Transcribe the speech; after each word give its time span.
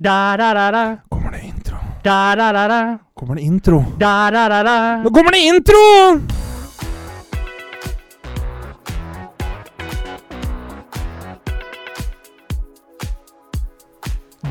Da-da-da-da. 0.00 0.96
Kommer 1.08 1.30
det 1.32 1.40
intro? 1.44 1.76
Da-da-da-da. 2.02 2.98
Kommer 3.14 3.34
det 3.34 3.42
intro? 3.42 3.84
Da-da-da-da. 3.98 5.02
Nå 5.02 5.10
kommer 5.10 5.30
det 5.32 5.38
intro! 5.38 6.20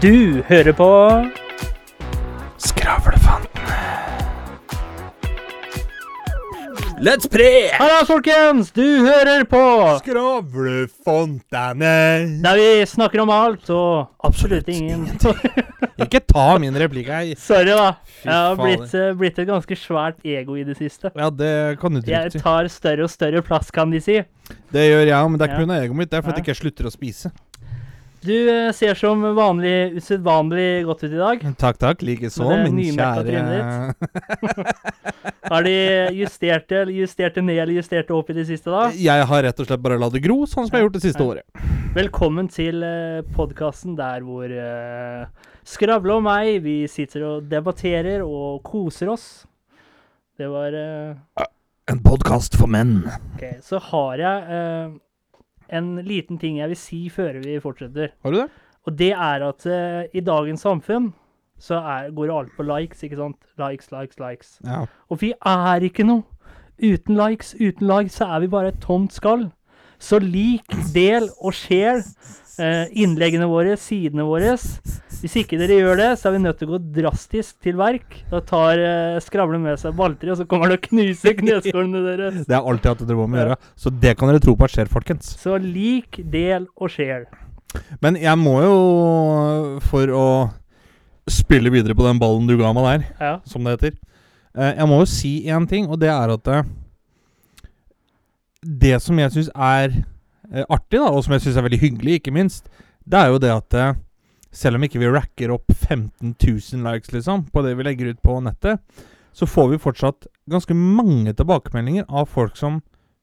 Du 0.01 0.41
hører 0.47 0.73
på 0.73 0.89
Let's 7.01 7.25
pre! 7.27 7.69
Halla, 7.73 8.03
folkens! 8.05 8.69
Du 8.75 8.83
hører 9.01 9.41
på 9.49 9.57
Skravlefontene. 10.03 11.93
der 12.43 12.59
vi 12.59 12.85
snakker 12.85 13.23
om 13.23 13.29
alt 13.33 13.69
og 13.73 14.11
absolutt 14.27 14.69
ingen 14.69 15.07
Ikke 16.05 16.19
ta 16.21 16.45
min 16.61 16.77
replikk 16.77 17.09
her. 17.09 17.31
Sorry, 17.41 17.71
da. 17.73 17.87
Fy 18.05 18.27
Jeg 18.29 18.35
har 18.37 18.55
blitt, 18.59 18.93
eh, 18.97 19.11
blitt 19.17 19.39
et 19.41 19.49
ganske 19.49 19.77
svært 19.81 20.21
ego 20.25 20.55
i 20.61 20.63
det 20.67 20.77
siste. 20.77 21.09
Ja, 21.17 21.29
det 21.33 21.79
kan 21.81 21.93
du 21.97 22.01
Jeg 22.05 22.29
trygt 22.29 22.37
si. 22.37 22.43
tar 22.45 22.69
større 22.73 23.03
og 23.07 23.13
større 23.13 23.41
plass, 23.45 23.71
kan 23.73 23.89
de 23.93 23.99
si. 24.01 24.19
Det 24.73 24.85
gjør 24.91 25.05
jeg 25.07 25.17
òg, 25.17 25.29
men 25.31 25.39
det 25.41 25.47
er 25.49 25.53
Ja. 25.53 25.57
ikke 25.57 25.67
pga. 25.67 25.81
egoet 25.85 25.95
mitt. 26.03 26.09
Det 26.11 26.17
er 26.17 26.21
fordi 26.21 26.37
Nei. 26.37 26.43
jeg 26.45 26.55
ikke 26.55 26.61
slutter 26.61 26.85
å 26.85 26.91
spise. 26.93 27.31
Du 28.21 28.33
eh, 28.49 28.69
ser 28.77 28.93
som 28.99 29.23
vanlig 29.33 29.95
usedvanlig 29.97 30.83
godt 30.85 31.03
ut 31.07 31.13
i 31.15 31.17
dag. 31.17 31.45
Takk, 31.57 31.79
takk. 31.81 32.03
Likeså, 32.05 32.45
min 32.69 32.77
kjære 32.93 33.95
Har 35.51 35.65
de 35.65 35.73
justert 36.13 36.67
det, 36.69 36.83
eller 36.83 36.93
justert 37.01 37.35
det 37.39 37.43
ned 37.47 37.57
eller 37.63 37.79
justert 37.79 38.05
det 38.11 38.15
opp 38.15 38.29
i 38.29 38.35
det 38.37 38.45
siste, 38.47 38.69
da? 38.69 38.83
Jeg 38.93 39.25
har 39.27 39.43
rett 39.47 39.59
og 39.59 39.67
slett 39.67 39.81
bare 39.81 39.97
latt 39.99 40.13
det 40.13 40.21
gro, 40.23 40.43
sånn 40.45 40.67
som 40.67 40.75
jeg 40.77 40.83
har 40.83 40.85
gjort 40.85 40.99
det 40.99 41.03
siste 41.07 41.25
Ja. 41.25 41.29
året. 41.33 41.65
Velkommen 41.97 42.47
til 42.47 42.85
uh, 42.85 43.25
podkasten 43.35 43.97
der 43.97 44.21
hvor 44.23 44.47
uh, 44.53 45.25
Skravle 45.67 46.19
og 46.21 46.23
meg, 46.29 46.61
vi 46.63 46.77
sitter 46.87 47.25
og 47.27 47.49
debatterer 47.51 48.21
og 48.23 48.61
koser 48.63 49.11
oss. 49.11 49.25
Det 50.39 50.47
var 50.49 50.77
uh, 50.77 51.47
En 51.91 51.99
podkast 52.05 52.53
for 52.55 52.69
menn. 52.71 53.01
OK. 53.35 53.43
Så 53.65 53.81
har 53.89 54.21
jeg 54.21 54.45
eh, 54.55 54.93
en 55.71 55.95
liten 56.05 56.39
ting 56.41 56.59
jeg 56.59 56.71
vil 56.71 56.79
si 56.79 57.01
før 57.13 57.39
vi 57.43 57.59
fortsetter. 57.63 58.13
Har 58.23 58.33
du 58.33 58.41
det? 58.41 58.49
Og 58.87 58.97
det 58.97 59.11
er 59.13 59.43
at 59.45 59.65
uh, 59.69 60.03
i 60.13 60.23
dagens 60.25 60.63
samfunn 60.65 61.11
så 61.61 61.77
er, 61.77 62.09
går 62.17 62.31
alt 62.33 62.53
på 62.57 62.65
likes, 62.65 63.03
ikke 63.05 63.19
sant? 63.19 63.37
Likes, 63.61 63.91
likes, 63.93 64.17
likes. 64.19 64.55
Ja. 64.65 64.85
Og 65.09 65.21
vi 65.21 65.33
er 65.37 65.85
ikke 65.85 66.05
noe. 66.07 66.25
Uten 66.81 67.17
likes, 67.19 67.53
uten 67.61 67.85
likes, 67.85 68.17
så 68.17 68.25
er 68.33 68.41
vi 68.41 68.49
bare 68.49 68.71
et 68.73 68.79
tomt 68.81 69.13
skall. 69.13 69.51
Så 70.01 70.17
lik, 70.19 70.65
del 70.95 71.29
og 71.37 71.53
share 71.53 72.01
uh, 72.57 72.89
innleggene 72.89 73.45
våre, 73.45 73.77
sidene 73.77 74.25
våre. 74.25 74.55
Hvis 75.21 75.35
ikke 75.43 75.57
dere 75.61 75.75
gjør 75.77 75.99
det, 75.99 76.07
så 76.17 76.29
er 76.29 76.33
vi 76.35 76.39
nødt 76.43 76.57
til 76.57 76.69
å 76.69 76.75
gå 76.75 76.79
drastisk 76.95 77.59
til 77.61 77.75
verk. 77.77 78.15
Da 78.31 78.39
tar 78.41 78.79
eh, 78.81 79.19
skravlen 79.21 79.61
med 79.61 79.77
seg 79.81 79.93
balltre, 79.97 80.31
og 80.33 80.39
så 80.39 80.47
kommer 80.49 80.67
han 80.71 80.77
og 80.79 80.85
knuser 80.87 81.35
kneskålene 81.41 82.01
deres. 82.07 82.39
Det 82.49 82.55
har 82.57 82.65
alltid 82.65 82.89
hatt 82.93 83.03
dere 83.05 83.19
må 83.19 83.27
å 83.29 83.37
Ja. 83.37 83.43
gjøre, 83.45 83.57
så 83.77 83.93
det 84.01 84.15
kan 84.17 84.31
dere 84.31 84.41
tro 84.41 84.55
på 84.57 84.65
at 84.65 84.73
skjer, 84.73 84.89
folkens. 84.89 85.35
Så 85.41 85.57
lik, 85.61 86.17
del 86.33 86.65
og 86.75 86.89
share. 86.89 87.25
Men 88.03 88.17
jeg 88.19 88.35
må 88.41 88.57
jo, 88.65 88.75
for 89.87 90.09
å 90.17 90.25
spille 91.31 91.69
videre 91.71 91.95
på 91.95 92.03
den 92.03 92.19
ballen 92.19 92.49
du 92.49 92.57
ga 92.59 92.73
meg 92.75 92.83
der, 92.89 93.05
Ja. 93.21 93.33
som 93.45 93.63
det 93.63 93.77
heter 93.77 93.93
eh, 94.57 94.73
Jeg 94.81 94.87
må 94.89 94.97
jo 94.99 95.05
si 95.07 95.45
én 95.47 95.67
ting, 95.69 95.85
og 95.87 95.99
det 96.01 96.09
er 96.11 96.33
at 96.33 96.47
eh, 96.51 96.63
Det 98.63 98.97
som 99.01 99.17
jeg 99.21 99.31
syns 99.33 99.49
er 99.55 99.93
eh, 100.51 100.65
artig, 100.69 100.99
da, 100.99 101.07
og 101.13 101.23
som 101.23 101.33
jeg 101.37 101.45
syns 101.45 101.57
er 101.61 101.65
veldig 101.69 101.79
hyggelig, 101.81 102.17
ikke 102.19 102.33
minst, 102.35 102.67
det 103.07 103.17
er 103.21 103.31
jo 103.31 103.39
det 103.41 103.53
at 103.53 103.73
eh, 103.79 103.93
selv 104.51 104.75
om 104.75 104.83
ikke 104.83 104.99
vi 104.99 105.07
racker 105.11 105.51
opp 105.55 105.71
15 105.73 106.35
000 106.35 106.83
likes, 106.85 107.11
liksom, 107.15 107.45
på 107.51 107.63
det 107.65 107.75
vi 107.79 107.83
legger 107.87 108.11
ut 108.13 108.21
på 108.21 108.39
nettet, 108.43 108.79
så 109.33 109.47
får 109.47 109.69
vi 109.71 109.77
fortsatt 109.79 110.27
ganske 110.51 110.75
mange 110.75 111.31
tilbakemeldinger 111.33 112.05
av 112.09 112.27
folk 112.27 112.57
som 112.59 112.81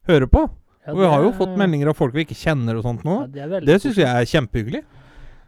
hører 0.09 0.27
på. 0.33 0.47
Ja, 0.87 0.93
Og 0.95 0.99
vi 1.03 1.05
har 1.13 1.23
jo 1.27 1.33
fått 1.37 1.57
meldinger 1.61 1.91
av 1.93 1.99
folk 1.99 2.15
vi 2.17 2.25
ikke 2.25 2.39
kjenner 2.39 2.79
og 2.79 2.83
sånt 2.87 3.03
nå. 3.05 3.19
Ja, 3.37 3.47
det 3.47 3.67
Det 3.67 3.77
syns 3.83 3.99
jeg 4.01 4.09
er 4.09 4.25
kjempehyggelig. 4.25 4.83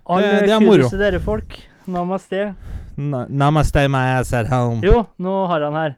All 0.06 0.20
det- 0.20 0.40
det 0.46 0.50
er 0.50 0.60
moro. 0.60 0.88
til 0.90 0.98
dere 0.98 1.18
folk. 1.20 1.56
Namaste. 1.88 2.54
Na- 2.98 3.26
Namaste 3.30 3.88
my 3.88 4.18
ass 4.20 4.32
at 4.34 4.48
home. 4.48 4.82
Jo, 4.82 5.06
nå 5.18 5.46
har 5.48 5.60
han 5.62 5.72
her. 5.72 5.96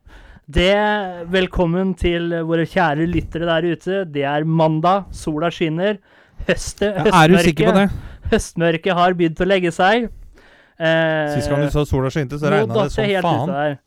Det, 0.48 1.26
velkommen 1.30 1.96
til 1.96 2.30
våre 2.46 2.66
kjære 2.66 3.06
lyttere 3.10 3.46
der 3.46 3.62
ute. 3.74 4.04
Det 4.12 4.22
er 4.22 4.44
mandag, 4.44 5.06
sola 5.12 5.50
skinner. 5.50 5.98
Høste, 6.46 6.82
Ja, 6.94 7.24
er 7.24 7.28
du 7.28 7.36
sikker 7.38 7.66
på 7.70 7.74
det? 7.74 7.90
Høstmørket 8.32 8.96
har 8.98 9.16
begynt 9.18 9.40
å 9.40 9.48
legge 9.48 9.72
seg. 9.74 10.08
Eh, 10.82 11.32
Sist 11.36 11.50
gang 11.52 11.62
du 11.62 11.72
så 11.72 11.84
sola 11.88 12.10
skinte, 12.12 12.38
så 12.40 12.50
regna 12.50 12.84
det 12.84 12.92
som 12.94 13.04
helt 13.06 13.26
faen. 13.26 13.80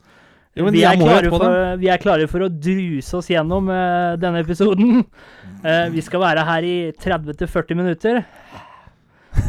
Jo, 0.55 0.63
men 0.63 0.71
vi, 0.71 0.85
er 0.87 0.95
klare 0.95 1.29
for, 1.33 1.53
vi 1.81 1.89
er 1.91 1.99
klare 1.99 2.27
for 2.31 2.45
å 2.45 2.47
druse 2.47 3.17
oss 3.17 3.27
gjennom 3.27 3.67
uh, 3.67 4.15
denne 4.15 4.39
episoden. 4.45 5.01
Uh, 5.65 5.91
vi 5.91 5.99
skal 6.05 6.23
være 6.23 6.45
her 6.47 6.63
i 6.63 6.75
30-40 6.95 7.75
minutter. 7.75 8.21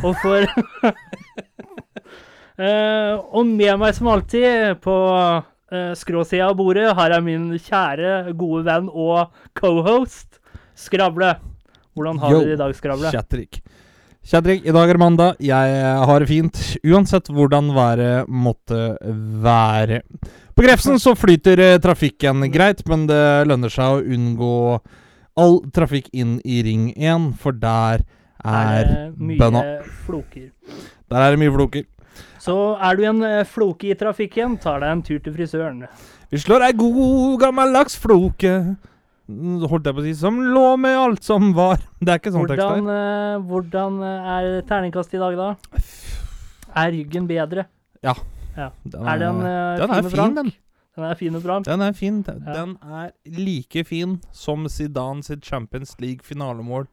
Og 0.02 0.16
for 0.18 0.42
uh, 2.58 3.14
Og 3.36 3.46
med 3.46 3.78
meg 3.78 3.94
som 3.94 4.10
alltid 4.10 4.82
på 4.82 4.96
uh, 5.06 5.92
skråsida 5.94 6.50
av 6.50 6.58
bordet 6.58 6.90
har 6.98 7.14
jeg 7.14 7.26
min 7.28 7.52
kjære, 7.54 8.34
gode 8.34 8.64
venn 8.66 8.90
og 8.90 9.30
cohost 9.54 10.40
Skravle. 10.76 11.36
Hvordan 11.96 12.18
har 12.20 12.34
Yo, 12.34 12.42
du 12.42 12.50
det 12.50 12.58
i 12.58 12.60
dag, 12.60 12.74
Skravle? 12.76 13.14
Chatrik. 13.14 13.62
Chatrik, 14.26 14.64
i 14.66 14.72
dag 14.74 14.90
er 14.90 14.96
det 14.96 14.98
mandag. 14.98 15.36
Jeg 15.38 15.74
har 16.10 16.18
det 16.22 16.26
fint, 16.26 16.58
uansett 16.82 17.28
hvordan 17.30 17.68
været 17.76 18.26
måtte 18.26 18.96
være. 19.44 20.00
På 20.56 20.64
Grefsen 20.64 20.98
så 20.98 21.12
flyter 21.14 21.60
eh, 21.62 21.76
trafikken 21.78 22.42
greit, 22.50 22.82
men 22.90 23.04
det 23.06 23.46
lønner 23.46 23.70
seg 23.70 23.86
å 23.86 24.16
unngå 24.16 24.50
all 25.38 25.60
trafikk 25.70 26.08
inn 26.16 26.40
i 26.42 26.58
Ring 26.66 26.88
1, 26.96 27.28
for 27.38 27.54
der 27.54 28.02
Er 28.42 28.82
er 28.82 29.12
bønna. 29.14 29.62
floker? 30.08 30.50
Der 31.06 31.22
er 31.22 31.30
det 31.30 31.38
mye 31.44 31.54
floker. 31.54 31.84
Så 32.42 32.56
er 32.82 32.96
du 32.96 33.04
en 33.06 33.22
eh, 33.22 33.44
floke 33.44 33.92
i 33.92 33.94
trafikken, 33.94 34.58
tar 34.58 34.80
deg 34.82 34.90
en 34.90 35.02
tur 35.06 35.22
til 35.22 35.34
frisøren. 35.38 35.84
Vi 36.30 36.38
slår 36.42 36.66
ei 36.66 36.72
god 36.74 37.38
gammeldags 37.44 37.94
floke, 37.94 38.50
mm, 38.58 38.76
holdt 39.26 39.88
jeg 39.88 39.96
på 39.96 40.02
å 40.02 40.06
si, 40.06 40.14
som 40.18 40.38
lå 40.38 40.66
med 40.78 40.96
alt 40.98 41.24
som 41.26 41.50
var. 41.56 41.80
Det 42.02 42.12
er 42.12 42.20
ikke 42.20 42.34
sånn 42.34 42.46
tekst 42.50 42.62
der. 42.62 42.92
eh, 42.96 43.38
hvordan 43.48 43.98
eh, 44.06 44.28
er 44.36 44.60
terningkast 44.68 45.16
i 45.16 45.22
dag, 45.22 45.36
da? 45.40 45.80
Er 46.76 46.92
ryggen 46.94 47.26
bedre? 47.30 47.66
Den 48.06 49.02
Er 49.04 49.18
den, 49.20 49.42
uh, 49.42 49.76
den 49.76 49.90
er 49.92 50.06
fin 50.08 50.36
den. 50.36 50.52
Den 50.96 51.04
er 51.04 51.18
fin 51.18 51.34
og 51.36 51.42
bra. 51.44 51.58
Den 51.60 51.82
er 51.84 51.92
fin. 51.92 52.22
Den, 52.24 52.42
Ja. 52.46 52.52
den 52.54 52.76
er 52.82 53.10
like 53.26 53.84
fin 53.84 54.20
som 54.32 54.64
Zidane 54.68 55.22
sitt 55.22 55.44
Champions 55.44 55.96
League-finalemål 56.00 56.86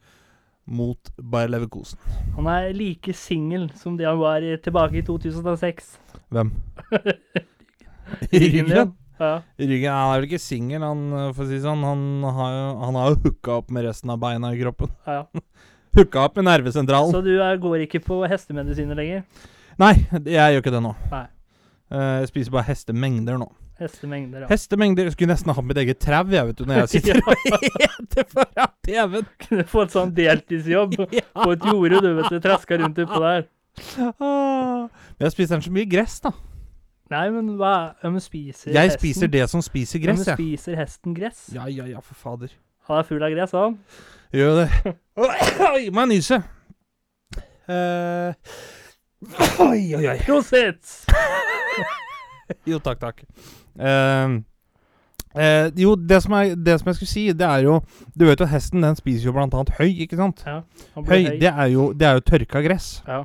mot 0.66 1.12
Bayer 1.18 1.48
Leverkusen. 1.48 2.00
Han 2.36 2.48
er 2.48 2.74
like 2.74 3.14
singel 3.14 3.70
som 3.76 3.96
det 3.98 4.08
han 4.08 4.20
var 4.20 4.44
i, 4.44 4.58
tilbake 4.58 5.00
i 5.00 5.06
2006. 5.08 5.98
Hvem? 6.32 6.52
Ryggen? 8.34 8.66
din. 8.68 8.94
Ja. 9.20 9.34
Ryggen 9.62 9.94
Han 9.94 10.14
er 10.16 10.22
vel 10.22 10.28
ikke 10.30 10.42
singel, 10.42 10.82
han, 10.84 11.04
for 11.36 11.46
å 11.46 11.50
si 11.50 11.60
sånn. 11.64 11.84
Han 11.86 12.06
har 12.26 12.54
jo 12.56 12.64
han 12.84 12.98
har 13.00 13.12
jo 13.14 13.20
hooka 13.28 13.60
opp 13.62 13.70
med 13.74 13.86
resten 13.88 14.10
av 14.14 14.20
beina 14.24 14.54
i 14.56 14.62
kroppen. 14.62 14.94
ja. 15.08 15.26
Hooka 15.94 16.24
opp 16.26 16.40
med 16.40 16.48
nervesentralen. 16.48 17.12
Så 17.14 17.20
du 17.22 17.36
er, 17.38 17.58
går 17.62 17.84
ikke 17.86 18.00
på 18.02 18.16
hestemedisiner 18.26 18.98
lenger? 18.98 19.20
Nei, 19.78 19.92
jeg 20.26 20.56
gjør 20.56 20.64
ikke 20.64 20.72
det 20.74 20.80
nå. 20.82 20.94
Nei. 21.12 21.28
Eh, 21.94 22.14
jeg 22.24 22.32
spiser 22.32 22.56
bare 22.56 22.66
hestemengder 22.72 23.38
nå. 23.38 23.46
Hestemengder, 23.78 24.44
ja. 24.46 24.48
Hestemengder 24.50 25.08
Jeg 25.08 25.14
skulle 25.16 25.34
nesten 25.34 25.54
hatt 25.54 25.66
mitt 25.66 25.80
eget 25.82 26.00
trau, 26.02 26.24
jeg, 26.34 26.48
vet 26.50 26.58
du, 26.58 26.66
når 26.70 26.82
jeg 26.82 26.90
sitter 26.96 27.22
og 27.30 27.46
eter 27.86 28.26
foran 28.32 28.74
TV-en. 28.86 29.30
Kunne 29.46 29.66
fått 29.70 29.94
sånn 29.94 30.16
deltidsjobb 30.18 30.98
på 30.98 31.48
et 31.54 31.70
jorde, 31.70 32.02
du 32.02 32.10
vet 32.18 32.34
du. 32.34 32.40
Traska 32.42 32.80
rundt 32.82 32.98
utpå 33.06 33.22
der. 33.28 33.46
Ah. 34.18 34.90
Men 34.90 35.28
jeg 35.28 35.36
spiser 35.36 35.62
så 35.66 35.74
mye 35.78 35.90
gress, 35.90 36.20
da. 36.26 36.34
Nei, 37.12 37.26
men 37.36 37.50
hva 37.60 37.74
men 38.04 38.22
spiser 38.24 38.72
Jeg 38.72 38.90
hesten? 38.94 39.00
spiser 39.02 39.28
det 39.28 39.50
som 39.52 39.62
spiser 39.62 40.00
gress, 40.00 40.20
men 40.24 40.26
jeg. 40.32 40.38
spiser 40.38 40.76
hesten 40.80 41.14
gress? 41.18 41.50
Ja, 41.54 41.66
ja, 41.68 41.86
ja, 41.86 42.00
for 42.00 42.16
fader. 42.16 42.54
Han 42.88 42.98
er 43.00 43.04
full 43.08 43.24
av 43.24 43.32
gress, 43.36 43.52
han. 43.52 43.78
Gjør 44.34 44.56
det. 44.64 44.96
Oi, 45.18 45.90
må 45.94 46.06
jeg 46.06 46.10
nyse. 46.16 46.40
Eh, 47.70 48.34
oi, 49.64 49.82
oi, 49.96 50.06
oi. 50.14 50.18
Prosit! 50.26 50.84
Jo, 52.68 52.78
takk, 52.84 53.00
takk. 53.00 53.22
Eh, 53.80 54.34
eh, 55.40 55.70
jo, 55.80 55.94
det 55.96 56.20
som, 56.26 56.34
er, 56.38 56.52
det 56.60 56.76
som 56.82 56.90
jeg 56.92 56.98
skulle 57.00 57.10
si, 57.10 57.24
det 57.34 57.48
er 57.48 57.64
jo 57.66 57.78
Du 58.20 58.26
vet 58.28 58.40
jo 58.44 58.46
hesten 58.52 58.84
den 58.84 58.98
spiser 59.00 59.30
jo 59.30 59.34
blant 59.34 59.56
annet 59.58 59.72
høy, 59.80 59.88
ikke 60.04 60.20
sant? 60.20 60.44
Ja, 60.46 60.60
han 60.94 61.06
Høy, 61.08 61.08
blir 61.08 61.30
høy. 61.32 61.38
det 61.42 61.50
er 61.54 61.70
jo, 61.72 61.86
det 61.98 62.08
er 62.10 62.20
jo 62.20 62.24
tørka 62.28 62.62
gress. 62.66 62.90
Ja. 63.08 63.22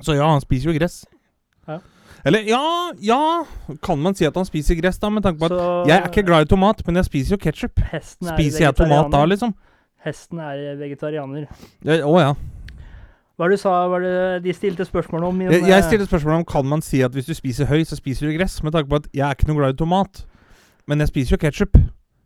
Så 0.00 0.14
ja, 0.16 0.28
han 0.30 0.40
spiser 0.44 0.70
jo 0.70 0.76
gress. 0.78 1.00
Ja. 1.68 1.78
Eller 2.26 2.42
ja, 2.48 2.90
ja 2.98 3.76
Kan 3.84 4.00
man 4.02 4.16
si 4.18 4.26
at 4.26 4.34
han 4.34 4.46
spiser 4.48 4.74
gress, 4.80 4.98
da, 4.98 5.10
med 5.12 5.22
tanke 5.22 5.38
på 5.38 5.46
at 5.46 5.54
Så 5.54 5.66
Jeg 5.86 5.96
er 5.98 6.08
ikke 6.08 6.26
glad 6.26 6.46
i 6.46 6.50
tomat, 6.50 6.80
men 6.86 6.98
jeg 6.98 7.06
spiser 7.06 7.36
jo 7.36 7.40
ketsjup. 7.44 7.78
er 7.78 8.02
Spiser 8.02 8.64
jeg 8.64 8.74
tomat 8.78 9.12
da, 9.12 9.24
liksom? 9.28 9.54
Hesten 10.04 10.40
er 10.42 10.78
vegetarianer. 10.78 11.46
Å 11.84 12.14
ja. 12.22 12.32
Hva 13.38 13.46
er 13.46 13.52
det 13.52 13.58
du 13.58 13.62
sa 13.62 13.72
var 13.86 14.02
det 14.02 14.42
de 14.42 14.52
stilte 14.54 14.82
spørsmål 14.86 15.28
om? 15.28 15.40
Jeg, 15.46 15.62
jeg 15.68 15.84
stilte 15.86 16.08
spørsmål 16.08 16.40
om 16.40 16.44
kan 16.48 16.66
man 16.66 16.82
si 16.82 17.04
at 17.06 17.14
hvis 17.14 17.28
du 17.28 17.34
spiser 17.38 17.68
høy, 17.70 17.84
så 17.86 17.98
spiser 17.98 18.26
du 18.26 18.34
gress. 18.34 18.56
Med 18.66 18.74
tanke 18.74 18.90
på 18.90 18.98
at 18.98 19.06
jeg 19.14 19.22
er 19.26 19.36
ikke 19.36 19.46
noe 19.50 19.60
glad 19.60 19.76
i 19.76 19.78
tomat. 19.78 20.24
Men 20.90 21.04
jeg 21.04 21.12
spiser 21.12 21.36
jo 21.36 21.42
ketsjup. 21.44 21.78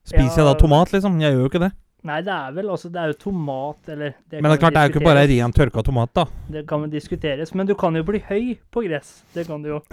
Spiser 0.08 0.40
jeg 0.40 0.46
da 0.48 0.54
tomat, 0.56 0.92
liksom? 0.94 1.20
Jeg 1.20 1.34
gjør 1.34 1.44
jo 1.44 1.50
ikke 1.50 1.64
det. 1.66 1.72
Nei, 2.02 2.18
det 2.26 2.32
er 2.34 2.54
vel 2.56 2.70
altså 2.74 2.88
Det 2.90 2.98
er 2.98 3.12
jo 3.12 3.18
tomat, 3.28 3.78
eller 3.92 4.16
Men 4.32 4.48
det 4.48 4.56
er 4.56 4.62
klart, 4.64 4.74
det 4.74 4.80
er 4.80 4.88
jo 4.88 4.92
ikke 4.96 5.04
bare 5.06 5.26
ren 5.30 5.52
tørka 5.54 5.84
tomat, 5.86 6.10
da. 6.18 6.24
Det 6.50 6.64
kan 6.66 6.88
diskuteres. 6.90 7.54
Men 7.54 7.68
du 7.68 7.76
kan 7.78 7.94
jo 7.94 8.02
bli 8.06 8.18
høy 8.26 8.56
på 8.74 8.82
gress. 8.88 9.20
Det 9.34 9.46
kan 9.46 9.62
du 9.62 9.76
jo. 9.76 9.80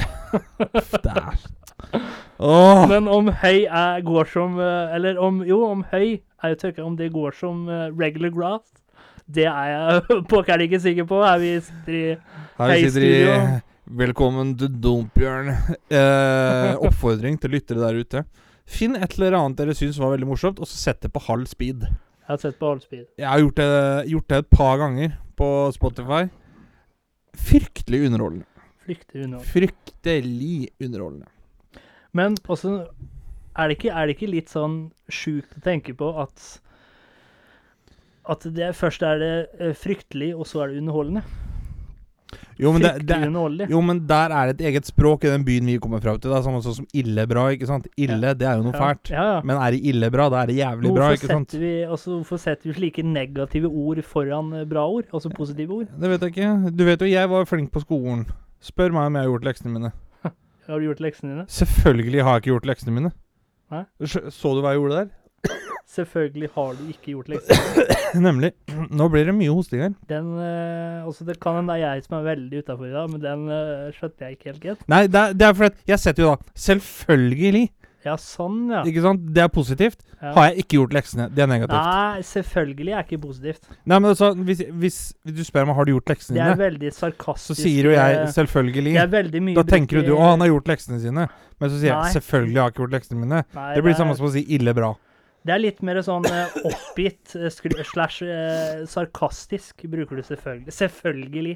Det 1.05 1.13
er 1.13 2.87
Men 2.89 3.07
om 3.07 3.29
høy 3.43 3.63
er, 3.65 4.01
går 4.05 4.27
som 4.29 4.57
eh, 4.59 4.95
Eller 4.97 5.19
om 5.21 5.39
Jo, 5.47 5.61
om 5.69 5.85
høy 5.91 6.19
er 6.19 6.53
jo 6.53 6.57
tørka, 6.59 6.83
om 6.83 6.97
det 6.99 7.11
går 7.13 7.37
som 7.37 7.63
eh, 7.69 7.87
regular 7.99 8.33
grass, 8.35 8.65
det 9.29 9.45
er 9.45 9.69
jeg 9.69 10.21
pokker 10.31 10.65
ikke 10.65 10.79
sikker 10.81 11.07
på. 11.09 11.21
Er 11.21 11.41
vi 11.41 11.55
sitter 11.61 11.97
i 11.97 12.05
Her 12.57 12.89
sitter. 12.89 13.59
Velkommen 13.99 14.53
til 14.57 14.69
Dompbjørn. 14.81 15.49
Eh, 15.89 16.73
oppfordring 16.85 17.39
til 17.41 17.53
lyttere 17.57 17.81
der 17.81 18.01
ute. 18.01 18.23
Finn 18.69 18.95
et 18.99 19.15
eller 19.17 19.37
annet 19.37 19.57
dere 19.57 19.73
syns 19.77 19.97
var 20.01 20.13
veldig 20.13 20.29
morsomt, 20.29 20.59
og 20.61 20.69
så 20.69 20.77
sett 20.77 21.01
det 21.01 21.09
på 21.13 21.23
halv 21.25 21.49
speed. 21.49 21.87
Jeg 21.89 22.29
har 22.29 22.41
sett 22.43 22.59
på 22.59 22.69
halv 22.69 22.83
speed. 22.85 23.07
Jeg 23.17 23.25
har 23.25 23.41
gjort 23.41 23.57
det, 23.57 23.69
gjort 24.11 24.29
det 24.29 24.37
et 24.43 24.51
par 24.53 24.77
ganger 24.77 25.15
på 25.39 25.49
Spotify. 25.73 26.27
Fryktelig 27.49 28.03
underholdende. 28.05 28.45
Fryktelig 28.85 29.25
underholdende. 29.25 29.51
Fryktelig 29.55 30.69
underholdende. 30.85 31.31
Men 32.13 32.37
også 32.49 32.75
er 33.57 33.69
det, 33.69 33.77
ikke, 33.77 33.93
er 33.93 34.05
det 34.07 34.15
ikke 34.15 34.31
litt 34.31 34.53
sånn 34.53 34.77
sjukt 35.11 35.57
å 35.57 35.63
tenke 35.65 35.95
på 35.97 36.13
at 36.21 36.59
At 38.29 38.45
det 38.53 38.75
først 38.77 39.01
er 39.01 39.17
det 39.17 39.35
eh, 39.57 39.73
fryktelig, 39.73 40.35
og 40.37 40.45
så 40.45 40.61
er 40.61 40.69
det 40.69 40.83
underholdende? 40.83 41.23
Jo 42.59 42.73
men, 42.75 42.83
det, 42.83 43.05
det, 43.07 43.17
jo, 43.71 43.79
men 43.87 44.01
der 44.07 44.33
er 44.35 44.49
det 44.49 44.57
et 44.59 44.65
eget 44.73 44.87
språk 44.89 45.23
i 45.23 45.29
den 45.31 45.45
byen 45.47 45.69
vi 45.71 45.77
kommer 45.79 46.01
fra. 46.03 46.17
Det 46.19 46.27
er 46.27 46.41
samme 46.43 46.59
sånn 46.65 46.75
som 46.81 46.87
illebra. 46.91 47.45
ikke 47.55 47.69
sant? 47.69 47.87
Ille, 47.95 48.33
det 48.35 48.47
er 48.49 48.57
jo 48.59 48.65
noe 48.65 48.73
Ja. 48.75 48.81
fælt. 48.81 49.11
Ja, 49.13 49.23
ja. 49.29 49.37
Men 49.47 49.55
er 49.63 49.71
det 49.71 49.79
illebra, 49.87 50.25
da 50.33 50.41
er 50.41 50.47
det 50.51 50.57
jævlig 50.57 50.89
Hvorfor 50.91 50.99
bra, 50.99 51.11
ikke 51.15 51.29
sant? 51.31 51.55
vi, 51.55 51.71
altså, 51.87 52.17
hvorfor 52.17 52.37
setter 52.43 52.67
vi 52.67 52.75
slike 52.75 53.03
negative 53.07 53.71
ord 53.71 54.01
foran 54.03 54.51
eh, 54.59 54.65
bra 54.67 54.83
ord? 54.91 55.07
Altså 55.13 55.31
positive 55.31 55.71
ord? 55.77 55.87
Det 56.01 56.09
vet 56.11 56.21
jeg 56.27 56.35
ikke. 56.35 56.51
Du 56.75 56.83
vet 56.83 56.99
jo, 57.01 57.07
jeg 57.07 57.29
var 57.31 57.45
flink 57.47 57.71
på 57.71 57.79
skolen. 57.85 58.27
Spør 58.59 58.91
meg 58.91 59.07
om 59.07 59.15
jeg 59.15 59.23
har 59.23 59.31
gjort 59.31 59.47
leksene 59.47 59.71
mine. 59.77 59.91
Har 60.67 60.79
du 60.83 60.85
gjort 60.89 60.99
leksene 60.99 61.31
dine? 61.31 61.45
Selvfølgelig 61.47 62.23
har 62.27 62.35
jeg 62.35 62.43
ikke 62.43 62.51
gjort 62.57 62.65
leksene 62.73 62.91
mine. 62.99 63.11
Hæ? 63.71 63.85
Så 64.03 64.27
så 64.35 64.51
du 64.53 64.59
hva 64.61 64.75
jeg 64.75 64.81
gjorde 64.83 64.99
der? 64.99 65.15
Selvfølgelig 65.89 66.49
har 66.53 66.75
du 66.77 66.83
ikke 66.91 67.15
gjort 67.15 67.31
leksene. 67.33 67.85
Nemlig. 68.27 68.51
Nå 68.93 69.07
blir 69.09 69.25
det 69.25 69.33
mye 69.33 69.49
hosting 69.49 69.81
her. 69.81 69.95
Den 70.11 70.27
eh, 70.37 71.07
også 71.09 71.25
Det 71.25 71.39
kan 71.41 71.57
hende 71.57 71.73
det 71.73 71.81
er 71.81 71.95
jeg 71.95 72.05
som 72.05 72.19
er 72.19 72.27
veldig 72.27 72.61
utafor 72.61 72.85
i 72.85 72.93
dag, 72.93 73.09
men 73.09 73.23
den 73.23 73.47
uh, 73.49 73.89
skjønte 73.97 74.27
jeg 74.27 74.37
ikke 74.37 74.51
helt 74.51 74.61
greit. 74.67 74.83
Nei, 74.91 75.01
det 75.09 75.23
er, 75.23 75.33
det 75.33 75.47
er 75.47 75.57
fordi 75.57 75.71
at 75.73 75.93
jeg 75.95 76.03
setter 76.05 76.25
jo 76.27 76.35
da 76.35 76.61
Selvfølgelig, 76.67 77.63
Ja, 78.05 78.13
sånn, 78.21 78.59
ja. 78.71 78.83
ikke 78.87 79.01
sant? 79.03 79.25
Det 79.35 79.41
er 79.43 79.49
positivt. 79.51 80.05
ja. 80.21 80.35
Har 80.37 80.45
jeg 80.51 80.61
ikke 80.63 80.77
gjort 80.77 80.93
leksene, 80.99 81.25
det 81.33 81.43
er 81.43 81.49
negativt. 81.51 81.89
Nei, 81.89 82.21
selvfølgelig 82.29 82.93
er 82.93 83.09
ikke 83.09 83.21
positivt. 83.25 83.67
Nei, 83.73 83.97
men 83.97 84.11
altså, 84.13 84.31
hvis, 84.37 84.63
hvis, 84.85 85.01
du 85.25 85.43
spør 85.49 85.67
meg 85.67 85.75
har 85.81 85.89
du 85.89 85.95
gjort 85.95 86.13
leksene 86.13 86.37
Det 86.37 86.45
er 86.45 86.53
dine, 86.53 86.63
veldig 86.67 86.93
sarkastisk. 86.95 87.57
så 87.57 87.59
sier 87.65 87.89
jo 87.89 87.97
jeg 87.97 88.21
eh, 88.21 88.31
selvfølgelig. 88.37 88.93
Det 88.93 89.03
er 89.07 89.13
veldig 89.17 89.43
mye 89.49 89.57
Da 89.57 89.65
tenker 89.73 90.03
jo 90.03 90.07
du 90.11 90.15
å, 90.19 90.21
han 90.29 90.45
har 90.45 90.53
gjort 90.53 90.69
leksene 90.75 91.01
sine. 91.01 91.27
Men 91.59 91.73
så 91.73 91.81
sier 91.81 91.97
Nei. 91.97 91.99
jeg 92.05 92.21
selvfølgelig 92.21 92.61
har 92.61 92.69
jeg 92.69 92.77
ikke 92.77 92.85
gjort 92.85 92.97
leksene 92.99 93.23
mine. 93.25 93.45
Nei, 93.57 93.69
Det 93.73 93.87
blir 93.87 93.97
er- 93.97 94.03
samme 94.05 94.19
som 94.21 94.29
å 94.29 94.35
si 94.37 94.45
ille 94.53 94.77
bra. 94.77 94.93
Det 95.47 95.53
er 95.55 95.61
litt 95.61 95.81
mer 95.87 96.01
sånn 96.03 96.25
eh, 96.27 96.55
oppgitt 96.67 97.35
eh, 97.39 97.49
slash 97.87 98.23
eh, 98.27 98.81
sarkastisk, 98.89 99.85
bruker 99.87 100.19
du 100.19 100.23
selvfølgelig. 100.25 100.73
Selvfølgelig. 100.75 101.55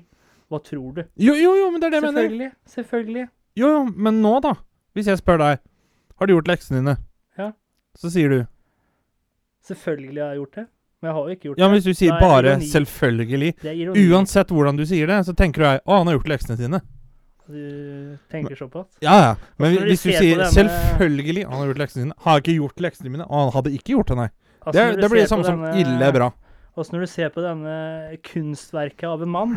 Hva 0.51 0.59
tror 0.63 0.91
du? 0.99 1.01
Jo, 1.19 1.35
jo, 1.35 1.55
jo, 1.59 1.71
men 1.73 1.81
det 1.81 1.89
er 1.89 1.95
det 1.95 1.99
jeg 1.99 2.05
mener. 2.05 2.21
Selvfølgelig. 2.21 2.51
Selvfølgelig. 2.75 3.25
Jo, 3.59 3.71
jo, 3.75 3.81
men 4.07 4.21
nå, 4.23 4.37
da. 4.45 4.53
Hvis 4.93 5.09
jeg 5.09 5.17
spør 5.17 5.39
deg 5.41 5.61
Har 6.21 6.29
du 6.29 6.33
gjort 6.35 6.49
leksene 6.51 6.79
dine? 6.79 6.93
Ja. 7.37 7.51
Så 7.97 8.11
sier 8.13 8.29
du 8.29 8.39
Selvfølgelig 9.65 10.21
har 10.21 10.33
jeg 10.33 10.41
gjort 10.43 10.57
det. 10.59 10.65
Men 11.01 11.09
jeg 11.09 11.15
har 11.15 11.23
jo 11.23 11.35
ikke 11.35 11.47
gjort 11.47 11.57
det. 11.57 11.61
Ja, 11.61 11.67
men 11.67 11.77
hvis 11.77 11.85
du 11.87 11.93
sier 11.99 12.13
er 12.13 12.19
bare 12.19 12.51
'selvfølgelig'. 12.59 14.11
Uansett 14.11 14.51
hvordan 14.51 14.77
du 14.79 14.85
sier 14.87 15.07
det, 15.07 15.25
så 15.25 15.33
tenker 15.35 15.61
du 15.61 15.65
deg 15.67 15.81
'Å, 15.83 15.97
han 15.97 16.07
har 16.07 16.17
gjort 16.17 16.31
leksene 16.31 16.57
sine'. 16.59 16.79
Du 17.47 18.17
tenker 18.31 18.55
såpass? 18.55 18.87
Ja, 19.03 19.15
ja. 19.19 19.31
Men 19.59 19.75
hvis 19.83 20.03
du 20.03 20.11
sier 20.11 20.37
denne- 20.37 20.51
'selvfølgelig', 20.53 21.43
han 21.49 21.57
har 21.59 21.65
gjort 21.67 21.77
leksene 21.81 22.03
sine, 22.05 22.13
har 22.23 22.39
ikke 22.39 22.55
gjort 22.55 22.79
leksene 22.79 23.09
mine, 23.11 23.25
og 23.27 23.39
han 23.41 23.51
hadde 23.57 23.73
ikke 23.75 23.93
gjort 23.97 24.07
det, 24.07 24.17
nei. 24.17 24.29
Altså, 24.65 24.79
Det, 24.79 25.01
det 25.01 25.09
blir 25.11 25.19
det 25.21 25.29
samme 25.29 25.43
denne... 25.43 25.73
som 25.73 25.79
ille 25.81 26.11
bra. 26.15 26.29
Åssen 26.77 26.95
når 26.95 27.01
du 27.03 27.07
ser 27.11 27.29
på 27.29 27.41
denne 27.43 28.17
kunstverket 28.23 29.03
av 29.05 29.21
en 29.21 29.29
mann 29.29 29.51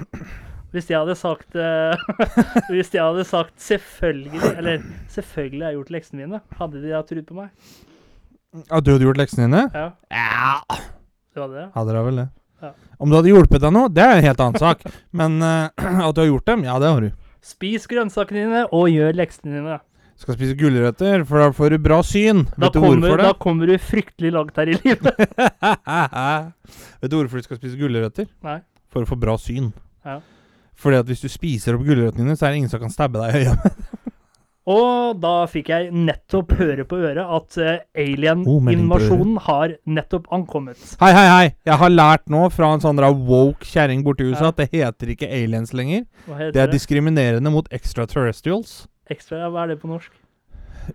Hvis 0.74 0.90
jeg 0.90 0.98
hadde 0.98 1.14
sagt 1.16 1.54
eh, 1.56 1.96
Hvis 2.74 2.90
jeg 2.92 3.00
hadde 3.00 3.24
sagt 3.24 3.54
'selvfølgelig' 3.56 4.58
Eller 4.58 4.82
'selvfølgelig 5.08 5.62
har 5.64 5.70
jeg 5.70 5.78
gjort 5.78 5.90
leksene 5.94 6.26
mine', 6.26 6.40
hadde 6.58 6.82
de 6.82 6.90
da 6.90 7.00
trodd 7.02 7.26
på 7.26 7.34
meg? 7.38 7.48
At 8.70 8.84
du 8.84 8.90
hadde 8.92 9.04
gjort 9.06 9.16
leksene 9.16 9.46
dine? 9.46 9.70
Ja, 9.72 9.90
Ja. 10.10 10.60
du 11.34 11.40
hadde 11.40 11.54
det? 11.54 11.68
Hadde 11.74 11.92
da 11.94 12.02
vel 12.02 12.16
det. 12.16 12.28
Ja. 12.62 12.70
Om 13.00 13.10
du 13.10 13.16
hadde 13.16 13.28
hjulpet 13.28 13.60
deg 13.60 13.72
nå, 13.72 13.88
det 13.94 14.02
er 14.02 14.16
en 14.16 14.24
helt 14.24 14.40
annen 14.40 14.58
sak. 14.58 14.80
Men 15.12 15.42
uh, 15.42 15.68
at 16.08 16.14
du 16.16 16.20
har 16.22 16.28
gjort 16.28 16.46
dem, 16.46 16.64
ja, 16.64 16.78
det 16.78 16.88
har 16.88 17.00
du. 17.00 17.10
Spis 17.46 17.86
grønnsakene 17.90 18.42
dine, 18.42 18.62
og 18.74 18.88
gjør 18.90 19.14
leksene 19.14 19.60
dine. 19.60 19.76
Skal 20.16 20.34
spise 20.38 20.56
gulrøtter, 20.56 21.22
for 21.28 21.42
da 21.42 21.50
får 21.54 21.74
du 21.74 21.82
bra 21.84 21.98
syn. 22.06 22.46
Da 22.56 22.66
Vet 22.66 22.74
du 22.74 22.80
kommer, 22.80 23.02
hvorfor 23.04 23.20
da 23.22 23.32
kommer 23.38 23.68
du 23.68 23.74
fryktelig 23.78 24.30
langt 24.32 24.56
her 24.56 24.70
i 24.72 24.78
livet. 24.80 25.20
Vet 27.02 27.12
du 27.12 27.18
hvorfor 27.18 27.36
du 27.42 27.44
skal 27.46 27.60
spise 27.60 27.76
gulrøtter? 27.78 28.30
Nei. 28.46 28.56
For 28.90 29.04
å 29.04 29.10
få 29.10 29.18
bra 29.20 29.36
syn. 29.38 29.68
Ja. 30.08 30.18
Fordi 30.76 30.98
at 31.02 31.10
hvis 31.10 31.22
du 31.24 31.28
spiser 31.32 31.76
opp 31.76 31.84
gulrøttene 31.86 32.24
dine, 32.24 32.36
så 32.36 32.48
er 32.48 32.54
det 32.54 32.62
ingen 32.62 32.72
som 32.72 32.82
kan 32.82 32.92
stabbe 32.92 33.20
deg 33.22 33.36
i 33.36 33.44
øyet. 33.44 34.05
Og 34.66 35.20
da 35.22 35.44
fikk 35.46 35.68
jeg 35.70 35.92
nettopp 35.94 36.56
høre 36.58 36.82
på 36.88 36.98
øret 36.98 37.22
at 37.22 37.58
Oh, 37.62 37.84
alien-invasjonen 38.02 39.36
har 39.46 39.76
nettopp 39.86 40.26
ankommet. 40.34 40.80
Hei, 40.98 41.12
hei, 41.14 41.26
hei! 41.30 41.46
Jeg 41.68 41.78
har 41.78 41.92
lært 41.92 42.26
nå 42.32 42.42
fra 42.50 42.72
en 42.74 42.82
sånn 42.82 42.98
woke 43.28 43.64
kjerring 43.64 44.02
borti 44.02 44.26
USA 44.26 44.48
Ja. 44.48 44.48
at 44.50 44.56
det 44.56 44.68
heter 44.72 45.14
ikke 45.14 45.30
aliens 45.30 45.72
lenger. 45.72 46.04
Det 46.26 46.56
er 46.56 46.66
det? 46.66 46.72
diskriminerende 46.74 47.50
mot 47.50 47.70
extraterrestrials. 47.70 48.88
Extra, 49.08 49.38
ja, 49.38 49.50
hva 49.50 49.62
er 49.62 49.74
det 49.74 49.80
på 49.80 49.86
norsk? 49.86 50.10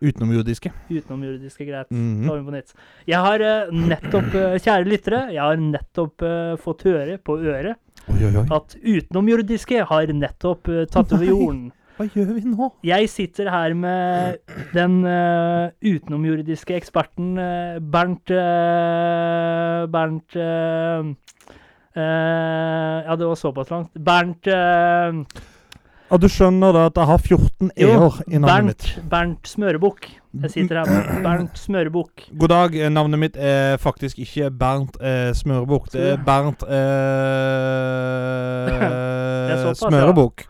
Utenomjordiske. 0.01 0.71
Utenomjordiske, 0.91 1.65
greit. 1.65 1.87
På 1.87 2.51
nytt. 2.51 2.73
Jeg 3.07 3.19
har 3.23 3.39
uh, 3.39 3.71
nettopp, 3.71 4.35
uh, 4.35 4.59
kjære 4.59 4.87
lyttere, 4.87 5.25
jeg 5.31 5.41
har 5.41 5.55
nettopp 5.55 6.27
fått 6.59 6.83
høre 6.83 7.17
på 7.23 7.39
øret 7.39 7.75
Oi, 8.09 8.23
oi, 8.25 8.35
oi. 8.35 8.47
at 8.51 8.75
utenomjordiske 8.83 9.85
har 9.87 10.11
nettopp 10.11 10.67
uh, 10.67 10.83
tatt 10.91 11.13
over 11.15 11.27
jorden. 11.27 11.69
Hva 12.01 12.07
gjør 12.09 12.31
vi 12.33 12.41
nå? 12.49 12.65
Jeg 12.81 13.09
sitter 13.13 13.45
her 13.53 13.75
med 13.77 14.39
den 14.73 15.03
uh, 15.05 15.69
utenomjordiske 15.85 16.73
eksperten 16.73 17.35
uh, 17.37 17.77
Bernt 17.77 18.33
uh, 18.33 19.85
Bernt 19.93 20.33
Ja, 21.93 23.13
det 23.19 23.27
var 23.27 23.35
såpass 23.37 23.69
langt. 23.69 23.91
Bernt 23.93 24.47
Ja, 24.47 26.17
du 26.17 26.25
skjønner 26.31 26.73
da 26.73 26.85
at 26.89 26.97
jeg 26.97 27.05
har 27.11 27.19
14 27.21 27.71
Jo, 27.77 27.89
e-er 27.91 28.17
i 28.25 28.39
navnet 28.39 28.49
Bernt, 28.49 28.65
mitt. 28.71 29.09
Bernt 29.11 29.51
Smørebukk. 29.51 30.07
Jeg 30.41 30.51
sitter 30.55 30.81
her 30.81 30.85
med 30.89 31.03
Bernt 31.27 31.59
Smørebukk. 31.59 32.31
God 32.39 32.49
dag. 32.49 32.91
Navnet 32.95 33.19
mitt 33.27 33.37
er 33.37 33.77
faktisk 33.77 34.19
ikke 34.25 34.49
Bernt 34.49 34.97
eh, 35.03 35.35
Smørebukk. 35.37 35.91
Det 35.93 36.15
er 36.15 36.23
Bernt 36.25 36.63
er 36.71 36.81
eh. 39.59 39.73
Smørebukk. 39.75 40.47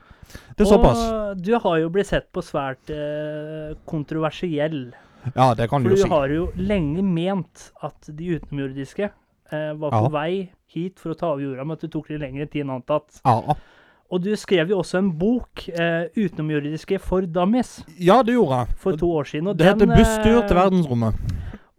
Det 0.58 0.66
er 0.66 0.70
såpass. 0.70 1.00
Og 1.12 1.42
du 1.42 1.54
har 1.60 1.78
jo 1.80 1.90
blitt 1.90 2.08
sett 2.08 2.28
på 2.34 2.42
svært 2.44 2.90
eh, 2.94 3.76
kontroversiell. 3.90 4.94
Ja, 5.36 5.54
det 5.54 5.70
kan 5.70 5.84
For 5.84 5.90
du 5.90 5.96
jo 5.96 6.02
si. 6.02 6.08
For 6.08 6.10
du 6.10 6.16
har 6.16 6.30
jo 6.36 6.48
lenge 6.58 7.04
ment 7.06 7.72
at 7.86 8.10
de 8.10 8.38
utenomjordiske 8.40 9.10
eh, 9.52 9.74
var 9.78 9.92
på 9.94 10.02
Ja. 10.08 10.10
vei 10.10 10.50
hit 10.72 11.00
for 11.00 11.12
å 11.14 11.18
ta 11.18 11.32
over 11.34 11.44
jorda, 11.44 11.66
men 11.66 11.78
at 11.78 11.82
det 11.82 11.92
tok 11.92 12.10
litt 12.10 12.22
lengre 12.24 12.48
tid 12.50 12.66
enn 12.66 12.76
antatt. 12.80 13.22
Ja. 13.26 13.56
Og 14.12 14.20
du 14.24 14.34
skrev 14.36 14.70
jo 14.74 14.80
også 14.82 14.98
en 15.00 15.12
bok, 15.18 15.70
eh, 15.70 16.10
'Utenomjordiske 16.16 17.00
for 17.00 17.22
dummies', 17.22 17.84
ja, 17.98 18.22
det 18.24 18.34
gjorde 18.34 18.58
jeg. 18.66 18.76
for 18.78 18.98
to 18.98 19.08
år 19.08 19.24
siden. 19.24 19.56
Det 19.58 19.66
heter 19.66 19.88
'Busstur 19.88 20.48
til 20.48 20.58
eh, 20.58 20.64
verdensrommet'. 20.64 21.16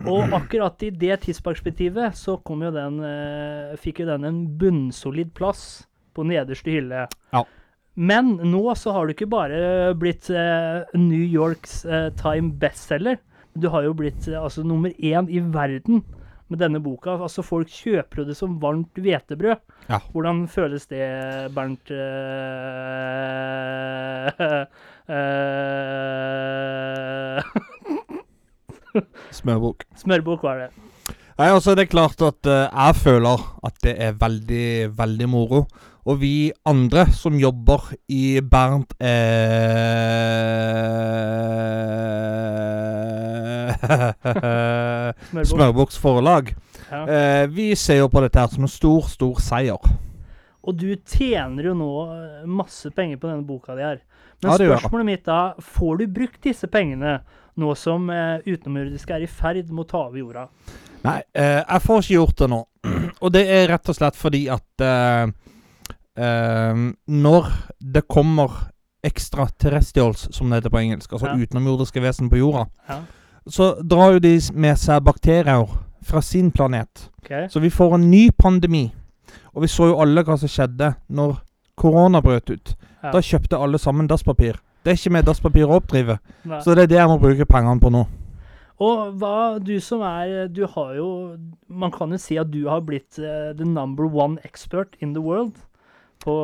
Og 0.07 0.33
akkurat 0.33 0.83
i 0.83 0.91
det 0.91 1.21
tidsperspektivet 1.21 2.15
så 2.17 2.37
kom 2.43 2.63
jo 2.63 2.71
den 2.71 3.01
eh, 3.05 3.77
fikk 3.77 4.01
jo 4.01 4.07
den 4.07 4.25
en 4.25 4.47
bunnsolid 4.59 5.33
plass 5.35 5.87
på 6.15 6.25
nederste 6.25 6.71
hylle. 6.71 7.07
Ja. 7.33 7.45
Men 7.95 8.37
nå 8.49 8.75
så 8.79 8.93
har 8.97 9.07
du 9.07 9.13
ikke 9.13 9.29
bare 9.29 9.93
blitt 10.01 10.31
eh, 10.33 10.81
New 10.97 11.21
Yorks 11.21 11.85
eh, 11.85 12.09
Time 12.17 12.53
bestselger. 12.61 13.19
Du 13.53 13.69
har 13.73 13.85
jo 13.85 13.93
blitt 13.97 14.29
eh, 14.31 14.41
altså 14.41 14.63
nummer 14.65 14.91
én 14.97 15.29
i 15.29 15.41
verden 15.53 16.01
med 16.49 16.59
denne 16.61 16.81
boka. 16.85 17.19
Altså 17.21 17.43
Folk 17.45 17.69
kjøper 17.69 18.23
jo 18.23 18.25
det 18.31 18.37
som 18.39 18.61
varmt 18.63 18.97
hvetebrød. 18.97 19.57
Ja. 19.91 19.99
Hvordan 20.15 20.49
føles 20.49 20.87
det, 20.89 21.05
Bernt 21.53 21.93
Smørbok. 29.33 29.33
Smørbok 29.33 29.33
Smørbukk. 29.33 29.85
Smørbukk 30.01 30.43
var 30.49 30.65
det. 30.65 30.71
Nei, 31.39 31.49
altså 31.49 31.75
Det 31.75 31.87
er 31.87 31.93
klart 31.93 32.21
at 32.23 32.49
eh, 32.49 32.69
jeg 32.69 32.99
føler 33.01 33.47
at 33.67 33.79
det 33.85 33.95
er 34.05 34.19
veldig, 34.21 34.93
veldig 34.99 35.29
moro 35.33 35.65
Og 36.03 36.17
vi 36.19 36.51
andre 36.67 37.05
som 37.15 37.37
jobber 37.39 37.93
i 38.11 38.41
Bernt 38.43 38.91
eh. 38.99 39.13
Smørbuks 45.45 45.99
forlag, 45.99 46.55
Ja. 46.91 47.07
eh, 47.07 47.47
vi 47.47 47.75
ser 47.77 47.99
jo 48.03 48.09
på 48.09 48.21
dette 48.21 48.39
her 48.41 48.49
som 48.49 48.63
en 48.65 48.69
stor, 48.69 49.03
stor 49.09 49.35
seier. 49.41 49.79
Og 50.65 50.77
du 50.77 50.95
tjener 50.97 51.65
jo 51.65 51.75
nå 51.75 52.43
eh, 52.43 52.47
masse 52.47 52.91
penger 52.95 53.17
på 53.19 53.29
denne 53.31 53.47
boka 53.47 53.75
di 53.75 53.83
her. 53.83 54.01
Men 54.43 54.51
Ja, 54.51 54.57
spørsmålet 54.59 55.05
mitt 55.07 55.25
da, 55.25 55.55
får 55.61 55.99
du 55.99 56.07
brukt 56.09 56.43
disse 56.43 56.67
pengene 56.67 57.21
nå 57.57 57.75
som 57.77 58.11
eh, 58.11 58.39
utenomjordiske 58.47 59.15
er 59.15 59.23
i 59.23 59.27
ferd 59.31 59.71
med 59.71 59.85
å 59.87 59.89
ta 59.89 59.99
over 60.09 60.19
jorda? 60.19 60.49
Nei, 61.05 61.23
eh, 61.35 61.63
jeg 61.67 61.81
får 61.83 61.99
ikke 62.03 62.15
gjort 62.19 62.37
det 62.39 62.49
nå. 62.51 62.61
Og 63.23 63.33
det 63.33 63.47
er 63.51 63.69
rett 63.69 63.89
og 63.89 63.95
slett 63.99 64.17
fordi 64.19 64.45
at 64.51 64.81
eh, 64.87 65.27
når 66.17 67.47
det 67.93 68.03
kommer 68.09 68.51
extraterrestrials, 69.05 70.29
som 70.37 70.51
det 70.51 70.61
heter 70.61 70.71
på 70.71 70.79
engelsk, 70.79 71.13
altså 71.13 71.27
Ja. 71.27 71.37
utenomjordiske 71.37 72.01
vesen 72.03 72.31
på 72.31 72.37
jorda, 72.39 72.67
Ja. 72.89 73.01
så 73.49 73.83
drar 73.83 74.13
jo 74.13 74.19
de 74.19 74.41
med 74.55 74.77
seg 74.79 75.03
bakterier 75.05 75.69
fra 76.03 76.21
sin 76.21 76.51
planet. 76.51 77.11
Okay. 77.25 77.49
Så 77.49 77.61
vi 77.61 77.69
får 77.71 77.95
en 77.95 78.11
ny 78.11 78.31
pandemi. 78.31 78.93
Og 79.55 79.63
vi 79.63 79.69
så 79.69 79.89
jo 79.89 80.01
alle 80.01 80.23
hva 80.25 80.37
som 80.39 80.49
skjedde 80.49 80.95
når 81.11 81.41
korona 81.77 82.21
brøt 82.21 82.51
ut. 82.51 82.75
Ja. 83.03 83.11
Da 83.13 83.19
kjøpte 83.19 83.59
alle 83.59 83.79
sammen 83.79 84.07
dasspapir. 84.09 84.57
Det 84.85 84.91
er 84.91 84.97
ikke 84.97 85.13
med 85.13 85.25
dasspapir 85.25 85.67
å 85.67 85.81
oppdrive. 85.81 86.19
Nei. 86.45 86.61
Så 86.61 86.75
det 86.75 86.85
er 86.85 86.87
det 86.87 86.99
jeg 86.99 87.09
må 87.09 87.19
bruke 87.21 87.47
pengene 87.47 87.81
på 87.81 87.91
nå. 87.91 88.07
Og 88.81 89.13
hva 89.19 89.59
du 89.63 89.79
som 89.81 90.01
er 90.01 90.49
Du 90.49 90.67
har 90.67 90.95
jo 90.97 91.37
Man 91.69 91.91
kan 91.93 92.11
jo 92.11 92.17
si 92.19 92.37
at 92.37 92.51
du 92.51 92.69
har 92.69 92.81
blitt 92.81 93.19
uh, 93.19 93.53
the 93.53 93.65
number 93.65 94.07
one 94.07 94.39
expert 94.45 94.97
in 95.01 95.13
the 95.13 95.21
world 95.21 95.53
på 96.23 96.35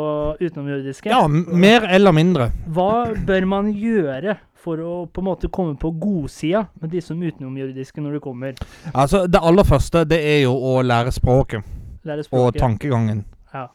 utenomjordiske. 0.40 1.10
Ja, 1.10 1.22
mer 1.28 1.86
eller 1.88 2.12
mindre. 2.12 2.50
Hva 2.74 3.14
bør 3.26 3.46
man 3.46 3.72
gjøre 3.72 4.36
for 4.58 4.80
å 4.82 4.94
på 5.06 5.22
en 5.22 5.28
måte 5.28 5.50
komme 5.54 5.78
på 5.78 5.92
godsida 6.00 6.64
med 6.80 6.90
de 6.90 7.00
som 7.04 7.20
utenomjordiske 7.22 8.02
når 8.02 8.18
du 8.18 8.20
kommer? 8.24 8.58
Altså, 8.92 9.26
Det 9.30 9.40
aller 9.40 9.64
første 9.64 10.04
det 10.04 10.18
er 10.18 10.42
jo 10.42 10.52
å 10.54 10.82
lære 10.82 11.12
språket 11.14 11.62
Lære 12.04 12.24
språket. 12.26 12.42
og 12.42 12.58
tankegangen. 12.58 13.24
Ja. 13.54 13.68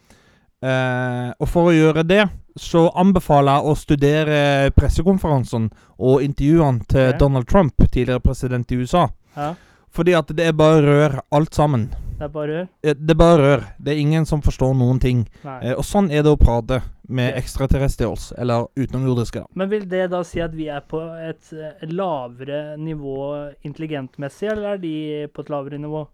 Eh, 0.64 1.34
og 1.40 1.48
for 1.50 1.72
å 1.72 1.76
gjøre 1.76 2.04
det, 2.08 2.24
så 2.60 2.86
anbefaler 2.96 3.58
jeg 3.58 3.72
å 3.72 3.76
studere 3.76 4.72
pressekonferansen 4.78 5.72
og 6.00 6.22
intervjuene 6.24 6.86
til 6.88 7.10
okay. 7.10 7.20
Donald 7.20 7.48
Trump, 7.50 7.74
tidligere 7.90 8.20
president 8.24 8.72
i 8.72 8.76
USA. 8.84 9.08
ja. 9.36 9.54
Fordi 9.94 10.16
at 10.18 10.32
det 10.34 10.48
er 10.48 10.56
bare 10.58 10.82
rør, 10.82 11.20
alt 11.32 11.54
sammen. 11.54 11.84
Det 12.24 12.30
er 12.30 12.34
bare 12.38 12.48
rør? 12.56 12.68
Eh, 12.84 12.94
Det 12.96 13.12
er 13.12 13.20
bare 13.20 13.38
rør. 13.42 13.64
Det 13.84 13.92
er 13.94 14.00
ingen 14.00 14.26
som 14.26 14.42
forstår 14.42 14.74
noen 14.80 15.00
ting. 15.04 15.26
Eh, 15.44 15.74
og 15.74 15.84
sånn 15.84 16.08
er 16.12 16.24
det 16.24 16.32
å 16.32 16.38
prate 16.40 16.78
med 17.10 17.34
Ok. 17.34 17.42
extraterrestrials, 17.44 18.32
eller 18.38 18.68
utenomjordiske. 18.80 19.44
Men 19.56 19.70
vil 19.70 19.84
det 19.92 20.10
da 20.12 20.22
si 20.24 20.40
at 20.40 20.54
vi 20.56 20.70
er 20.72 20.80
på 20.88 21.02
et 21.20 21.52
eh, 21.52 21.84
lavere 21.92 22.78
nivå 22.80 23.52
intelligentmessig, 23.66 24.52
eller 24.54 24.74
er 24.74 24.78
de 24.78 25.28
på 25.34 25.42
et 25.44 25.50
lavere 25.52 25.78
nivå? 25.78 26.06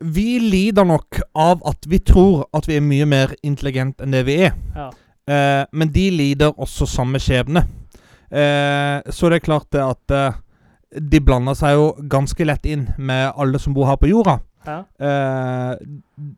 Vi 0.00 0.38
lider 0.40 0.84
nok 0.88 1.20
av 1.36 1.60
at 1.68 1.84
vi 1.86 1.98
tror 1.98 2.46
at 2.54 2.66
vi 2.66 2.76
er 2.76 2.80
mye 2.80 3.04
mer 3.06 3.34
intelligent 3.44 4.00
enn 4.00 4.10
det 4.16 4.24
vi 4.26 4.38
er. 4.46 4.54
Ja. 4.74 4.88
Eh, 5.28 5.66
men 5.72 5.92
de 5.92 6.10
lider 6.10 6.52
også 6.58 6.86
samme 6.88 7.20
skjebne. 7.20 7.66
Eh, 8.32 9.02
så 9.12 9.28
det 9.28 9.42
er 9.42 9.46
klart 9.46 9.68
det 9.70 9.82
at 9.84 10.10
eh, 10.16 10.32
de 10.98 11.20
blander 11.20 11.54
seg 11.54 11.76
jo 11.76 11.92
ganske 12.08 12.44
lett 12.48 12.64
inn 12.66 12.88
med 12.98 13.32
alle 13.36 13.58
som 13.60 13.74
bor 13.74 13.84
her 13.86 13.96
på 14.00 14.08
jorda. 14.08 14.40
Ja. 14.66 14.78
Eh, 14.98 15.74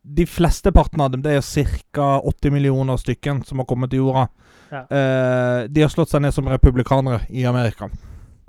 de 0.03 0.27
fleste 0.27 0.73
partene 0.73 1.05
av 1.07 1.13
dem, 1.15 1.23
det 1.25 1.37
er 1.39 1.69
ca. 1.93 2.09
80 2.25 2.51
millioner 2.55 2.97
stykken 3.01 3.45
som 3.45 3.59
har 3.63 3.69
kommet 3.71 3.91
til 3.93 4.05
jorda. 4.05 4.29
Ja. 4.73 4.81
Uh, 4.91 5.69
de 5.71 5.83
har 5.85 5.91
slått 5.93 6.11
seg 6.11 6.23
ned 6.25 6.35
som 6.35 6.49
republikanere 6.51 7.21
i 7.31 7.45
Amerika. 7.47 7.87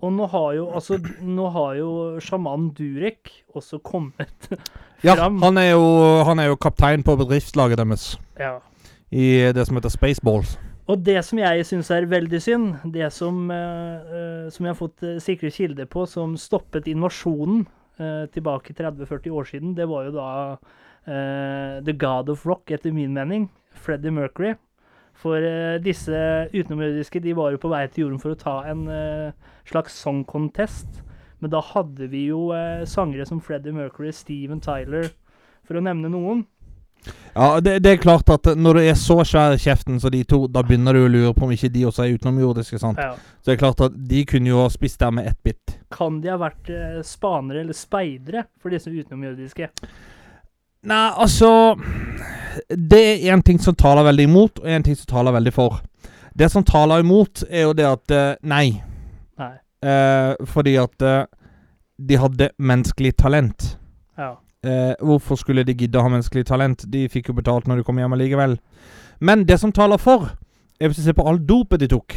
Og 0.01 0.13
nå 0.15 0.25
har 0.31 0.53
jo 0.57 0.63
altså 0.75 0.97
Nå 1.21 1.49
har 1.53 1.75
jo 1.77 1.89
sjaman 2.23 2.69
Durek 2.75 3.29
også 3.55 3.79
kommet 3.83 4.47
Ja, 5.05 5.15
fram. 5.15 5.41
han 5.43 5.57
er 5.61 5.71
jo, 5.75 5.83
han 6.25 6.39
er 6.39 6.49
jo 6.49 6.57
kaptein 6.57 7.03
på 7.05 7.15
bedriftslaget 7.19 7.77
deres 7.77 8.17
Ja. 8.39 8.57
i 9.11 9.51
det 9.53 9.67
som 9.67 9.77
heter 9.77 9.93
Spaceballs. 9.93 10.57
Og 10.87 11.01
det 11.05 11.23
som 11.25 11.39
jeg 11.39 11.65
syns 11.65 11.89
er 11.91 12.05
veldig 12.05 12.41
synd, 12.41 12.75
det 12.93 13.07
som, 13.13 13.49
eh, 13.51 13.55
eh, 14.17 14.49
som 14.53 14.65
jeg 14.65 14.73
har 14.73 14.77
fått 14.77 15.05
sikre 15.23 15.49
kilder 15.51 15.85
på, 15.89 16.05
som 16.07 16.35
stoppet 16.37 16.85
invasjonen 16.87 17.65
tilbake 17.97 18.73
30-40 18.75 19.31
år 19.31 19.47
siden, 19.49 19.75
det 19.77 19.87
var 19.87 20.07
jo 20.07 20.15
da 20.15 20.29
eh, 21.07 21.83
The 21.85 21.95
God 21.95 22.29
of 22.33 22.45
Rock, 22.45 22.71
etter 22.71 22.91
min 22.91 23.13
mening. 23.13 23.49
Freddie 23.75 24.11
Mercury. 24.11 24.55
For 25.15 25.39
uh, 25.39 25.79
disse 25.79 26.15
utenomjordiske 26.51 27.21
de 27.23 27.35
var 27.37 27.53
jo 27.53 27.61
på 27.61 27.71
vei 27.71 27.85
til 27.87 28.05
jorden 28.05 28.21
for 28.21 28.35
å 28.35 28.39
ta 28.39 28.55
en 28.67 28.83
uh, 28.89 29.53
slags 29.67 29.95
song 29.95 30.25
contest. 30.27 31.01
Men 31.39 31.53
da 31.53 31.61
hadde 31.63 32.09
vi 32.11 32.25
jo 32.29 32.49
uh, 32.51 32.83
sangere 32.89 33.27
som 33.27 33.39
Freddie 33.43 33.75
Mercury, 33.75 34.11
Steven 34.15 34.59
Tyler, 34.63 35.11
for 35.65 35.79
å 35.79 35.85
nevne 35.85 36.11
noen. 36.11 36.43
Ja, 37.35 37.59
det, 37.59 37.79
det 37.83 37.91
er 37.91 37.99
klart 37.99 38.29
at 38.31 38.47
når 38.55 38.77
du 38.77 38.81
er 38.85 38.95
så 38.99 39.17
svær 39.27 39.57
i 39.57 39.59
kjeften 39.59 39.99
som 39.99 40.11
de 40.13 40.21
to, 40.23 40.45
da 40.47 40.63
begynner 40.63 40.95
du 40.95 41.01
å 41.03 41.11
lure 41.11 41.33
på 41.35 41.47
om 41.47 41.51
ikke 41.51 41.69
de 41.73 41.83
også 41.89 42.05
er 42.05 42.13
utenomjordiske. 42.15 42.79
sant? 42.79 43.01
Ja. 43.01 43.11
Så 43.43 43.51
det 43.51 43.57
er 43.57 43.61
klart 43.65 43.83
at 43.83 43.97
de 44.09 44.21
kunne 44.29 44.53
jo 44.53 44.61
ha 44.61 44.69
spist 44.71 45.01
der 45.03 45.11
med 45.11 45.27
ett 45.27 45.41
bitt. 45.43 45.75
Kan 45.91 46.21
de 46.23 46.31
ha 46.31 46.37
vært 46.39 46.71
eh, 46.71 47.01
spanere 47.03 47.65
eller 47.65 47.75
speidere 47.75 48.45
for 48.61 48.71
disse 48.71 48.89
utenomjordiske? 48.91 49.67
Nei, 50.85 51.05
altså 51.17 51.49
Det 52.69 53.01
er 53.01 53.33
én 53.33 53.41
ting 53.43 53.59
som 53.59 53.75
taler 53.75 54.05
veldig 54.05 54.29
imot, 54.29 54.59
og 54.61 54.69
én 54.69 54.83
ting 54.85 54.95
som 54.95 55.09
taler 55.09 55.35
veldig 55.35 55.53
for. 55.53 55.81
Det 56.35 56.47
som 56.51 56.63
taler 56.63 57.03
imot, 57.03 57.43
er 57.49 57.67
jo 57.67 57.73
det 57.75 57.87
at 57.89 58.11
eh, 58.15 58.35
Nei. 58.47 58.81
Nei. 59.39 59.53
Eh, 59.83 60.45
fordi 60.47 60.77
at 60.79 61.03
eh, 61.03 61.25
de 61.99 62.19
hadde 62.19 62.49
menneskelig 62.59 63.15
talent. 63.19 63.73
Ja. 64.17 64.35
Eh, 64.65 64.93
hvorfor 65.05 65.37
skulle 65.37 65.63
de 65.67 65.75
gidde 65.77 65.99
å 65.99 66.01
ha 66.01 66.09
menneskelig 66.09 66.45
talent? 66.49 66.85
De 66.89 67.03
fikk 67.11 67.27
jo 67.29 67.35
betalt 67.37 67.67
når 67.69 67.77
de 67.77 67.83
kom 67.87 67.97
hjem 68.01 68.15
allikevel. 68.17 68.57
Men 69.21 69.43
det 69.45 69.59
som 69.61 69.71
taler 69.71 69.97
for, 70.01 70.31
er 70.81 70.89
hvis 70.89 70.97
du 70.97 71.03
ser 71.05 71.13
på 71.17 71.25
all 71.29 71.37
dopet 71.39 71.79
de 71.83 71.87
tok, 71.91 72.15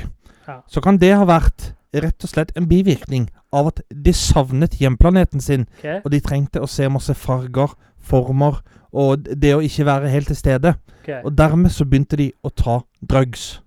Ja. 0.48 0.60
så 0.66 0.80
kan 0.82 0.96
det 0.98 1.12
ha 1.14 1.24
vært 1.28 1.72
rett 1.94 2.24
og 2.24 2.30
slett 2.30 2.52
en 2.56 2.66
bivirkning 2.68 3.28
av 3.52 3.66
at 3.68 3.80
de 3.92 4.12
savnet 4.12 4.78
hjemplaneten 4.80 5.40
sin, 5.40 5.66
Okay. 5.78 6.00
og 6.04 6.10
de 6.10 6.20
trengte 6.20 6.60
å 6.60 6.66
se 6.68 6.88
masse 6.88 7.14
farger, 7.14 7.68
former, 8.00 8.62
og 8.92 9.22
det 9.24 9.54
å 9.54 9.60
ikke 9.60 9.84
være 9.84 10.08
helt 10.08 10.26
til 10.32 10.36
stede. 10.36 10.74
Okay. 11.02 11.20
Og 11.24 11.36
dermed 11.36 11.70
så 11.70 11.84
begynte 11.84 12.16
de 12.16 12.32
å 12.44 12.48
ta 12.54 12.80
drugs. 13.06 13.60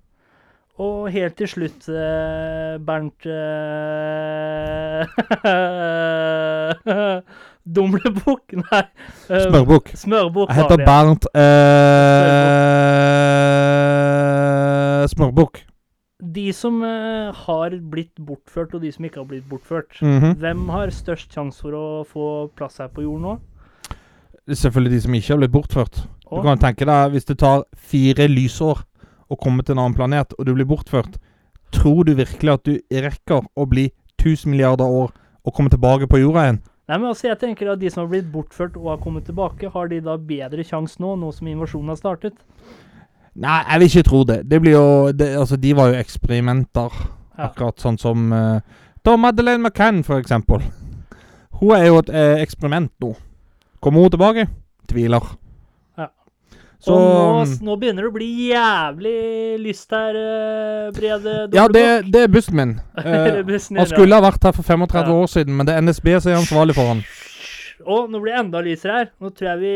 Og 0.80 1.12
helt 1.12 1.36
til 1.38 1.48
slutt, 1.48 1.88
eh, 1.90 2.78
Bernt 2.82 3.26
eh, 3.26 5.06
Dumlebukk? 7.76 8.54
Nei. 8.58 8.84
Uh, 9.30 9.42
Smørbukk. 9.48 9.92
Smørbukk 9.98 10.50
Jeg 10.50 10.58
heter. 10.64 10.78
Bernt 10.86 11.26
uh, 11.36 11.42
Smørbukk. 15.12 15.62
De 16.22 16.54
som 16.54 16.82
uh, 16.86 17.34
har 17.34 17.76
blitt 17.92 18.18
bortført, 18.22 18.74
og 18.74 18.82
de 18.82 18.92
som 18.94 19.06
ikke 19.06 19.20
har 19.22 19.30
blitt 19.30 19.50
bortført. 19.50 20.02
Mhm. 20.02 20.38
Hvem 20.42 20.70
har 20.70 20.90
størst 20.94 21.34
sjanse 21.34 21.62
for 21.62 21.72
å 21.78 22.04
få 22.08 22.28
plass 22.58 22.78
her 22.82 22.90
på 22.94 23.02
jorden 23.06 23.22
nå? 23.28 23.38
Selvfølgelig 24.50 24.96
de 24.96 25.02
som 25.02 25.14
ikke 25.18 25.34
har 25.34 25.42
blitt 25.42 25.54
bortført. 25.54 26.04
Du 26.32 26.42
kan 26.42 26.60
tenke 26.60 26.86
deg, 26.88 27.12
hvis 27.12 27.28
det 27.28 27.38
tar 27.42 27.66
fire 27.76 28.28
lysår 28.32 28.80
å 29.32 29.36
komme 29.40 29.64
til 29.64 29.76
en 29.76 29.84
annen 29.84 29.98
planet, 29.98 30.34
og 30.38 30.48
du 30.48 30.54
blir 30.56 30.68
bortført, 30.68 31.18
tror 31.76 32.04
du 32.08 32.14
virkelig 32.16 32.54
at 32.54 32.68
du 32.68 33.02
rekker 33.04 33.44
å 33.56 33.66
bli 33.68 33.90
1000 34.20 34.52
milliarder 34.52 34.88
år 34.88 35.12
og 35.44 35.54
komme 35.56 35.72
tilbake 35.74 36.08
på 36.08 36.22
jorda 36.22 36.46
igjen? 36.46 36.62
Nei, 36.92 37.00
men 37.00 37.10
altså, 37.10 37.30
jeg 37.30 37.40
tenker 37.40 37.72
at 37.72 37.80
De 37.82 37.90
som 37.90 38.04
har 38.04 38.12
blitt 38.12 38.30
bortført 38.32 38.76
og 38.80 38.92
har 38.92 39.02
kommet 39.02 39.26
tilbake, 39.30 39.72
har 39.72 39.92
de 39.92 40.02
da 40.04 40.18
bedre 40.20 40.66
sjanse 40.68 41.00
nå, 41.02 41.16
nå 41.20 41.32
som 41.36 41.48
invasjonen 41.48 41.94
har 41.94 42.00
startet? 42.00 42.38
Nei, 43.32 43.62
jeg 43.64 43.80
vil 43.80 43.90
ikke 43.90 44.08
tro 44.10 44.22
det. 44.28 44.40
Det 44.52 44.60
blir 44.60 44.76
jo 44.76 44.88
det, 45.16 45.30
Altså, 45.40 45.56
de 45.56 45.74
var 45.76 45.92
jo 45.92 46.00
eksperimenter. 46.02 47.02
Ja. 47.38 47.48
Akkurat 47.48 47.80
sånn 47.80 47.98
som 47.98 48.28
uh, 48.36 48.60
Da 49.08 49.16
Madeleine 49.18 49.64
McCann, 49.64 50.04
for 50.04 50.20
eksempel. 50.20 50.62
Hun 51.62 51.76
er 51.78 51.88
jo 51.88 52.00
et 52.02 52.10
eh, 52.10 52.42
eksperiment 52.42 52.92
nå. 53.02 53.14
Kommer 53.82 54.02
hun 54.02 54.14
tilbake? 54.14 54.48
Tviler. 54.90 55.26
Så 56.82 56.96
og 56.98 57.44
nå, 57.46 57.58
nå 57.62 57.76
begynner 57.78 58.08
det 58.08 58.10
å 58.10 58.14
bli 58.16 58.28
jævlig 58.50 59.18
lyst 59.62 59.92
her, 59.94 60.16
uh, 60.18 60.88
Brede 60.96 61.36
Ja, 61.54 61.68
det, 61.70 61.84
det 62.10 62.24
er 62.26 62.32
bussen 62.34 62.58
min. 62.58 62.72
Eh, 63.02 63.42
Bussen 63.46 63.78
han 63.78 63.90
skulle 63.90 64.18
ha 64.18 64.24
vært 64.26 64.48
her 64.48 64.56
for 64.58 64.66
35 64.66 64.98
Ja. 64.98 65.14
år 65.14 65.30
siden, 65.30 65.54
men 65.58 65.70
det 65.70 65.76
er 65.76 65.86
NSB 65.86 66.10
som 66.24 66.32
er 66.32 66.40
ansvarlig 66.40 66.74
for 66.78 66.90
han. 66.90 67.04
Å, 67.86 68.00
nå 68.10 68.22
blir 68.22 68.34
det 68.34 68.40
enda 68.42 68.62
lysere 68.66 68.98
her. 68.98 69.08
Nå 69.22 69.30
tror 69.30 69.52
jeg 69.52 69.62
vi 69.62 69.76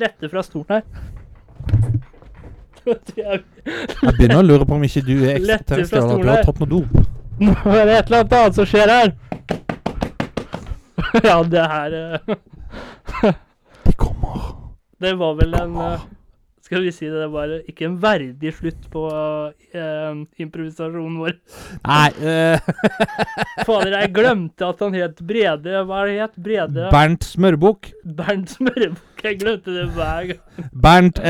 letter 0.00 0.32
fra 0.32 0.42
stolen 0.44 0.78
her. 0.78 0.82
Jeg 2.86 3.42
Jeg 3.66 4.12
begynner 4.14 4.38
å 4.38 4.46
lure 4.46 4.64
på 4.68 4.76
om 4.76 4.84
ikke 4.86 5.00
du 5.02 5.16
er 5.26 5.40
fra 5.42 5.56
ekstraterrestrial, 5.58 6.10
at 6.12 6.20
du 6.22 6.28
har 6.30 6.44
tatt 6.46 6.60
noe 6.62 6.70
dop. 6.70 6.92
Nå 7.42 7.54
er 7.74 7.88
det 7.88 7.96
et 7.98 8.06
eller 8.12 8.20
annet 8.22 8.36
annet 8.38 8.60
som 8.60 8.68
skjer 8.70 8.92
her. 8.92 9.08
ja, 11.26 11.36
det 11.42 11.64
her 11.72 11.96
Det 11.96 13.32
De 13.88 13.92
kommer. 13.98 14.46
Det 15.02 15.12
var 15.18 15.34
vel 15.40 15.58
en 15.58 15.74
eh, 15.82 16.06
Skal 16.66 16.82
vi 16.82 16.90
si 16.90 17.06
det, 17.06 17.20
det 17.20 17.28
var 17.30 17.46
ikke 17.62 17.84
en 17.86 17.92
verdig 18.02 18.50
slutt 18.56 18.88
på 18.90 19.04
eh, 19.70 20.16
improvisasjonen 20.42 21.20
vår. 21.22 21.36
Nei 21.86 22.10
Uh... 22.16 22.56
Fader, 23.66 23.92
jeg 24.00 24.12
glemte 24.16 24.64
at 24.66 24.80
han 24.82 24.94
het 24.96 25.20
Brede 25.26 25.82
Hva 25.86 25.96
er 26.02 26.06
det 26.08 26.16
het? 26.20 26.34
Brede 26.42 26.88
Bernt 26.90 27.24
Smørbukk. 27.26 27.92
Bernt 28.18 28.50
Smørbukk. 28.56 29.22
Jeg 29.22 29.38
glemte 29.40 29.70
det 29.74 29.86
hver 29.94 30.22
gang. 30.30 30.40
Bernt 30.74 31.18
eh, 31.22 31.26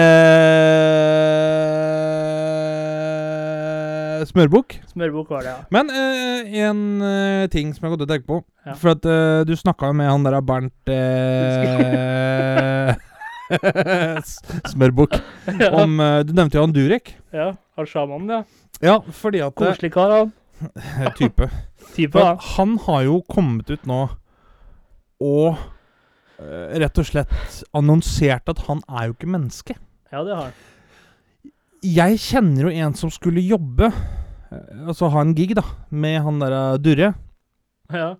Smørbukk. 4.30 4.70
Smørbukk 4.94 5.28
var 5.34 5.40
det, 5.44 5.50
ja. 5.52 5.58
Men 5.74 5.84
eh, 5.92 6.40
en 6.64 6.80
eh, 7.04 7.48
ting 7.52 7.66
som 7.76 7.82
jeg 7.84 7.90
godt 7.96 8.04
gått 8.06 8.16
og 8.16 8.22
på 8.30 8.36
Ja. 8.66 8.72
For 8.80 8.88
at 8.96 9.02
eh, 9.04 9.44
du 9.46 9.54
snakka 9.56 9.86
jo 9.92 9.96
med 10.00 10.08
han 10.10 10.24
der 10.24 10.40
Bernt 10.40 10.88
eh, 10.90 12.94
Smørbukk 14.72 15.16
Ja, 15.60 15.70
om 15.82 16.00
eh, 16.02 16.20
Du 16.26 16.32
nevnte 16.36 16.58
jo 16.58 16.64
han 16.66 16.74
Durek. 16.74 17.14
ja 17.34 17.52
han 17.76 17.86
sjamanen, 17.90 18.30
ja. 18.30 18.42
Ja, 18.80 18.94
fordi 19.12 19.42
at 19.44 19.52
eh, 19.52 19.56
Koselig 19.60 19.90
kar, 19.92 20.12
han. 20.14 20.30
Type. 21.18 21.48
Type, 21.92 22.12
For 22.16 22.38
han. 22.56 22.76
har 22.86 23.02
jo 23.04 23.18
kommet 23.28 23.68
ut 23.70 23.84
nå 23.88 23.98
og 25.20 25.58
eh, 26.40 26.72
rett 26.80 26.98
og 27.00 27.06
slett 27.08 27.32
annonsert 27.76 28.48
at 28.52 28.62
han 28.66 28.80
er 28.88 29.10
jo 29.10 29.14
ikke 29.16 29.28
menneske. 29.32 29.76
Ja, 30.12 30.22
det 30.24 30.34
har 30.36 30.48
han. 30.48 31.52
Jeg 31.86 32.18
kjenner 32.24 32.66
jo 32.66 32.72
en 32.72 32.96
som 32.98 33.12
skulle 33.12 33.44
jobbe, 33.44 33.90
altså 34.88 35.08
ha 35.12 35.20
en 35.24 35.36
gig, 35.36 35.52
da, 35.56 35.64
med 35.92 36.18
han 36.24 36.40
der 36.42 36.56
eh, 36.56 36.78
Durre. 36.84 37.12
Ja. 37.92 38.14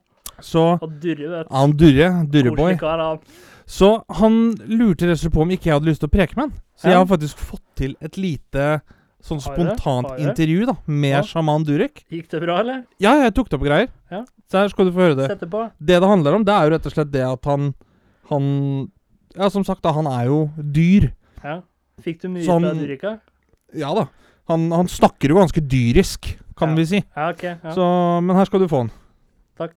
Så 0.44 0.74
Han 0.82 0.98
Durre, 1.00 1.28
vet 1.32 1.48
du. 1.48 1.54
Han 1.56 1.72
Durre, 1.80 2.08
Durreboy. 2.28 2.76
Koselig 2.76 2.80
kar, 2.84 3.00
han. 3.00 3.20
Så 3.66 4.04
han 4.20 4.52
lurte 4.70 5.08
rett 5.08 5.16
og 5.18 5.24
slett 5.24 5.34
på 5.34 5.42
om 5.42 5.50
ikke 5.50 5.66
jeg 5.70 5.74
hadde 5.74 5.88
lyst 5.90 6.00
til 6.04 6.08
å 6.08 6.12
preke 6.14 6.36
med 6.36 6.44
han. 6.46 6.52
Så 6.78 6.88
jeg 6.92 6.96
har 7.00 7.06
faktisk 7.10 7.36
fått 7.38 7.64
til 7.74 7.96
et 8.00 8.16
lite 8.16 8.80
sånn 9.26 9.40
spontant 9.42 10.06
Har 10.06 10.18
du 10.20 10.22
intervju 10.28 10.66
da 10.68 10.74
med 10.86 11.10
Ja. 11.16 11.22
sjaman 11.26 11.64
Durek. 11.66 12.04
Gikk 12.12 12.28
det 12.30 12.40
bra, 12.44 12.60
eller? 12.60 12.84
Ja, 13.02 13.14
jeg 13.24 13.34
tok 13.34 13.48
det 13.50 13.58
opp 13.58 13.64
greier. 13.66 13.88
Ja. 14.12 14.24
Så 14.48 14.58
her 14.60 14.68
skal 14.68 14.84
du 14.86 14.92
få 14.92 15.02
høre 15.02 15.16
det. 15.18 15.26
Sette 15.32 15.48
på. 15.50 15.64
Det 15.82 15.98
det 16.00 16.06
handler 16.08 16.34
om, 16.36 16.44
det 16.44 16.54
er 16.54 16.68
jo 16.68 16.76
rett 16.76 16.86
og 16.86 16.92
slett 16.92 17.10
det 17.10 17.24
at 17.26 17.44
han 17.44 17.74
Han 18.30 18.90
Ja, 19.36 19.48
som 19.50 19.64
sagt, 19.64 19.82
da, 19.82 19.92
han 19.92 20.06
er 20.06 20.26
jo 20.26 20.50
dyr. 20.58 21.12
Ja. 21.44 21.60
Fikk 22.02 22.20
du 22.22 22.28
mye 22.28 22.44
Sånn- 22.46 22.62
fra 22.64 22.74
Durika? 22.74 23.20
Ja 23.74 23.92
da. 23.94 24.06
Han, 24.48 24.70
han 24.70 24.86
snakker 24.86 25.28
jo 25.28 25.36
ganske 25.36 25.60
dyrisk, 25.60 26.36
kan 26.56 26.70
Ja. 26.70 26.74
vi 26.76 26.84
si. 26.86 27.04
Ja, 27.16 27.30
OK. 27.30 27.42
Ja. 27.42 27.72
Så, 27.74 28.22
men 28.22 28.36
her 28.36 28.44
skal 28.46 28.60
du 28.60 28.68
få 28.68 28.86
den. 28.86 28.90
Takk. 29.56 29.72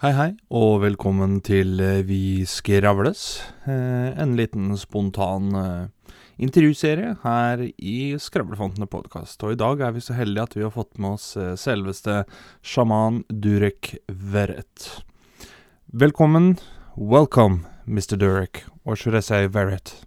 Hei, 0.00 0.12
hei, 0.16 0.30
og 0.48 0.78
velkommen 0.80 1.42
til 1.44 1.76
eh, 1.76 2.00
Vi 2.08 2.46
skravles. 2.48 3.42
Eh, 3.68 4.16
en 4.16 4.32
liten 4.38 4.72
spontan 4.80 5.50
eh, 5.60 6.16
intervjuserie 6.40 7.18
her 7.20 7.66
i 7.76 8.16
Skravlefantene 8.16 8.88
podkast. 8.88 9.44
Og 9.44 9.52
i 9.52 9.60
dag 9.60 9.84
er 9.84 9.92
vi 9.92 10.06
så 10.06 10.16
heldige 10.16 10.48
at 10.48 10.56
vi 10.56 10.64
har 10.64 10.72
fått 10.72 10.96
med 10.96 11.18
oss 11.18 11.34
selveste 11.60 12.22
sjaman 12.64 13.26
Durek 13.28 13.98
Verret. 14.08 14.88
Velkommen. 15.92 16.54
Welcome, 16.96 17.66
Mr. 17.84 18.16
Durek. 18.16 18.64
Or 18.86 18.96
should 18.96 19.20
I 19.20 19.20
say 19.20 19.44
Verret? 19.46 19.98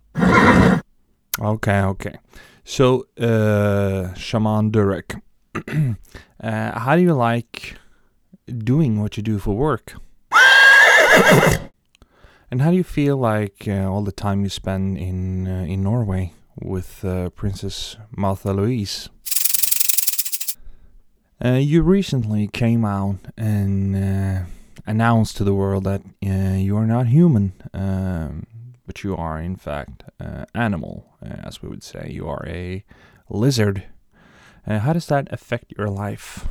Ok, 1.40 1.68
ok. 1.68 2.18
So, 2.64 3.06
uh, 3.20 4.14
Shaman 4.16 4.72
Durek, 4.72 5.22
uh, 6.44 6.80
how 6.80 6.96
do 6.96 7.02
you 7.02 7.14
like 7.14 7.76
doing 8.48 9.00
what 9.00 9.18
you 9.18 9.24
do 9.24 9.38
for 9.38 9.56
work? 9.56 9.94
and 12.52 12.62
how 12.62 12.72
do 12.72 12.76
you 12.76 12.84
feel 12.84 13.18
like 13.18 13.68
uh, 13.68 13.90
all 13.90 14.04
the 14.04 14.12
time 14.12 14.44
you 14.44 14.50
spend 14.50 14.98
in 14.98 15.48
uh, 15.48 15.66
in 15.68 15.84
Norway 15.84 16.34
with 16.60 17.06
uh, 17.06 17.30
Princess 17.30 17.98
Martha 18.12 18.52
Louise? 18.52 19.10
Uh, 21.44 21.60
you 21.62 21.84
recently 21.84 22.48
came 22.48 22.84
out 22.84 23.20
and 23.38 23.96
uh, 23.96 24.46
announced 24.88 25.38
to 25.38 25.44
the 25.44 25.54
world 25.54 25.84
that 25.84 26.02
you 26.20 26.76
are 26.76 26.88
not 26.88 27.08
human, 27.08 27.54
um, 27.76 28.48
but 28.88 29.04
you 29.04 29.16
are 29.16 29.40
in 29.40 29.56
fact 29.56 30.04
uh, 30.20 30.46
animal, 30.56 31.14
uh, 31.24 31.36
as 31.44 31.62
we 31.62 31.70
would 31.70 31.84
say. 31.84 32.10
You 32.12 32.28
are 32.28 32.44
a 32.48 32.84
lizard. 33.30 33.84
Uh, 34.66 34.80
how 34.80 34.94
does 34.94 35.06
that 35.08 35.28
affect 35.32 35.74
your 35.78 35.90
life? 35.90 36.48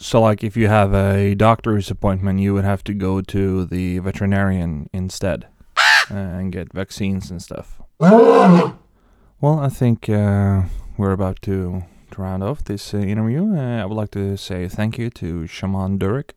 So, 0.00 0.20
like, 0.20 0.44
if 0.44 0.56
you 0.56 0.68
have 0.68 0.94
a 0.94 1.34
doctor's 1.34 1.90
appointment, 1.90 2.38
you 2.38 2.54
would 2.54 2.64
have 2.64 2.84
to 2.84 2.94
go 2.94 3.20
to 3.20 3.64
the 3.64 3.98
veterinarian 3.98 4.88
instead 4.92 5.48
uh, 6.08 6.14
and 6.14 6.52
get 6.52 6.72
vaccines 6.72 7.32
and 7.32 7.42
stuff. 7.42 7.82
Well, 9.40 9.58
I 9.58 9.68
think 9.68 10.08
uh, 10.08 10.62
we're 10.96 11.10
about 11.10 11.42
to, 11.42 11.82
to 12.12 12.22
round 12.22 12.44
off 12.44 12.62
this 12.64 12.94
uh, 12.94 12.98
interview. 12.98 13.56
Uh, 13.56 13.82
I 13.82 13.86
would 13.86 13.96
like 13.96 14.12
to 14.12 14.36
say 14.36 14.68
thank 14.68 14.98
you 14.98 15.10
to 15.10 15.48
Shaman 15.48 15.98
Durek. 15.98 16.30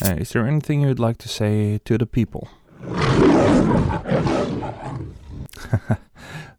Uh, 0.00 0.14
is 0.14 0.30
there 0.30 0.46
anything 0.46 0.82
you'd 0.82 1.00
like 1.00 1.18
to 1.18 1.28
say 1.28 1.80
to 1.84 1.98
the 1.98 2.06
people? 2.06 2.48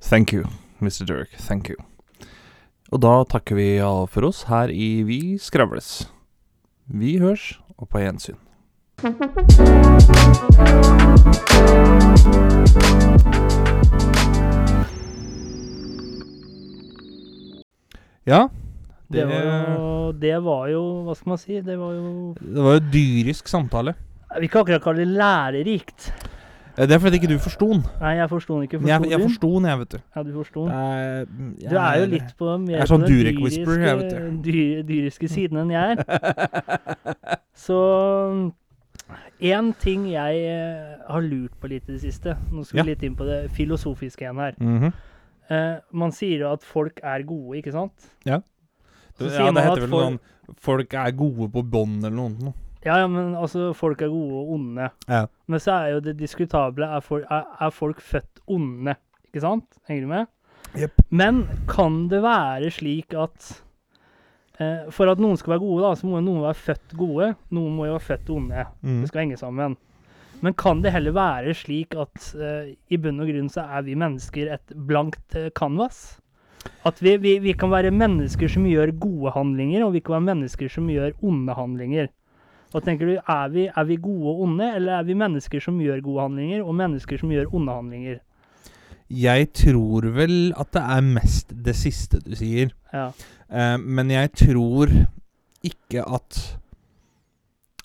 thank 0.01 0.33
you, 0.33 0.45
Mr. 0.81 1.05
Dirk. 1.05 1.29
Thank 1.37 1.69
you. 1.69 1.77
Og 2.91 3.01
da 3.01 3.23
takker 3.23 3.55
vi 3.55 3.77
alle 3.79 4.07
for 4.11 4.25
oss 4.27 4.43
her 4.49 4.67
i 4.73 5.03
Vi 5.07 5.37
skravles. 5.39 6.09
Vi 6.87 7.17
hørs, 7.21 7.59
og 7.77 7.87
på 7.89 7.99
gjensyn. 8.01 8.35
Ja, 18.25 18.49
Det 19.09 19.25
var, 19.25 19.45
jo, 19.73 20.11
det 20.21 20.35
var 20.45 20.67
jo 20.69 20.81
Hva 21.07 21.15
skal 21.17 21.31
man 21.31 21.39
si? 21.41 21.55
Det 21.65 21.77
var 21.79 21.93
jo 21.95 22.09
det 22.37 22.65
var 22.65 22.75
jo 22.77 22.81
dyrisk 22.93 23.47
samtale. 23.49 23.95
Vil 24.35 24.45
ikke 24.45 24.61
akkurat 24.61 24.83
kalle 24.83 25.01
det 25.01 25.15
lærerikt. 25.17 26.11
Det 26.79 26.91
er 26.95 26.99
fordi 26.99 27.15
ikke 27.15 27.27
du 27.27 27.39
forsto 27.43 27.67
den. 27.73 27.81
Nei, 27.99 28.11
jeg 28.15 28.29
forsto 28.29 28.55
den 28.55 28.63
ikke. 28.63 28.79
Forstod 28.79 28.89
Jeg, 28.89 29.11
jeg 29.11 29.21
forsto 29.21 29.49
den, 29.55 29.65
jeg, 29.65 29.79
vet 29.79 29.91
du. 29.91 29.97
Ja, 30.15 30.23
du 30.23 30.31
forsto 30.33 30.61
den. 30.67 30.71
Jeg, 30.71 31.71
Du 31.71 31.75
er 31.75 31.97
jo 31.99 32.05
litt 32.13 32.29
på 32.37 32.53
mer 32.57 32.77
er 32.79 32.87
sånn 32.87 33.03
på 33.03 33.09
den 33.09 33.25
dyriske, 33.25 34.21
dyr, 34.45 34.83
dyriske 34.87 35.29
siden 35.33 35.59
enn 35.63 35.73
jeg 35.73 35.97
er. 35.97 36.05
Så 37.65 37.79
én 39.41 39.73
ting 39.81 40.05
jeg 40.13 40.39
eh, 40.45 40.95
har 41.09 41.25
lurt 41.25 41.57
på 41.59 41.71
litt 41.71 41.89
i 41.89 41.95
det 41.95 42.01
siste 42.03 42.35
Nå 42.51 42.63
skal 42.63 42.81
vi 42.81 42.85
Ja. 42.85 42.87
litt 42.93 43.03
inn 43.03 43.15
på 43.15 43.27
det 43.27 43.41
filosofiske 43.51 44.23
igjen 44.23 44.39
her. 44.39 44.55
Mm 44.59 44.79
-hmm. 44.79 44.93
uh, 45.51 45.79
man 45.91 46.11
sier 46.11 46.39
jo 46.39 46.53
at 46.53 46.63
folk 46.63 46.99
er 47.03 47.23
gode, 47.23 47.57
ikke 47.57 47.71
sant? 47.71 48.11
Ja. 48.25 48.39
Så 49.19 49.29
ja, 49.35 49.51
det 49.51 49.63
heter 49.67 49.85
vel 49.85 49.93
folk- 49.93 50.07
sånn 50.07 50.19
Folk 50.65 50.93
er 50.97 51.11
gode 51.13 51.45
på 51.53 51.61
bånd 51.61 51.99
eller 52.01 52.15
noe 52.17 52.31
sånt. 52.39 52.55
Ja, 52.81 52.95
ja, 53.03 53.07
men 53.11 53.35
altså, 53.37 53.73
folk 53.75 54.01
er 54.01 54.09
gode 54.09 54.39
og 54.39 54.53
onde. 54.55 54.85
Ja. 55.11 55.25
Men 55.51 55.59
så 55.61 55.73
er 55.75 55.91
jo 55.93 55.99
det 56.05 56.15
diskutable 56.17 56.87
Er, 56.87 57.01
folk, 57.05 57.25
er, 57.29 57.43
er 57.59 57.73
folk 57.75 57.99
født 58.01 58.39
onde? 58.47 58.95
Ikke 59.27 59.43
sant? 59.43 59.67
Henger 59.89 60.07
du 60.07 60.11
med? 60.13 60.29
Yep. 60.79 61.03
Men 61.11 61.43
kan 61.69 62.07
det 62.09 62.21
være 62.23 62.71
slik 62.71 63.13
at 63.17 63.49
eh, 64.59 64.87
For 64.95 65.11
at 65.11 65.21
noen 65.21 65.37
skal 65.37 65.55
være 65.57 65.63
gode, 65.65 65.83
da, 65.85 65.91
så 65.99 66.07
må 66.09 66.17
jo 66.19 66.25
noen 66.29 66.41
være 66.47 66.59
født 66.63 66.95
gode. 66.97 67.29
Noen 67.53 67.75
må 67.77 67.85
jo 67.89 67.97
være 67.97 68.07
født 68.07 68.33
onde. 68.37 68.65
Mm. 68.81 68.97
Det 69.03 69.11
skal 69.11 69.23
henge 69.25 69.37
sammen. 69.41 69.77
Men 70.41 70.55
kan 70.55 70.81
det 70.81 70.93
heller 70.95 71.11
være 71.17 71.53
slik 71.57 71.97
at 71.99 72.29
eh, 72.39 72.73
i 72.89 72.97
bunn 73.01 73.19
og 73.19 73.27
grunn 73.29 73.49
så 73.51 73.65
er 73.75 73.83
vi 73.89 73.97
mennesker 73.99 74.53
et 74.55 74.73
blankt 74.87 75.35
eh, 75.35 75.49
canvas? 75.57 76.17
At 76.87 77.01
vi, 77.03 77.17
vi, 77.19 77.35
vi 77.43 77.53
kan 77.57 77.71
være 77.71 77.91
mennesker 77.91 78.51
som 78.51 78.65
gjør 78.67 78.93
gode 78.99 79.33
handlinger, 79.35 79.83
og 79.85 79.93
vi 79.95 80.01
kan 80.03 80.17
være 80.17 80.29
mennesker 80.31 80.71
som 80.71 80.87
gjør 80.91 81.11
onde 81.25 81.55
handlinger. 81.55 82.09
Og 82.73 82.85
tenker 82.85 83.09
du, 83.09 83.15
er 83.17 83.53
vi, 83.53 83.67
er 83.67 83.85
vi 83.89 83.97
gode 84.01 84.33
og 84.33 84.41
onde, 84.45 84.67
eller 84.77 84.99
er 84.99 85.07
vi 85.07 85.17
mennesker 85.17 85.63
som 85.63 85.79
gjør 85.81 86.03
gode 86.05 86.27
handlinger, 86.27 86.63
og 86.63 86.75
mennesker 86.77 87.21
som 87.21 87.31
gjør 87.33 87.49
onde 87.55 87.77
handlinger? 87.79 88.19
Jeg 89.09 89.49
tror 89.57 90.05
vel 90.13 90.53
at 90.53 90.69
det 90.75 90.83
er 90.85 91.05
mest 91.05 91.53
det 91.65 91.73
siste 91.77 92.19
du 92.21 92.35
sier. 92.37 92.69
Ja. 92.93 93.09
Eh, 93.49 93.77
men 93.81 94.13
jeg 94.13 94.31
tror 94.37 94.93
ikke 95.65 96.05
at 96.05 96.41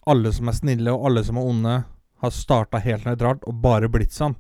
alle 0.05 0.33
som 0.37 0.51
er 0.53 0.59
snille 0.59 0.93
og 0.93 1.09
alle 1.09 1.25
som 1.25 1.41
er 1.41 1.49
onde, 1.49 1.77
har 2.25 2.33
starta 2.33 2.81
helt 2.81 3.09
nøytralt 3.09 3.45
og 3.49 3.57
bare 3.65 3.89
blitt 3.93 4.13
sånn. 4.13 4.37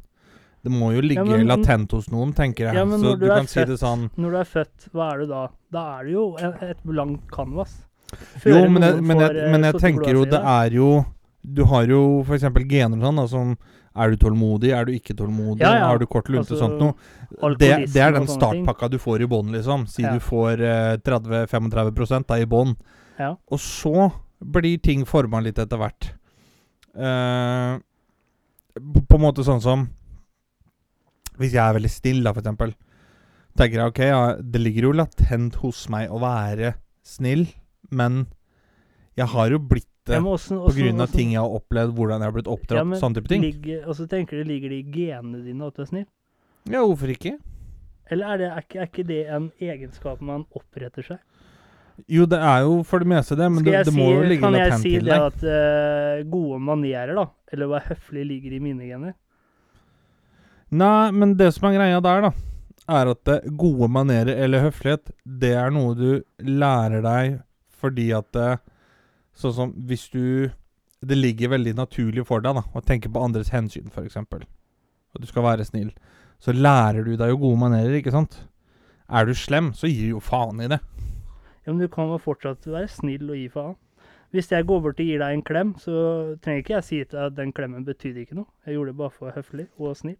Det 0.64 0.72
må 0.72 0.94
jo 0.94 1.02
ligge 1.04 1.24
men- 1.28 1.46
latent 1.50 1.92
hos 1.92 2.06
noen, 2.08 2.32
tenker 2.32 2.70
jeg. 2.70 2.74
Ja, 2.78 2.84
men 2.88 3.00
Så 3.00 3.14
du 3.18 3.26
du 3.26 3.32
er 3.32 3.42
født, 3.42 3.48
si 3.52 3.64
det 3.68 3.78
sånn 3.80 4.06
Når 4.16 4.30
du 4.30 4.36
er 4.40 4.48
født, 4.48 4.86
hva 4.94 5.08
er 5.12 5.18
du 5.18 5.26
da? 5.26 5.42
Da 5.70 5.82
er 5.98 6.04
du 6.04 6.10
jo 6.14 6.24
et, 6.40 6.78
blankt 6.84 7.30
canvas. 7.30 7.74
Jo, 8.46 8.62
men 8.70 8.82
jeg, 8.82 9.02
men 9.02 9.18
jeg, 9.20 9.28
får, 9.28 9.50
men 9.52 9.62
jeg 9.68 9.74
tenker 9.82 10.12
jo 10.14 10.24
det 10.24 10.40
er 10.40 10.70
jo 10.76 10.88
Du 11.44 11.64
har 11.66 11.84
jo 11.90 12.22
f.eks. 12.24 12.44
gener 12.70 12.96
og 12.96 13.04
sånn 13.04 13.16
da, 13.20 13.26
som 13.28 13.56
Er 13.94 14.10
du 14.10 14.16
tålmodig? 14.16 14.72
Er 14.72 14.84
du 14.88 14.92
ikke 14.92 15.14
tålmodig? 15.18 15.60
Ja, 15.60 15.74
ja. 15.76 15.86
Har 15.88 15.98
du 15.98 16.06
kort 16.06 16.28
lunte? 16.28 16.48
Altså, 16.50 16.58
sånt 16.58 16.80
noe. 16.80 16.94
Det, 17.58 17.92
det 17.92 18.00
er 18.02 18.12
den 18.16 18.26
startpakka 18.26 18.88
du 18.90 18.98
får 18.98 19.22
i 19.22 19.26
bånn, 19.30 19.52
liksom. 19.54 19.86
Si 19.86 20.02
Ja. 20.02 20.12
du 20.14 20.18
får 20.20 20.60
eh, 20.64 20.96
30-35 20.98 22.26
da, 22.26 22.38
i 22.40 22.46
bånn. 22.46 22.74
Ja. 23.18 23.36
Og 23.50 23.58
så 23.60 24.10
blir 24.42 24.80
ting 24.82 25.04
forma 25.06 25.40
litt 25.40 25.58
etter 25.62 25.78
hvert. 25.78 26.10
Eh, 26.96 27.78
på, 28.74 29.04
på 29.06 29.14
en 29.18 29.22
måte 29.22 29.44
sånn 29.46 29.62
som 29.62 29.86
Hvis 31.40 31.54
jeg 31.56 31.62
er 31.62 31.76
veldig 31.76 31.90
snill, 31.90 32.22
da, 32.24 32.34
eksempel. 32.34 32.74
Tenker 33.58 33.80
jeg 33.80 33.92
ok, 33.92 34.00
ja, 34.06 34.22
det 34.38 34.60
ligger 34.62 34.88
jo 34.88 34.94
latent 34.98 35.58
hos 35.62 35.84
meg 35.92 36.10
å 36.10 36.18
være 36.22 36.74
snill, 37.06 37.46
men 37.94 38.24
jeg 39.18 39.30
har 39.30 39.54
jo 39.54 39.60
blitt 39.62 39.90
det 40.04 40.18
pga. 40.20 41.06
ting 41.08 41.32
jeg 41.32 41.40
har 41.40 41.54
opplevd, 41.56 41.94
hvordan 41.96 42.20
jeg 42.20 42.28
har 42.28 42.34
blitt 42.34 42.50
oppdratt, 42.50 42.82
Ja, 42.82 42.84
men 42.84 43.00
sånn 43.00 43.14
type 43.16 43.30
ting. 43.30 43.44
Ligger, 43.44 43.86
og 43.88 43.96
så 43.96 44.06
tenker 44.10 44.40
du, 44.40 44.44
ligger 44.48 44.74
det 44.74 44.82
i 44.82 44.86
genene 44.92 45.40
dine 45.44 45.70
at 45.70 45.78
du 45.78 45.84
er 45.84 45.88
snill? 45.88 46.08
Ja, 46.68 46.82
hvorfor 46.82 47.12
ikke? 47.12 47.38
Eller 48.12 48.34
er, 48.34 48.40
det, 48.42 48.50
er, 48.50 48.66
ikke, 48.66 48.80
er 48.82 48.90
ikke 48.90 49.06
det 49.08 49.22
en 49.32 49.46
egenskap 49.62 50.20
man 50.20 50.44
oppretter 50.52 51.06
seg? 51.06 51.22
Jo, 52.10 52.26
det 52.26 52.40
er 52.42 52.64
jo 52.66 52.80
for 52.84 53.00
det 53.00 53.08
meste 53.08 53.36
det, 53.38 53.46
men 53.54 53.64
det, 53.64 53.84
det, 53.86 53.94
må 53.94 54.08
si, 54.08 54.14
jo 54.16 54.22
ligge 54.26 54.42
kan 54.42 54.56
jeg 54.58 54.78
si 54.82 54.96
det 54.98 55.14
at 55.14 55.44
uh, 55.46 56.24
gode 56.26 56.58
manerer, 56.60 57.14
da, 57.16 57.28
eller 57.54 57.70
å 57.70 57.74
være 57.76 57.94
høflig, 57.94 58.24
ligger 58.32 58.56
i 58.56 58.60
mine 58.64 58.88
gener? 58.88 59.14
Nei, 60.74 61.12
men 61.14 61.36
det 61.38 61.52
som 61.54 61.68
er 61.68 61.76
greia 61.76 62.00
der, 62.02 62.24
da, 62.24 62.30
er 62.98 63.10
at 63.12 63.30
gode 63.60 63.88
manerer 63.92 64.34
eller 64.44 64.64
høflighet, 64.66 65.12
det 65.24 65.52
er 65.56 65.70
noe 65.74 65.94
du 65.98 66.08
lærer 66.42 67.04
deg 67.04 67.42
fordi 67.80 68.10
at 68.16 68.30
det, 68.34 68.52
Sånn 69.34 69.54
som 69.54 69.70
hvis 69.88 70.04
du 70.12 70.50
Det 71.04 71.16
ligger 71.18 71.50
veldig 71.50 71.72
naturlig 71.74 72.22
for 72.28 72.40
deg 72.40 72.54
da 72.56 72.62
å 72.70 72.80
tenke 72.86 73.10
på 73.12 73.20
andres 73.20 73.50
hensyn, 73.52 73.90
f.eks. 73.90 74.16
At 74.16 75.20
du 75.20 75.26
skal 75.28 75.44
være 75.44 75.66
snill. 75.68 75.90
Så 76.40 76.54
lærer 76.54 77.04
du 77.04 77.16
deg 77.20 77.28
jo 77.28 77.40
gode 77.42 77.60
manerer, 77.60 77.98
ikke 77.98 78.14
sant? 78.14 78.38
Er 79.04 79.26
du 79.28 79.34
slem, 79.36 79.74
så 79.76 79.90
gir 79.90 80.06
du 80.06 80.14
jo 80.14 80.22
faen 80.24 80.62
i 80.64 80.70
det. 80.72 80.78
Ja, 81.66 81.74
men 81.74 81.82
du 81.82 81.90
kan 81.92 82.08
jo 82.08 82.16
fortsatt 82.22 82.64
være 82.64 82.88
snill 82.88 83.28
og 83.28 83.36
gi 83.36 83.50
faen. 83.52 83.76
Hvis 84.32 84.48
jeg 84.50 84.64
går 84.66 84.80
bort 84.86 85.02
og 85.02 85.10
gir 85.10 85.20
deg 85.20 85.36
en 85.36 85.44
klem, 85.44 85.74
så 85.78 85.92
trenger 86.40 86.64
ikke 86.64 86.74
jeg 86.78 86.88
si 86.88 87.02
at 87.04 87.36
den 87.36 87.52
klemmen 87.52 87.84
betydde 87.84 88.24
ikke 88.24 88.38
noe. 88.40 88.48
Jeg 88.64 88.78
gjorde 88.78 88.94
det 88.94 89.00
bare 89.02 89.14
for 89.18 89.36
høflig 89.36 89.68
og 89.76 89.92
snill. 90.00 90.18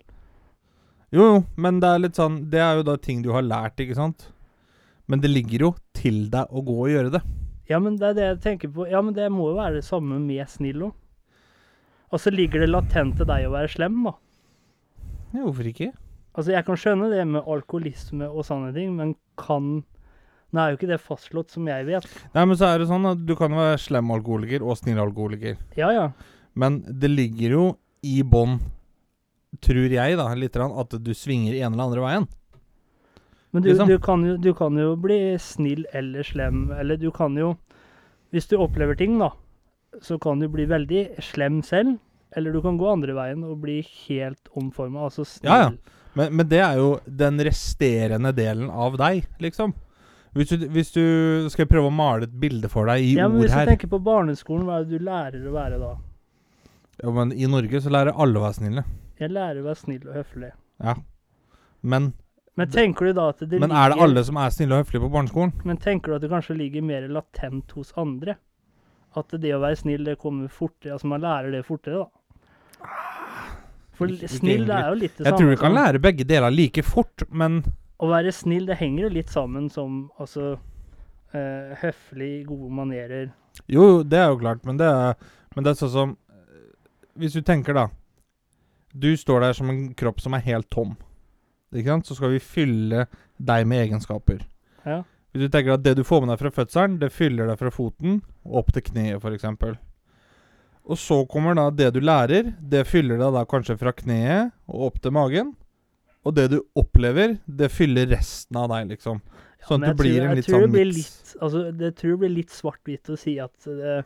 Jo, 1.14 1.24
jo, 1.30 1.40
men 1.62 1.78
det 1.78 1.90
er 1.90 2.00
litt 2.02 2.16
sånn 2.18 2.40
Det 2.50 2.58
er 2.58 2.80
jo 2.80 2.86
da 2.88 2.96
ting 2.98 3.20
du 3.22 3.30
har 3.34 3.44
lært, 3.46 3.78
ikke 3.78 3.94
sant? 3.94 4.26
Men 5.06 5.20
det 5.22 5.30
ligger 5.30 5.68
jo 5.68 5.70
til 5.94 6.24
deg 6.32 6.50
å 6.50 6.62
gå 6.64 6.74
og 6.86 6.90
gjøre 6.90 7.12
det. 7.14 7.20
Ja, 7.68 7.78
men 7.80 7.96
det 8.00 8.10
er 8.10 8.16
det 8.16 8.24
jeg 8.26 8.40
tenker 8.44 8.72
på. 8.72 8.86
Ja, 8.90 9.00
men 9.04 9.14
det 9.16 9.28
må 9.32 9.50
jo 9.50 9.58
være 9.58 9.78
det 9.78 9.86
samme 9.86 10.18
med 10.20 10.48
snill 10.50 10.88
òg. 10.88 10.94
Og 12.14 12.20
så 12.22 12.32
ligger 12.32 12.62
det 12.62 12.70
latent 12.70 13.16
til 13.18 13.28
deg 13.28 13.46
å 13.46 13.52
være 13.52 13.70
slem, 13.72 14.02
da. 14.06 14.14
Ja, 15.34 15.42
hvorfor 15.42 15.68
ikke? 15.68 15.90
Altså, 16.34 16.52
jeg 16.54 16.66
kan 16.66 16.78
skjønne 16.78 17.10
det 17.10 17.24
med 17.30 17.46
alkoholisme 17.50 18.28
og 18.28 18.46
sånne 18.46 18.72
ting, 18.76 18.94
men 18.98 19.18
kan 19.40 19.82
Nå 20.54 20.60
er 20.62 20.70
jo 20.70 20.76
ikke 20.78 20.86
det 20.92 21.00
fastslått, 21.02 21.50
som 21.50 21.66
jeg 21.66 21.82
vet. 21.88 22.04
Nei, 22.30 22.44
men 22.46 22.54
så 22.54 22.68
er 22.68 22.78
det 22.78 22.84
sånn 22.86 23.08
at 23.10 23.22
du 23.26 23.32
kan 23.34 23.50
være 23.58 23.78
slem 23.82 24.12
alkoholiker 24.14 24.62
og 24.62 24.76
snill 24.78 25.00
alkoholiker. 25.02 25.56
Ja, 25.74 25.88
ja. 25.90 26.04
Men 26.54 26.76
det 26.86 27.10
ligger 27.10 27.56
jo 27.56 27.64
i 28.06 28.20
bånn, 28.22 28.60
tror 29.62 29.92
jeg, 29.92 30.16
da, 30.18 30.26
litt, 30.38 30.56
at 30.56 30.96
du 31.00 31.12
svinger 31.14 31.54
ene 31.54 31.74
eller 31.74 31.84
andre 31.84 32.04
veien. 32.04 32.26
Men 33.54 33.62
du, 33.62 33.68
Liksom. 33.70 33.88
du, 33.88 33.98
kan 34.02 34.24
jo, 34.26 34.36
du 34.36 34.50
kan 34.54 34.76
jo 34.78 34.96
bli 34.98 35.38
snill 35.38 35.84
eller 35.94 36.26
slem, 36.26 36.70
eller 36.74 36.96
du 36.98 37.10
kan 37.14 37.36
jo 37.38 37.54
Hvis 38.34 38.48
du 38.50 38.56
opplever 38.58 38.96
ting, 38.98 39.14
da, 39.20 39.28
så 40.02 40.18
kan 40.18 40.40
du 40.42 40.48
bli 40.50 40.64
veldig 40.66 41.20
slem 41.22 41.60
selv. 41.62 42.00
Eller 42.34 42.50
du 42.50 42.58
kan 42.64 42.74
gå 42.80 42.88
andre 42.90 43.14
veien 43.14 43.44
og 43.46 43.60
bli 43.62 43.76
helt 44.08 44.48
omforma, 44.58 45.04
altså 45.06 45.22
snill. 45.22 45.52
Ja, 45.52 45.58
ja. 45.68 46.00
Men, 46.18 46.32
men 46.34 46.48
det 46.50 46.58
er 46.58 46.80
jo 46.80 46.88
den 47.06 47.38
resterende 47.46 48.32
delen 48.34 48.72
av 48.74 48.98
deg, 48.98 49.28
liksom. 49.38 49.70
Hvis 50.34 50.50
du, 50.50 50.66
hvis 50.74 50.90
du 50.90 51.46
skal 51.54 51.68
prøve 51.70 51.92
å 51.92 51.94
male 51.94 52.26
et 52.26 52.34
bilde 52.42 52.66
for 52.70 52.90
deg 52.90 53.06
i 53.06 53.12
Ja, 53.14 53.28
men 53.30 53.38
her 53.38 53.46
Hvis 53.46 53.54
du 53.54 53.70
tenker 53.70 53.92
på 53.92 54.02
barneskolen, 54.02 54.66
hva 54.66 54.80
er 54.80 54.88
det 54.88 54.98
du 54.98 55.06
lærer 55.06 55.46
å 55.46 55.54
være 55.54 55.78
da? 55.78 55.92
ja, 57.02 57.10
men 57.10 57.32
I 57.34 57.46
Norge 57.50 57.80
så 57.82 57.90
lærer 57.90 58.18
alle 58.18 58.38
å 58.38 58.44
være 58.48 58.58
snille. 58.58 58.84
Jeg 59.24 59.34
lærer 59.34 59.62
å 59.62 59.66
være 59.68 59.80
snill 59.80 60.08
og 60.08 60.18
høflig. 60.20 60.50
Ja. 60.84 60.94
Men, 61.84 62.12
Men 62.56 62.70
tenker 62.72 63.08
du 63.08 63.16
da 63.18 63.28
at 63.32 63.42
det 63.44 63.60
men 63.60 63.72
er 63.74 63.92
det 63.92 64.00
alle 64.04 64.24
som 64.24 64.38
er 64.40 64.52
snille 64.54 64.76
og 64.76 64.84
høflige 64.84 65.04
på 65.04 65.12
barneskolen? 65.12 65.54
Men 65.68 65.80
tenker 65.82 66.12
du 66.12 66.16
at 66.18 66.24
det 66.24 66.32
kanskje 66.32 66.56
ligger 66.58 66.84
mer 66.86 67.06
latent 67.12 67.74
hos 67.76 67.92
andre? 68.00 68.36
At 69.14 69.30
det 69.38 69.52
å 69.54 69.62
være 69.62 69.78
snill, 69.78 70.04
det 70.08 70.18
kommer 70.18 70.50
fortere 70.50 70.96
Altså 70.96 71.06
man 71.10 71.22
lærer 71.22 71.54
det 71.54 71.64
fortere, 71.66 72.04
da. 72.04 72.90
For 73.94 74.10
Ikke- 74.10 74.26
ikke 74.26 74.38
snill, 74.40 74.66
det 74.66 74.74
er 74.74 74.88
jo 74.88 74.94
litt 74.98 75.16
det 75.16 75.24
samme. 75.24 75.30
Jeg 75.30 75.38
tror 75.38 75.50
du 75.50 75.56
kan 75.62 75.74
lære 75.74 76.02
begge 76.02 76.24
deler 76.26 76.50
like 76.50 76.82
fort, 76.82 77.22
men 77.30 77.62
Å 78.00 78.08
være 78.10 78.32
snill, 78.34 78.66
det 78.66 78.76
henger 78.78 79.02
jo 79.04 79.08
litt 79.08 79.28
sammen 79.30 79.70
som 79.70 80.10
altså 80.18 80.58
Uh, 81.34 81.74
høflig, 81.80 82.44
gode 82.46 82.68
manerer. 82.70 83.32
Jo, 83.66 83.82
jo, 83.82 84.02
det 84.06 84.20
er 84.22 84.28
jo 84.30 84.36
klart, 84.38 84.60
men 84.62 84.76
det 84.78 84.86
er, 84.86 85.16
men 85.56 85.64
det 85.66 85.72
er 85.72 85.78
sånn 85.80 85.90
som 85.90 86.12
eh, 86.30 86.68
Hvis 87.18 87.34
du 87.34 87.40
tenker, 87.42 87.74
da 87.74 87.88
Du 88.94 89.10
står 89.18 89.40
der 89.40 89.56
som 89.58 89.70
en 89.72 89.88
kropp 89.98 90.20
som 90.22 90.34
er 90.36 90.44
helt 90.46 90.68
tom. 90.70 90.94
Ikke 91.74 91.90
sant? 91.90 92.06
Så 92.06 92.14
skal 92.18 92.30
vi 92.36 92.38
fylle 92.42 93.06
deg 93.42 93.66
med 93.66 93.88
egenskaper. 93.88 94.44
Ja. 94.86 95.00
Hvis 95.34 95.42
du 95.42 95.50
tenker 95.50 95.74
at 95.74 95.82
det 95.82 95.96
du 95.98 96.04
får 96.06 96.22
med 96.22 96.30
deg 96.30 96.38
fra 96.44 96.52
fødselen, 96.62 97.00
det 97.00 97.10
fyller 97.10 97.48
deg 97.50 97.58
fra 97.58 97.72
foten 97.74 98.20
og 98.44 98.60
opp 98.62 98.70
til 98.76 98.84
kneet, 98.86 99.18
f.eks. 99.18 99.48
Og 100.84 101.00
så 101.00 101.16
kommer 101.26 101.56
da 101.58 101.70
det 101.74 101.88
du 101.96 102.00
lærer, 102.04 102.52
det 102.60 102.84
fyller 102.86 103.18
deg 103.18 103.34
da 103.34 103.42
kanskje 103.48 103.74
fra 103.80 103.90
kneet 103.96 104.52
og 104.68 104.90
opp 104.90 105.00
til 105.02 105.14
magen. 105.16 105.54
Og 106.24 106.36
det 106.36 106.50
du 106.52 106.60
opplever, 106.78 107.38
det 107.46 107.70
fyller 107.72 108.06
resten 108.14 108.56
av 108.60 108.70
deg, 108.72 108.94
liksom. 108.94 109.18
Sånn 109.64 109.82
at 109.82 109.96
det 109.96 110.04
blir 110.04 110.18
tror- 110.20 110.28
en 110.28 110.36
litt 110.36 110.46
sånn 110.48 110.70
mix 110.70 110.96
miks. 110.96 111.36
altså, 111.40 111.72
Det 111.72 111.90
tror 111.96 112.10
jeg 112.12 112.18
blir 112.20 112.34
litt 112.36 112.50
svart-hvitt 112.52 113.10
å 113.10 113.18
si 113.18 113.38
at, 113.40 113.66
eh, 113.66 114.02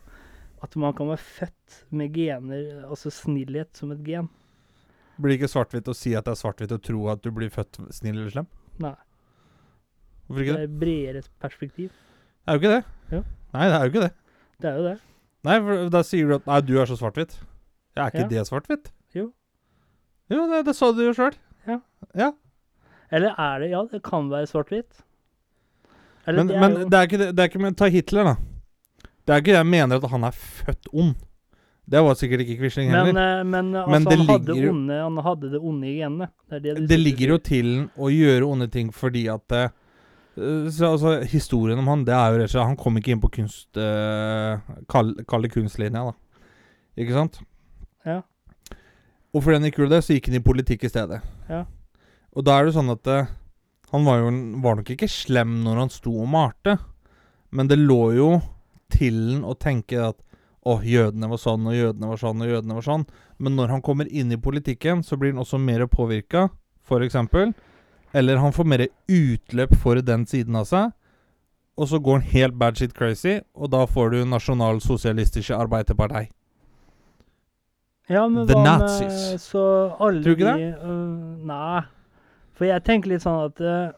at 0.62 0.76
man 0.76 0.92
kan 0.94 1.08
være 1.08 1.18
født 1.18 1.84
med 1.90 2.12
gener, 2.14 2.84
altså 2.88 3.10
snillhet 3.10 3.74
som 3.76 3.90
et 3.92 4.02
gen. 4.06 4.28
Blir 5.18 5.32
det 5.34 5.40
ikke 5.40 5.50
svart-hvitt 5.50 5.88
å 5.90 5.94
si 5.96 6.12
at 6.14 6.24
det 6.28 6.32
er 6.32 6.38
svart-hvitt 6.38 6.72
å 6.76 6.78
tro 6.82 7.08
at 7.10 7.22
du 7.24 7.30
blir 7.34 7.50
født 7.50 7.80
snill 7.94 8.16
eller 8.20 8.30
slem? 8.30 8.46
Nei. 8.78 8.94
Hvorfor 10.28 10.44
ikke 10.44 10.52
Det 10.54 10.60
det? 10.60 10.62
er 10.62 10.70
et 10.70 10.78
bredere 10.80 11.22
perspektiv. 11.42 11.88
Det 11.90 12.52
er 12.52 12.58
jo 12.58 12.60
ikke 12.62 12.74
det. 12.76 12.84
Jo. 13.16 13.22
Nei, 13.54 13.64
det 13.68 13.74
er 13.78 13.82
jo 13.84 13.90
ikke 13.92 14.04
det. 14.04 14.12
Det 14.62 14.68
er 14.70 14.76
jo 14.78 14.84
det. 14.88 14.96
Nei, 15.48 15.56
for 15.64 15.88
da 15.94 16.02
sier 16.02 16.28
du 16.28 16.34
at 16.36 16.46
Nei, 16.46 16.60
du 16.68 16.74
er 16.80 16.86
så 16.90 16.96
svart-hvitt. 17.00 17.34
Ja, 17.96 18.04
er 18.06 18.10
ikke 18.12 18.24
Ja. 18.24 18.28
det 18.28 18.46
svart-hvitt? 18.48 18.90
Jo. 19.14 19.32
Jo, 20.30 20.46
det, 20.52 20.64
det 20.66 20.74
sa 20.76 20.92
du 20.92 21.02
jo 21.06 21.12
sjøl. 21.16 21.34
Ja. 21.66 21.80
ja. 22.14 22.32
Eller 23.10 23.34
er 23.38 23.58
det 23.60 23.70
Ja, 23.70 23.82
det 23.90 24.02
kan 24.04 24.28
være 24.30 24.46
svart-hvitt. 24.46 25.02
Men, 26.28 26.46
det 26.46 26.56
er 26.56 26.60
men 26.60 26.72
jo- 26.76 26.88
det 26.90 26.98
er 26.98 27.06
ikke 27.08 27.18
det, 27.18 27.28
det 27.36 27.42
er 27.42 27.48
ikke 27.48 27.76
Ta 27.76 27.88
Hitler, 27.88 28.24
da. 28.24 28.34
Det 29.24 29.32
er 29.34 29.38
ikke 29.40 29.52
det 29.54 29.60
jeg 29.62 29.66
mener 29.66 29.96
at 29.96 30.10
han 30.10 30.24
er 30.24 30.30
født 30.36 30.88
ond. 30.92 31.14
Det 31.88 32.00
var 32.04 32.16
sikkert 32.20 32.42
ikke 32.44 32.58
Quisling 32.60 32.90
heller. 32.92 33.16
eh, 33.16 33.44
men, 33.48 33.74
eh, 33.74 33.86
Men 33.88 34.04
altså, 34.04 34.10
det 34.10 34.18
han, 34.18 34.26
hadde 34.28 34.56
jo- 34.58 34.72
onde, 34.74 34.96
han 35.00 35.16
hadde 35.24 35.50
det 35.54 35.60
onde 35.60 35.86
i 35.88 35.94
genene. 36.02 36.28
Det, 36.50 36.62
det, 36.62 36.88
Det 36.88 36.98
ligger 37.00 37.28
jo 37.34 37.38
til 37.38 37.70
å 37.96 38.10
gjøre 38.12 38.48
onde 38.48 38.68
ting 38.72 38.90
fordi 38.92 39.22
at 39.32 39.54
uh, 39.56 39.68
så, 40.70 40.92
altså, 40.92 41.14
Historien 41.26 41.78
om 41.80 41.88
han 41.88 42.04
Det 42.04 42.14
er 42.14 42.30
jo 42.30 42.38
rett 42.38 42.50
og 42.50 42.52
slett 42.52 42.68
Han 42.68 42.76
kom 42.78 42.98
ikke 43.00 43.10
inn 43.14 43.22
på 43.22 43.30
kunst 43.38 43.80
uh, 43.80 44.60
kall, 44.92 45.14
kall 45.26 45.42
det 45.46 45.52
kunstlinja, 45.54 46.04
da. 46.12 46.12
Ikke 46.98 47.16
sant? 47.16 47.40
Ja. 48.04 48.20
Og 49.32 49.42
fordi 49.42 49.58
han 49.58 49.64
ikke 49.68 49.82
gjorde 49.84 49.96
det, 49.96 50.04
så 50.04 50.14
gikk 50.16 50.28
han 50.30 50.38
i 50.38 50.44
politikk 50.44 50.84
i 50.84 50.92
stedet. 50.92 51.18
Ja. 51.48 51.64
Og 52.36 52.44
da 52.44 52.58
er 52.58 52.68
det 52.68 52.76
sånn 52.76 52.92
at 52.92 53.08
uh, 53.08 53.32
han 53.92 54.04
var 54.04 54.20
jo 54.20 54.30
var 54.62 54.78
nok 54.78 54.92
ikke 54.92 55.08
slem 55.08 55.62
når 55.64 55.82
han 55.86 55.92
sto 55.92 56.12
og 56.20 56.28
malte, 56.28 56.76
men 57.50 57.68
det 57.70 57.78
lå 57.80 58.02
jo 58.16 58.30
til 58.92 59.20
han 59.32 59.44
å 59.48 59.54
tenke 59.56 60.00
at 60.10 60.18
å, 60.66 60.78
jødene 60.82 61.30
var 61.30 61.40
sånn, 61.40 61.66
og 61.70 61.76
jødene 61.76 62.10
var 62.10 62.20
sånn, 62.20 62.42
og 62.44 62.50
jødene 62.50 62.78
var 62.78 62.86
sånn. 62.86 63.06
Men 63.38 63.56
når 63.58 63.74
han 63.76 63.82
kommer 63.84 64.10
inn 64.10 64.32
i 64.34 64.40
politikken, 64.40 65.04
så 65.06 65.16
blir 65.16 65.34
han 65.34 65.42
også 65.44 65.60
mer 65.62 65.86
påvirka, 65.90 66.48
f.eks. 66.88 67.18
Eller 68.16 68.40
han 68.40 68.54
får 68.56 68.66
mer 68.66 68.86
utløp 69.08 69.76
for 69.78 70.00
den 70.02 70.26
siden 70.26 70.56
av 70.58 70.66
seg. 70.68 70.94
Og 71.78 71.86
så 71.92 72.00
går 72.02 72.18
han 72.18 72.32
helt 72.32 72.58
bad 72.58 72.80
shit 72.80 72.94
crazy, 72.96 73.38
og 73.54 73.70
da 73.70 73.84
får 73.86 74.10
du 74.16 74.18
Nasjonalsosialistiske 74.26 75.54
Arbeiderparti. 75.54 76.26
Ja, 78.08 78.24
men 78.26 78.48
The 78.48 78.56
hva 78.56 78.64
Nazis. 78.64 79.16
med 79.32 79.42
så 79.44 79.62
alle 80.00 80.22
Tror 80.24 80.34
du 80.34 80.42
ikke 80.42 80.56
de 80.56 80.68
uh, 80.80 81.48
Nei. 81.48 81.82
For 82.56 82.66
jeg 82.66 82.84
tenker 82.86 83.12
litt 83.12 83.22
sånn 83.22 83.42
at 83.50 83.60
uh, 83.60 83.92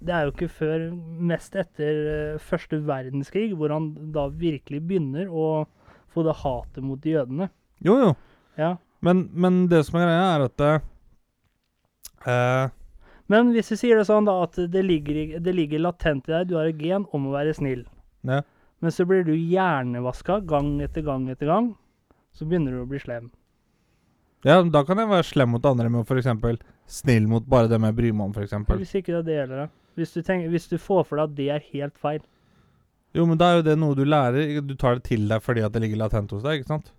det 0.00 0.14
er 0.16 0.24
jo 0.24 0.32
ikke 0.32 0.48
før 0.48 0.86
mest 1.30 1.58
etter 1.60 2.00
uh, 2.00 2.40
første 2.40 2.80
verdenskrig 2.88 3.50
hvor 3.52 3.74
han 3.74 3.92
da 4.14 4.26
virkelig 4.32 4.80
begynner 4.88 5.28
å 5.28 5.66
få 6.12 6.24
det 6.26 6.36
hatet 6.42 6.84
mot 6.84 7.06
jødene. 7.06 7.50
Jo, 7.86 7.96
jo. 8.00 8.10
Ja. 8.60 8.74
Men, 9.00 9.28
men 9.32 9.64
det 9.70 9.84
som 9.86 9.98
er 10.00 10.06
greia, 10.08 10.26
er 10.34 10.44
at 10.48 10.64
eh, 12.28 12.72
Men 13.32 13.52
hvis 13.54 13.70
vi 13.72 13.78
sier 13.80 14.00
det 14.00 14.08
sånn, 14.08 14.28
da, 14.28 14.34
at 14.44 14.58
det 14.72 14.82
ligger, 14.84 15.38
det 15.40 15.54
ligger 15.56 15.86
latent 15.86 16.28
i 16.28 16.34
deg, 16.34 16.50
du 16.50 16.56
har 16.58 16.68
et 16.68 16.80
gen 16.80 17.06
om 17.16 17.28
å 17.30 17.36
være 17.36 17.54
snill. 17.56 17.86
Ja. 18.28 18.42
Men 18.80 18.94
så 18.96 19.04
blir 19.08 19.24
du 19.24 19.34
hjernevaska 19.36 20.40
gang 20.48 20.78
etter 20.84 21.04
gang 21.04 21.28
etter 21.32 21.48
gang. 21.50 21.74
Så 22.36 22.46
begynner 22.48 22.72
du 22.74 22.82
å 22.82 22.88
bli 22.88 23.00
slem. 23.02 23.30
Ja, 24.46 24.62
da 24.64 24.80
kan 24.88 24.96
jeg 25.00 25.10
være 25.10 25.26
slem 25.28 25.50
mot 25.52 25.66
andre 25.68 25.90
med 25.92 26.08
f.eks. 26.08 26.62
snill 26.88 27.26
mot 27.28 27.44
bare 27.44 27.68
dem 27.68 27.84
jeg 27.84 27.96
bryr 27.98 28.14
meg 28.16 28.30
om, 28.30 28.36
f.eks. 28.36 28.54
Hvis 28.80 28.94
ikke 28.96 29.12
det 29.12 29.20
er 29.20 29.26
det 29.26 29.36
gjelder, 29.36 29.64
da. 29.64 29.66
Hvis 30.00 30.14
du, 30.14 30.20
tenker, 30.24 30.48
hvis 30.48 30.68
du 30.70 30.78
får 30.80 31.02
for 31.08 31.20
deg 31.20 31.26
at 31.26 31.36
det 31.36 31.48
er 31.52 31.66
helt 31.74 31.98
feil. 32.00 32.22
Jo, 33.14 33.24
men 33.26 33.38
da 33.40 33.50
er 33.50 33.56
jo 33.60 33.66
det 33.66 33.78
noe 33.78 33.96
du 33.98 34.04
lærer. 34.06 34.60
Du 34.62 34.74
tar 34.78 34.98
det 35.00 35.04
til 35.08 35.26
deg 35.28 35.42
fordi 35.42 35.64
at 35.66 35.72
det 35.74 35.82
ligger 35.82 35.98
latent 36.04 36.30
hos 36.30 36.42
deg, 36.46 36.60
ikke 36.60 36.68
sant? 36.76 36.92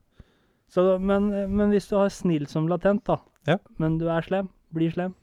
Så, 0.72 0.84
men, 1.00 1.30
men 1.52 1.72
hvis 1.72 1.88
du 1.92 1.96
har 2.00 2.10
snill 2.12 2.46
som 2.52 2.68
latent, 2.72 3.04
da, 3.08 3.18
Ja. 3.48 3.58
men 3.80 3.98
du 4.00 4.08
er 4.12 4.22
slem, 4.24 4.50
blir 4.74 4.92
slem 4.92 5.16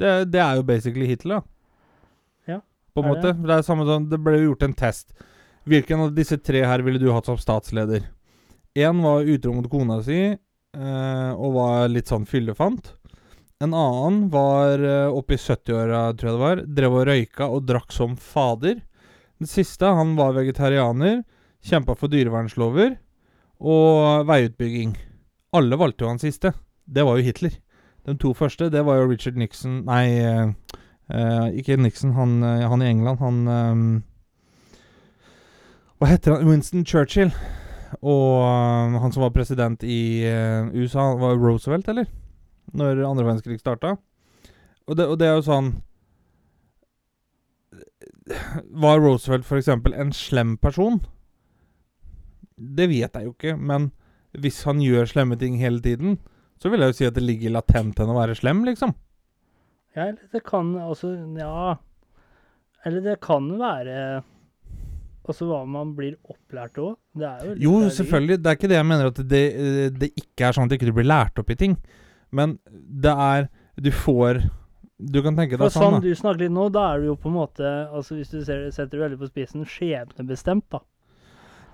Det, 0.00 0.30
det 0.32 0.40
er 0.40 0.56
jo 0.56 0.62
basically 0.64 1.04
Hitler, 1.04 1.42
da. 1.42 2.52
Ja, 2.54 2.60
På 2.94 3.02
en 3.02 3.10
måte. 3.10 3.34
det? 3.34 3.42
Det 3.44 3.52
er 3.58 3.62
samme 3.66 3.84
sånn 3.84 4.06
Det 4.08 4.16
ble 4.24 4.38
jo 4.38 4.46
gjort 4.50 4.62
en 4.64 4.72
test. 4.72 5.12
Hvilken 5.68 6.06
av 6.06 6.14
disse 6.16 6.38
tre 6.40 6.62
her 6.64 6.80
ville 6.86 6.98
du 7.02 7.10
hatt 7.12 7.26
som 7.28 7.36
statsleder? 7.36 8.06
Én 8.80 9.02
var 9.04 9.26
utro 9.28 9.52
mot 9.52 9.68
kona 9.68 9.98
si 10.06 10.16
eh, 10.32 11.32
og 11.36 11.52
var 11.58 11.88
litt 11.92 12.08
sånn 12.08 12.24
fyllefant. 12.24 12.94
En 13.60 13.74
annen 13.76 14.30
var 14.32 14.80
eh, 14.80 15.12
oppe 15.12 15.34
i 15.34 15.36
70-åra, 15.36 16.14
tror 16.16 16.28
jeg 16.30 16.36
det 16.36 16.44
var. 16.44 16.60
Drev 16.78 16.94
og 16.96 17.02
røyka 17.10 17.48
og 17.52 17.66
drakk 17.68 17.92
som 17.92 18.14
fader. 18.16 18.78
Den 19.36 19.50
siste, 19.50 19.84
han 19.84 20.14
var 20.16 20.32
vegetarianer. 20.32 21.18
Kjempa 21.60 21.92
for 21.92 22.08
dyrevernslover 22.08 22.94
og 23.60 24.24
veiutbygging. 24.30 24.94
Alle 25.52 25.76
valgte 25.76 26.06
jo 26.06 26.12
han 26.14 26.22
siste. 26.22 26.54
Det 26.88 27.04
var 27.04 27.18
jo 27.18 27.26
Hitler. 27.26 27.58
De 28.08 28.14
to 28.16 28.32
første, 28.32 28.70
det 28.72 28.80
var 28.86 28.96
jo 28.96 29.10
Richard 29.10 29.36
Nixon 29.36 29.82
Nei, 29.84 30.06
eh, 30.24 30.78
eh, 31.12 31.48
ikke 31.60 31.76
Nixon. 31.76 32.14
Han, 32.16 32.38
eh, 32.42 32.64
han 32.64 32.80
i 32.80 32.88
England. 32.88 33.20
Han 33.20 33.42
eh, 33.44 34.80
Hva 36.00 36.08
heter 36.14 36.38
han? 36.38 36.48
Winston 36.48 36.86
Churchill. 36.88 37.34
Og 38.00 38.40
han 39.02 39.12
som 39.12 39.26
var 39.26 39.36
president 39.36 39.84
i 39.84 40.24
eh, 40.24 40.72
USA, 40.72 41.10
var 41.20 41.36
Roosevelt, 41.36 41.92
eller? 41.92 42.08
Når 42.76 43.00
andre 43.06 43.26
verdenskrig 43.26 43.60
starta. 43.60 43.96
Og 44.86 44.96
det, 44.98 45.06
og 45.06 45.18
det 45.20 45.28
er 45.28 45.36
jo 45.38 45.46
sånn 45.46 45.70
Var 48.82 49.00
Roosevelt 49.02 49.46
f.eks. 49.46 49.68
en 49.70 50.12
slem 50.14 50.56
person? 50.62 51.00
Det 52.54 52.88
vet 52.90 53.14
jeg 53.16 53.26
jo 53.26 53.32
ikke, 53.34 53.56
men 53.56 53.90
hvis 54.38 54.62
han 54.68 54.82
gjør 54.84 55.08
slemme 55.10 55.38
ting 55.40 55.56
hele 55.58 55.80
tiden, 55.82 56.18
så 56.60 56.70
vil 56.70 56.84
jeg 56.84 56.92
jo 56.92 56.98
si 56.98 57.06
at 57.08 57.16
det 57.16 57.24
ligger 57.24 57.54
latent 57.56 57.98
enn 57.98 58.12
å 58.12 58.18
være 58.18 58.36
slem, 58.38 58.60
liksom. 58.68 58.92
Ja, 59.96 60.10
eller 60.10 60.28
det 60.30 60.44
kan 60.46 60.74
altså 60.78 61.14
Ja. 61.38 61.78
Eller 62.86 63.02
det 63.04 63.16
kan 63.24 63.48
være 63.58 64.22
Altså 65.30 65.46
hva 65.46 65.60
man 65.68 65.92
blir 65.94 66.14
opplært 66.32 66.78
òg. 66.80 66.94
Det 67.14 67.26
er 67.26 67.42
jo 67.44 67.56
Jo, 67.60 67.72
selvfølgelig. 67.92 68.38
Det 68.40 68.50
er 68.50 68.56
ikke 68.58 68.70
det 68.70 68.78
jeg 68.78 68.86
mener 68.88 69.10
at 69.10 69.18
det, 69.30 69.42
det 70.00 70.08
ikke 70.18 70.46
er 70.48 70.56
sånn 70.56 70.64
at 70.66 70.72
du 70.72 70.76
ikke 70.78 70.94
blir 70.96 71.06
lært 71.10 71.38
opp 71.38 71.52
i 71.52 71.58
ting. 71.60 71.76
Men 72.32 72.58
det 72.72 73.12
er 73.12 73.48
Du 73.80 73.90
får 73.90 74.42
Du 75.00 75.20
kan 75.24 75.36
tenke 75.38 75.56
For 75.58 75.66
deg 75.66 75.74
sånn 75.74 75.82
sånn, 75.82 75.98
da. 75.98 76.00
du 76.04 76.14
snakker 76.18 76.44
litt 76.44 76.54
nå, 76.54 76.68
da 76.74 76.86
er 76.92 77.02
du 77.02 77.10
jo 77.10 77.16
på 77.18 77.30
en 77.30 77.38
måte 77.38 77.70
altså 77.88 78.18
Hvis 78.18 78.32
du 78.32 78.40
ser, 78.44 78.66
setter 78.70 78.96
det 78.98 79.04
veldig 79.06 79.20
på 79.22 79.30
spissen, 79.30 79.66
skjebnebestemt, 79.66 80.66
da. 80.70 80.82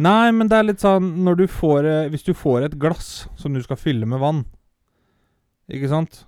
Nei, 0.02 0.30
men 0.36 0.50
det 0.52 0.58
er 0.58 0.68
litt 0.68 0.84
sånn 0.84 1.10
når 1.24 1.40
du 1.40 1.46
får 1.48 1.88
eh, 1.88 2.08
Hvis 2.12 2.26
du 2.26 2.32
får 2.36 2.68
et 2.68 2.78
glass 2.80 3.26
som 3.40 3.56
du 3.56 3.62
skal 3.64 3.80
fylle 3.80 4.08
med 4.08 4.20
vann, 4.22 4.44
ikke 5.72 5.88
sant? 5.90 6.24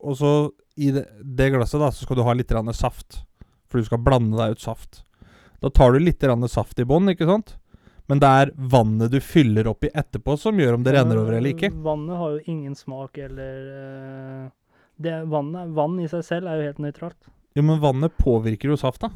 Og 0.00 0.16
så 0.20 0.32
i 0.76 0.90
det, 0.92 1.06
det 1.24 1.50
glasset 1.54 1.80
da, 1.80 1.88
så 1.92 2.04
skal 2.04 2.18
du 2.18 2.24
ha 2.26 2.34
litt 2.36 2.52
saft. 2.76 3.22
For 3.66 3.80
du 3.80 3.88
skal 3.88 4.02
blande 4.04 4.36
deg 4.36 4.56
ut 4.56 4.60
saft. 4.60 5.02
Da 5.64 5.70
tar 5.72 5.92
du 5.92 5.98
litt 5.98 6.20
saft 6.52 6.78
i 6.78 6.84
bånn, 6.84 7.08
ikke 7.08 7.26
sant? 7.28 7.56
Men 8.08 8.20
det 8.22 8.28
er 8.40 8.50
vannet 8.56 9.10
du 9.10 9.18
fyller 9.20 9.66
oppi 9.66 9.88
etterpå 9.90 10.36
som 10.38 10.58
gjør 10.60 10.74
om 10.78 10.82
det 10.86 10.92
renner 10.94 11.18
over 11.18 11.34
eller 11.38 11.50
ikke. 11.54 11.72
Vannet 11.82 12.16
har 12.20 12.36
jo 12.36 12.42
ingen 12.52 12.74
smak 12.78 13.18
eller 13.18 13.56
eh, 13.80 14.50
det, 15.02 15.16
vannet, 15.28 15.72
Vann 15.76 15.98
i 16.00 16.06
seg 16.08 16.22
selv 16.24 16.46
er 16.48 16.60
jo 16.60 16.68
helt 16.70 16.78
nøytralt. 16.84 17.30
Jo, 17.56 17.64
men 17.66 17.80
vannet 17.82 18.14
påvirker 18.20 18.70
jo 18.70 18.76
safta. 18.78 19.10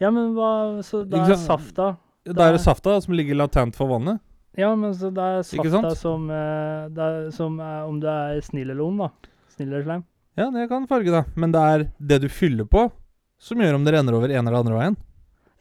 Ja, 0.00 0.10
men 0.10 0.34
hva 0.36 0.82
Så 0.84 1.02
da 1.08 1.24
er 1.26 1.36
safta 1.36 1.96
Da- 2.26 2.48
er 2.48 2.52
det 2.52 2.60
safta 2.60 3.00
som 3.02 3.14
ligger 3.14 3.34
latent 3.40 3.74
for 3.76 3.88
vannet. 3.88 4.20
Ja, 4.58 4.74
men 4.76 4.92
så 4.92 5.08
det 5.14 5.22
er 5.22 5.42
safta 5.46 5.94
som, 5.96 6.28
eh, 6.30 6.88
det 6.92 6.98
er, 7.00 7.30
som 7.32 7.58
er 7.60 7.84
om 7.88 8.00
du 8.00 8.06
er 8.06 8.40
snill 8.44 8.70
eller 8.70 8.82
ond, 8.84 8.98
da. 8.98 9.08
Snill 9.56 9.68
eller 9.72 9.84
slem. 9.84 10.04
Ja, 10.36 10.50
det 10.50 10.68
kan 10.68 10.86
farge, 10.86 11.10
da. 11.10 11.24
Men 11.36 11.52
det 11.52 11.60
er 11.60 11.84
det 11.98 12.20
du 12.22 12.28
fyller 12.28 12.64
på, 12.68 12.90
som 13.38 13.58
gjør 13.58 13.74
om 13.76 13.84
det 13.84 13.94
renner 13.94 14.12
over 14.14 14.28
en 14.30 14.46
eller 14.46 14.58
andre 14.60 14.76
veien. 14.76 14.96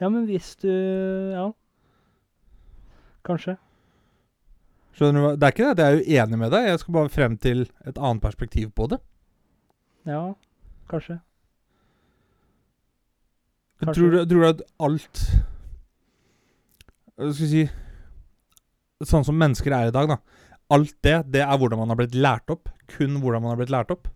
Ja, 0.01 0.09
men 0.09 0.27
hvis 0.27 0.55
du 0.59 0.69
Ja. 1.31 1.51
Kanskje. 3.27 3.55
Skjønner 4.95 5.19
du 5.19 5.25
hva? 5.25 5.34
Det 5.39 5.47
er 5.47 5.55
ikke 5.55 5.73
det 5.77 5.86
jeg 5.86 5.99
er 5.99 6.25
uenig 6.25 6.39
med 6.41 6.53
deg, 6.53 6.67
jeg 6.71 6.82
skal 6.82 6.95
bare 6.97 7.12
frem 7.13 7.38
til 7.39 7.65
et 7.88 7.97
annet 7.97 8.23
perspektiv 8.23 8.71
på 8.75 8.88
det. 8.91 8.99
Ja, 10.10 10.23
kanskje. 10.91 11.19
Kanskje. 13.79 13.95
Tror 13.95 14.15
du, 14.15 14.19
tror 14.27 14.43
du 14.43 14.47
at 14.49 14.63
alt 14.84 15.21
Hva 17.15 17.29
skal 17.32 17.45
vi 17.45 17.49
si 17.53 17.62
Sånn 19.08 19.23
som 19.23 19.38
mennesker 19.39 19.71
er 19.71 19.88
i 19.88 19.93
dag, 19.95 20.12
da. 20.12 20.17
Alt 20.75 20.97
det, 21.05 21.15
det 21.32 21.43
er 21.45 21.55
hvordan 21.55 21.79
man 21.79 21.93
har 21.93 21.97
blitt 22.01 22.17
lært 22.19 22.51
opp. 22.51 22.67
Kun 22.91 23.21
hvordan 23.23 23.45
man 23.45 23.53
har 23.53 23.62
blitt 23.62 23.71
lært 23.71 23.93
opp. 23.95 24.10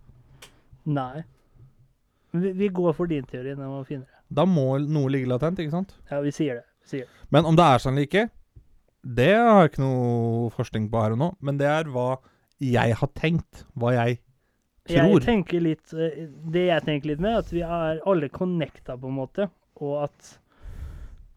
Nei. 0.84 1.24
Vi, 2.36 2.50
vi 2.52 2.68
går 2.68 2.92
for 2.92 3.08
din 3.08 3.24
teori. 3.24 3.54
Den 3.56 3.64
var 3.64 3.86
finere. 3.88 4.20
Da 4.28 4.44
må 4.44 4.76
noe 4.84 5.08
ligge 5.12 5.30
latent, 5.30 5.62
ikke 5.62 5.72
sant? 5.72 5.94
Ja, 6.10 6.20
vi 6.20 6.34
sier 6.36 6.60
det. 6.60 6.66
Vi 6.84 6.92
sier 6.92 7.08
det. 7.08 7.26
Men 7.32 7.48
om 7.48 7.56
det 7.56 7.64
er 7.64 7.80
sånn 7.80 7.96
eller 7.96 8.10
ikke, 8.10 8.26
det 9.04 9.32
har 9.36 9.58
jeg 9.64 9.72
ikke 9.74 9.82
noe 9.84 10.52
forskning 10.56 10.88
på 10.92 11.02
her 11.02 11.14
og 11.16 11.20
nå. 11.20 11.28
Men 11.44 11.58
det 11.60 11.68
er 11.68 11.90
hva 11.92 12.14
jeg 12.64 12.96
har 12.96 13.10
tenkt. 13.18 13.64
Hva 13.76 13.92
jeg 13.92 14.18
tror. 14.88 14.94
Jeg 14.96 15.24
tenker 15.24 15.62
litt 15.64 15.92
eh, 15.96 16.26
Det 16.52 16.66
jeg 16.68 16.84
tenker 16.86 17.12
litt 17.12 17.22
med, 17.24 17.38
at 17.42 17.52
vi 17.52 17.62
er 17.64 18.00
alle 18.08 18.30
connecta, 18.32 18.96
på 19.00 19.10
en 19.10 19.18
måte. 19.18 19.48
Og 19.84 20.04
at, 20.06 20.34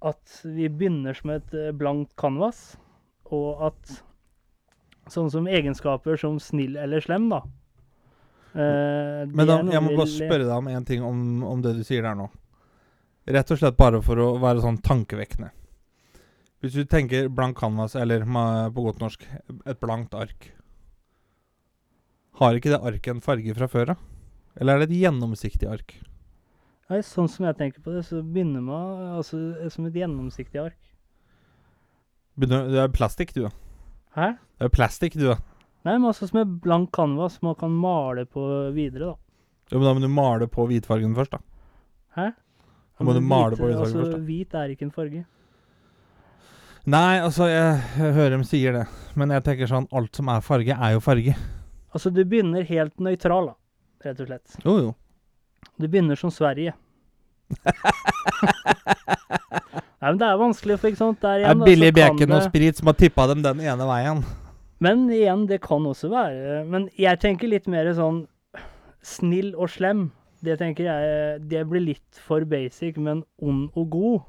at 0.06 0.40
vi 0.46 0.70
begynner 0.72 1.18
som 1.18 1.36
et 1.36 1.56
eh, 1.58 1.74
blankt 1.76 2.16
canvas. 2.20 2.78
Og 3.36 3.68
at 3.68 3.98
sånn 5.12 5.32
som 5.32 5.48
egenskaper 5.48 6.20
som 6.20 6.40
snill 6.44 6.76
eller 6.80 7.04
slem, 7.04 7.30
da. 7.32 7.42
eh, 8.56 9.24
Men 9.28 9.48
da, 9.48 9.62
jeg 9.76 9.84
må 9.84 9.96
bare 9.96 10.12
spørre 10.12 10.48
deg 10.48 10.56
om 10.58 10.68
en 10.72 10.88
ting 10.88 11.04
om, 11.04 11.22
om 11.48 11.64
det 11.64 11.78
du 11.78 11.84
sier 11.88 12.04
der 12.08 12.16
nå. 12.20 12.28
Rett 13.28 13.52
og 13.52 13.60
slett 13.60 13.76
bare 13.80 14.00
for 14.04 14.20
å 14.24 14.34
være 14.40 14.64
sånn 14.64 14.80
tankevekkende. 14.84 15.52
Hvis 16.62 16.74
du 16.74 16.84
tenker 16.90 17.28
blank 17.30 17.58
canvas, 17.60 17.96
eller 17.96 18.24
på 18.26 18.84
godt 18.88 19.00
norsk 19.04 19.24
et 19.68 19.80
blankt 19.80 20.14
ark 20.18 20.52
Har 22.40 22.54
ikke 22.58 22.72
det 22.74 22.80
arket 22.86 23.12
en 23.16 23.22
farge 23.22 23.54
fra 23.58 23.68
før 23.70 23.92
av? 23.96 23.98
Eller 24.60 24.74
er 24.74 24.80
det 24.86 24.90
et 24.92 25.02
gjennomsiktig 25.04 25.70
ark? 25.70 25.94
Nei, 26.90 27.02
sånn 27.04 27.28
som 27.30 27.46
jeg 27.46 27.58
tenker 27.60 27.82
på 27.84 27.94
det, 27.94 28.04
så 28.08 28.22
begynner 28.24 28.62
man 28.64 29.18
altså, 29.18 29.38
som 29.74 29.86
et 29.90 29.94
gjennomsiktig 30.00 30.62
ark. 30.62 30.78
Begynner- 32.40 32.70
Det 32.72 32.80
er 32.80 32.88
plastikk, 32.94 33.34
du, 33.34 33.42
da. 33.44 33.52
Hæ? 34.16 34.28
Det 34.58 34.66
er 34.66 34.70
plastikk, 34.74 35.14
du, 35.18 35.26
da. 35.28 35.38
Nei, 35.86 35.98
men 35.98 36.08
altså 36.10 36.28
som 36.30 36.40
et 36.42 36.62
blank 36.62 36.92
canvas 36.92 37.40
man 37.42 37.56
kan 37.56 37.72
male 37.72 38.26
på 38.26 38.74
videre, 38.74 39.14
da. 39.14 39.16
Jo, 39.72 39.80
men 39.80 39.86
da 39.90 39.94
må 39.94 40.02
du 40.02 40.08
male 40.14 40.48
på 40.48 40.66
hvitfargen 40.70 41.14
først, 41.18 41.32
da. 41.32 41.40
Hæ? 42.16 42.32
Da 42.98 43.04
må 43.04 43.12
Men 43.14 43.22
du 43.22 43.28
male 43.28 43.52
hvit- 43.52 43.60
på 43.60 43.66
hvitfargen 43.68 43.84
altså, 43.84 44.00
først, 44.02 44.12
da. 44.12 44.24
Hvit 44.26 44.54
er 44.56 44.70
ikke 44.74 44.86
en 44.88 44.92
farge. 44.96 45.26
Nei, 46.88 47.20
altså, 47.20 47.50
jeg, 47.52 47.82
jeg 48.00 48.14
hører 48.16 48.34
dem 48.38 48.44
sier 48.48 48.76
det. 48.78 48.86
Men 49.20 49.34
jeg 49.36 49.44
tenker 49.44 49.68
sånn 49.68 49.90
Alt 49.92 50.16
som 50.16 50.30
er 50.32 50.44
farge, 50.46 50.72
er 50.72 50.94
jo 50.96 51.02
farge. 51.04 51.34
Altså, 51.92 52.12
du 52.16 52.22
begynner 52.24 52.64
helt 52.70 52.96
nøytral, 53.04 53.50
da. 53.52 53.56
Rett 54.08 54.22
og 54.24 54.30
slett. 54.30 54.56
Jo, 54.64 54.76
jo. 54.86 54.94
Du 55.76 55.88
begynner 55.90 56.16
som 56.20 56.32
Sverige. 56.32 56.74
Nei, 59.98 60.12
men 60.14 60.20
det 60.22 60.28
er 60.30 60.40
vanskelig, 60.40 60.78
for 60.80 60.92
ikke 60.92 61.02
sant. 61.02 61.20
Der 61.26 61.42
igjen, 61.42 61.60
Det 61.60 61.66
er 61.66 61.72
billig 61.72 61.90
så 61.90 61.96
kan 61.98 62.16
bacon 62.16 62.36
og 62.38 62.46
sprit 62.46 62.80
som 62.80 62.92
har 62.92 62.98
tippa 63.02 63.28
dem 63.34 63.44
den 63.44 63.64
ene 63.66 63.88
veien. 63.90 64.24
Men 64.84 65.04
igjen, 65.10 65.48
det 65.50 65.58
kan 65.64 65.86
også 65.90 66.12
være 66.12 66.60
Men 66.70 66.84
jeg 67.02 67.18
tenker 67.18 67.50
litt 67.50 67.66
mer 67.72 67.90
sånn 67.98 68.28
snill 69.02 69.56
og 69.58 69.72
slem. 69.74 70.12
Det 70.46 70.60
tenker 70.62 70.86
jeg 70.86 71.48
Det 71.50 71.64
blir 71.68 71.84
litt 71.84 72.22
for 72.30 72.46
basic, 72.48 72.96
men 73.02 73.26
ond 73.42 73.74
og 73.76 73.90
god. 73.92 74.20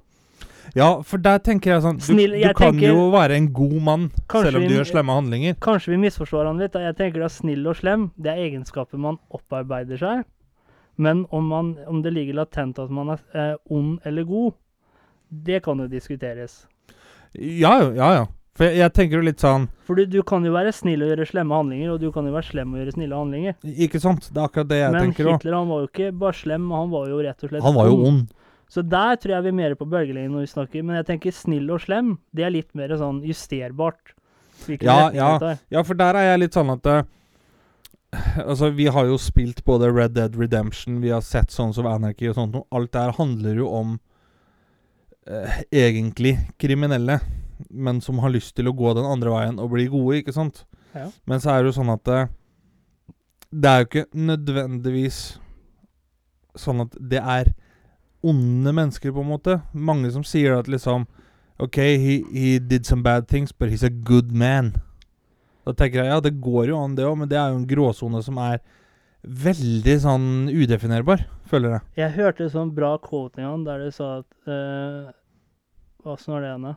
Ja, 0.77 1.01
for 1.03 1.19
der 1.19 1.39
tenker 1.39 1.73
jeg 1.75 1.83
sånn 1.83 1.97
Du, 1.99 2.05
Snill, 2.05 2.33
du 2.43 2.53
kan 2.55 2.73
tenker- 2.75 2.89
jo 2.93 3.11
være 3.11 3.37
en 3.37 3.53
god 3.53 3.83
mann 3.83 4.11
selv 4.31 4.57
om 4.57 4.63
du 4.63 4.69
vi- 4.69 4.75
gjør 4.77 4.89
slemme 4.93 5.15
handlinger. 5.17 5.55
Kanskje 5.61 5.89
vi 5.95 5.97
misforstår 5.97 6.47
han 6.47 6.59
litt. 6.59 6.73
da. 6.73 6.81
Jeg 6.81 6.97
tenker 6.97 7.25
at 7.25 7.33
snill 7.33 7.67
og 7.67 7.77
slem, 7.77 8.11
det 8.21 8.27
er 8.33 8.43
egenskaper 8.51 8.99
man 8.99 9.19
opparbeider 9.33 9.99
seg. 9.99 10.25
Men 10.99 11.27
om, 11.31 11.47
man, 11.49 11.77
om 11.87 12.03
det 12.03 12.13
ligger 12.13 12.35
latent 12.35 12.79
at 12.79 12.91
man 12.91 13.11
er 13.11 13.19
eh, 13.35 13.57
ond 13.71 14.01
eller 14.05 14.25
god, 14.25 14.53
det 15.31 15.63
kan 15.63 15.79
jo 15.79 15.87
diskuteres. 15.89 16.67
Ja 17.35 17.79
ja 17.95 18.13
ja. 18.15 18.27
For 18.59 18.65
jeg, 18.67 18.79
jeg 18.79 18.93
tenker 18.97 19.21
jo 19.21 19.23
litt 19.23 19.39
sånn 19.39 19.69
For 19.87 19.95
du, 19.95 20.05
du 20.07 20.23
kan 20.27 20.43
jo 20.45 20.51
være 20.51 20.73
snill 20.75 21.05
og 21.05 21.13
gjøre 21.13 21.27
slemme 21.31 21.55
handlinger, 21.55 21.93
og 21.95 22.01
du 22.01 22.11
kan 22.11 22.27
jo 22.27 22.33
være 22.35 22.49
slem 22.51 22.73
og 22.75 22.81
gjøre 22.81 22.95
snille 22.97 23.15
handlinger. 23.15 23.55
Ikke 23.65 24.01
sant? 24.03 24.27
Det 24.35 24.41
er 24.41 24.49
akkurat 24.49 24.69
det 24.69 24.79
jeg 24.81 24.93
men 24.93 25.03
tenker 25.13 25.25
òg. 25.29 25.37
Hitler 25.39 25.55
han 25.55 25.69
var 25.69 25.79
jo 25.85 25.87
ikke 25.93 26.09
bare 26.19 26.33
slem, 26.41 26.71
han 26.75 26.91
var 26.91 27.07
jo 27.09 27.21
rett 27.23 27.45
og 27.45 27.51
slett 27.53 27.63
Han 27.63 27.75
var 27.79 27.87
jo 27.87 28.01
ond. 28.09 28.27
Så 28.69 28.85
der 28.85 29.17
tror 29.17 29.37
jeg 29.37 29.47
vi 29.47 29.53
er 29.53 29.59
mer 29.59 29.75
på 29.81 29.89
bølgelengden 29.89 30.35
når 30.37 30.45
vi 30.45 30.53
snakker. 30.53 30.85
Men 30.85 31.01
jeg 31.01 31.09
tenker 31.09 31.35
snill 31.35 31.71
og 31.73 31.83
slem, 31.85 32.17
det 32.37 32.45
er 32.45 32.55
litt 32.55 32.75
mer 32.79 32.93
sånn 33.01 33.23
justerbart. 33.27 34.15
Ja, 34.83 35.09
ja. 35.15 35.57
Ja, 35.71 35.85
for 35.87 35.97
der 35.99 36.19
er 36.19 36.33
jeg 36.33 36.43
litt 36.43 36.57
sånn 36.59 36.73
at 36.75 36.87
uh, 36.91 37.05
Altså, 38.41 38.71
vi 38.73 38.89
har 38.89 39.05
jo 39.05 39.19
spilt 39.21 39.61
både 39.69 39.91
Red 39.93 40.15
Dead 40.17 40.37
Redemption, 40.37 41.03
vi 41.03 41.13
har 41.13 41.21
sett 41.25 41.53
sånn 41.53 41.75
of 41.77 41.89
Anarchy 41.89 42.31
og 42.31 42.39
sånt 42.39 42.57
noe. 42.57 42.65
Alt 42.73 42.95
det 42.95 43.03
her 43.05 43.17
handler 43.19 43.61
jo 43.61 43.69
om 43.77 43.91
uh, 45.29 45.59
egentlig 45.69 46.39
kriminelle, 46.61 47.19
men 47.69 48.01
som 48.05 48.23
har 48.25 48.33
lyst 48.33 48.55
til 48.57 48.71
å 48.71 48.75
gå 48.77 48.95
den 48.97 49.09
andre 49.09 49.35
veien 49.35 49.61
og 49.61 49.75
bli 49.75 49.87
gode, 49.93 50.23
ikke 50.23 50.35
sant? 50.37 50.65
Ja. 50.95 51.11
Men 51.29 51.45
så 51.45 51.53
er 51.53 51.61
det 51.61 51.73
jo 51.73 51.79
sånn 51.83 51.93
at 51.93 52.09
uh, 52.09 52.33
det 53.53 53.71
er 53.71 53.83
jo 53.83 53.89
ikke 53.91 54.07
nødvendigvis 54.29 55.21
sånn 56.59 56.83
at 56.85 56.97
det 57.13 57.21
er 57.21 57.53
onde 58.23 58.73
mennesker, 58.75 59.13
på 59.15 59.23
en 59.23 59.33
måte. 59.33 59.61
Mange 59.73 60.11
som 60.15 60.25
sier 60.27 60.59
at 60.59 60.69
liksom 60.71 61.07
OK, 61.59 61.77
he, 61.77 62.21
he 62.33 62.59
did 62.59 62.87
some 62.87 63.03
bad 63.03 63.27
things, 63.29 63.53
but 63.53 63.71
he's 63.71 63.87
a 63.87 63.91
good 63.91 64.33
man. 64.33 64.77
Da 65.67 65.75
tenker 65.75 66.05
jeg 66.05 66.13
ja, 66.13 66.21
det 66.23 66.39
går 66.41 66.71
jo 66.71 66.81
an, 66.81 66.95
det 66.97 67.07
òg, 67.07 67.17
men 67.19 67.31
det 67.31 67.39
er 67.39 67.51
jo 67.53 67.59
en 67.59 67.69
gråsone 67.69 68.23
som 68.25 68.39
er 68.41 68.61
veldig 69.27 69.97
sånn 70.05 70.29
udefinerbar, 70.49 71.25
føler 71.51 71.75
jeg. 71.75 71.83
Jeg 71.99 72.15
hørte 72.15 72.47
en 72.47 72.53
sånn 72.55 72.75
bra 72.77 72.95
quote 73.03 73.43
en 73.43 73.49
gang 73.49 73.65
der 73.67 73.83
du 73.85 73.91
sa 73.95 74.21
at 74.21 74.53
eh, 74.53 75.15
Åssen 76.09 76.33
var 76.33 76.45
det 76.45 76.53
igjen, 76.53 76.69
da? 76.71 76.75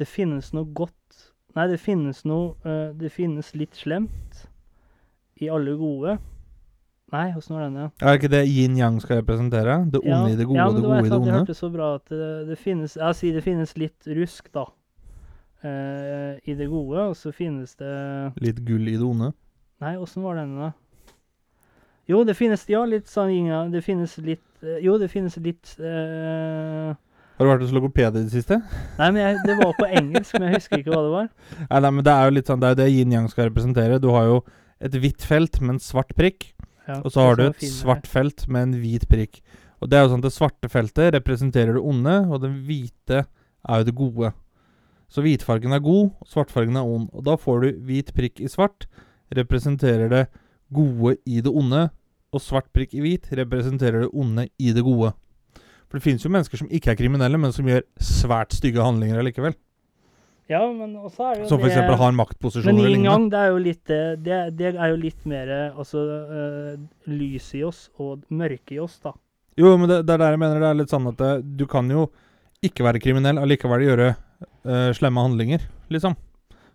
Det 0.00 0.08
finnes 0.08 0.48
noe 0.56 0.66
godt 0.76 0.94
Nei, 1.56 1.68
det 1.70 1.78
finnes 1.80 2.18
noe 2.28 2.52
uh, 2.66 2.92
Det 2.96 3.08
finnes 3.12 3.52
litt 3.56 3.76
slemt 3.78 4.42
i 5.40 5.50
alle 5.52 5.74
gode. 5.76 6.16
Nei, 7.14 7.28
åssen 7.38 7.54
var 7.54 7.68
den 7.68 7.76
ja? 7.78 7.88
Er 8.02 8.16
ikke 8.18 8.30
det 8.32 8.40
yin-yang 8.50 8.96
skal 9.02 9.20
representere? 9.20 9.76
Det 9.92 10.00
onde 10.02 10.32
i 10.32 10.38
det 10.40 10.46
gode 10.48 10.58
ja, 10.58 10.64
men 10.66 10.80
det 10.80 10.82
gode 10.82 10.96
i 10.96 10.98
et 10.98 11.04
det 11.06 11.12
onde? 11.12 11.12
annet 11.12 11.12
Jeg 11.12 11.20
onde? 11.20 11.38
hørte 11.38 11.54
så 11.54 11.68
bra 11.70 11.90
at 12.00 12.08
det, 12.10 12.30
det 12.48 12.56
finnes 12.58 12.96
Jeg 12.98 13.14
sier 13.20 13.36
det 13.38 13.44
finnes 13.46 13.76
litt 13.78 14.08
rusk, 14.18 14.48
da. 14.56 14.64
eh, 15.62 16.32
I 16.50 16.56
det 16.58 16.66
gode, 16.72 17.04
og 17.12 17.14
så 17.16 17.30
finnes 17.34 17.76
det 17.78 17.92
Litt 18.42 18.58
gull 18.66 18.88
i 18.90 18.96
det 18.98 19.06
onde? 19.06 19.30
Nei, 19.84 19.94
åssen 20.00 20.24
var 20.26 20.34
den, 20.40 20.56
da? 20.58 20.72
Jo, 22.10 22.24
det 22.26 22.34
finnes 22.38 22.66
Ja, 22.70 22.82
litt 22.88 23.06
sånn 23.10 23.30
yin 23.34 23.70
Det 23.74 23.82
finnes 23.86 24.18
litt 24.18 24.66
eh, 24.66 24.80
Jo, 24.84 24.98
det 24.98 25.08
finnes 25.12 25.36
litt 25.42 25.76
eh, 25.78 26.90
Har 27.36 27.44
du 27.46 27.50
vært 27.52 27.64
hos 27.66 27.74
logoped 27.76 28.18
i 28.18 28.24
det 28.26 28.32
siste? 28.34 28.58
Nei, 28.98 29.10
men 29.12 29.22
jeg, 29.22 29.40
det 29.46 29.56
var 29.62 29.74
på 29.78 29.86
engelsk, 29.86 30.38
men 30.40 30.50
jeg 30.50 30.58
husker 30.62 30.80
ikke 30.82 30.90
hva 30.94 31.02
det 31.06 31.14
var. 31.14 31.26
Nei, 31.70 31.80
nei, 31.86 31.90
men 32.00 32.04
det 32.06 32.12
er 32.18 32.24
jo 32.30 32.36
litt 32.38 32.50
sånn 32.50 32.62
Det 32.62 32.68
er 32.70 32.74
jo 32.74 32.82
det 32.82 32.90
yin-yang 32.94 33.26
skal 33.30 33.50
representere. 33.50 33.98
Du 34.02 34.08
har 34.14 34.24
jo 34.30 34.38
et 34.80 34.92
hvitt 35.00 35.22
felt 35.24 35.60
med 35.60 35.76
en 35.76 35.80
svart 35.80 36.10
prikk, 36.16 36.50
Ja, 36.86 37.00
og 37.02 37.10
så 37.12 37.24
har 37.26 37.38
du 37.38 37.46
et 37.48 37.60
var 37.60 37.70
svart 37.72 38.06
felt 38.10 38.46
med 38.48 38.68
en 38.68 38.74
hvit 38.82 39.06
prikk. 39.10 39.40
Og 39.82 39.90
det 39.90 39.98
er 39.98 40.06
jo 40.06 40.12
sånn 40.14 40.22
at 40.22 40.28
det 40.28 40.36
svarte 40.36 40.70
feltet 40.72 41.14
representerer 41.16 41.76
det 41.76 41.82
onde, 41.84 42.14
og 42.30 42.40
det 42.44 42.52
hvite 42.68 43.24
er 43.26 43.82
jo 43.82 43.88
det 43.88 43.96
gode. 43.98 44.32
Så 45.12 45.22
hvitfargen 45.22 45.74
er 45.74 45.82
god, 45.84 46.14
og 46.22 46.30
svartfargen 46.30 46.78
er 46.78 46.86
ond. 46.86 47.10
Og 47.12 47.26
da 47.26 47.36
får 47.38 47.62
du 47.62 47.84
hvit 47.88 48.14
prikk 48.16 48.40
i 48.42 48.50
svart, 48.50 48.88
representerer 49.34 50.10
det 50.12 50.24
gode 50.74 51.16
i 51.26 51.42
det 51.44 51.52
onde, 51.52 51.88
og 52.34 52.42
svart 52.42 52.70
prikk 52.74 52.96
i 52.96 53.02
hvit 53.04 53.28
representerer 53.38 54.06
det 54.06 54.10
onde 54.14 54.48
i 54.58 54.72
det 54.74 54.84
gode. 54.86 55.12
For 55.86 55.98
det 55.98 56.06
finnes 56.06 56.24
jo 56.24 56.32
mennesker 56.32 56.58
som 56.58 56.70
ikke 56.72 56.92
er 56.92 56.98
kriminelle, 56.98 57.38
men 57.38 57.54
som 57.54 57.68
gjør 57.68 57.84
svært 58.02 58.56
stygge 58.56 58.82
handlinger 58.82 59.20
allikevel. 59.20 59.54
Ja, 60.46 60.60
men 60.70 60.92
også 60.94 61.24
er 61.26 61.32
det 61.34 61.44
jo 61.44 61.48
Som 61.50 61.62
f.eks. 61.64 61.74
har 61.74 62.12
en 62.12 62.18
maktposisjoner 62.20 62.70
eller 62.70 62.92
lignende. 62.92 63.10
yang, 63.10 63.24
det 63.32 63.38
er 63.40 63.48
jo 63.50 63.62
litt 63.64 63.90
eh, 63.90 64.12
det, 64.28 64.36
det 64.58 64.68
er 64.74 64.92
jo 64.92 64.98
litt 65.00 65.24
mer 65.26 65.50
eh, 65.50 65.80
altså 65.80 66.02
uh, 66.06 66.76
lys 67.10 67.48
i 67.58 67.64
oss 67.66 67.88
og 67.98 68.22
mørke 68.30 68.76
i 68.76 68.78
oss, 68.82 69.00
da. 69.02 69.16
Jo, 69.58 69.72
men 69.80 69.90
det, 69.90 70.04
det 70.06 70.14
er 70.14 70.22
der 70.22 70.36
jeg 70.36 70.42
mener 70.44 70.62
det 70.62 70.68
er 70.70 70.78
litt 70.78 70.92
sånn 70.92 71.08
at 71.10 71.24
du 71.42 71.66
kan 71.70 71.90
jo 71.90 72.06
ikke 72.64 72.86
være 72.86 73.00
kriminell, 73.02 73.40
allikevel 73.42 73.82
gjøre 73.88 74.12
uh, 74.14 74.92
slemme 74.96 75.24
handlinger, 75.24 75.66
liksom. 75.92 76.14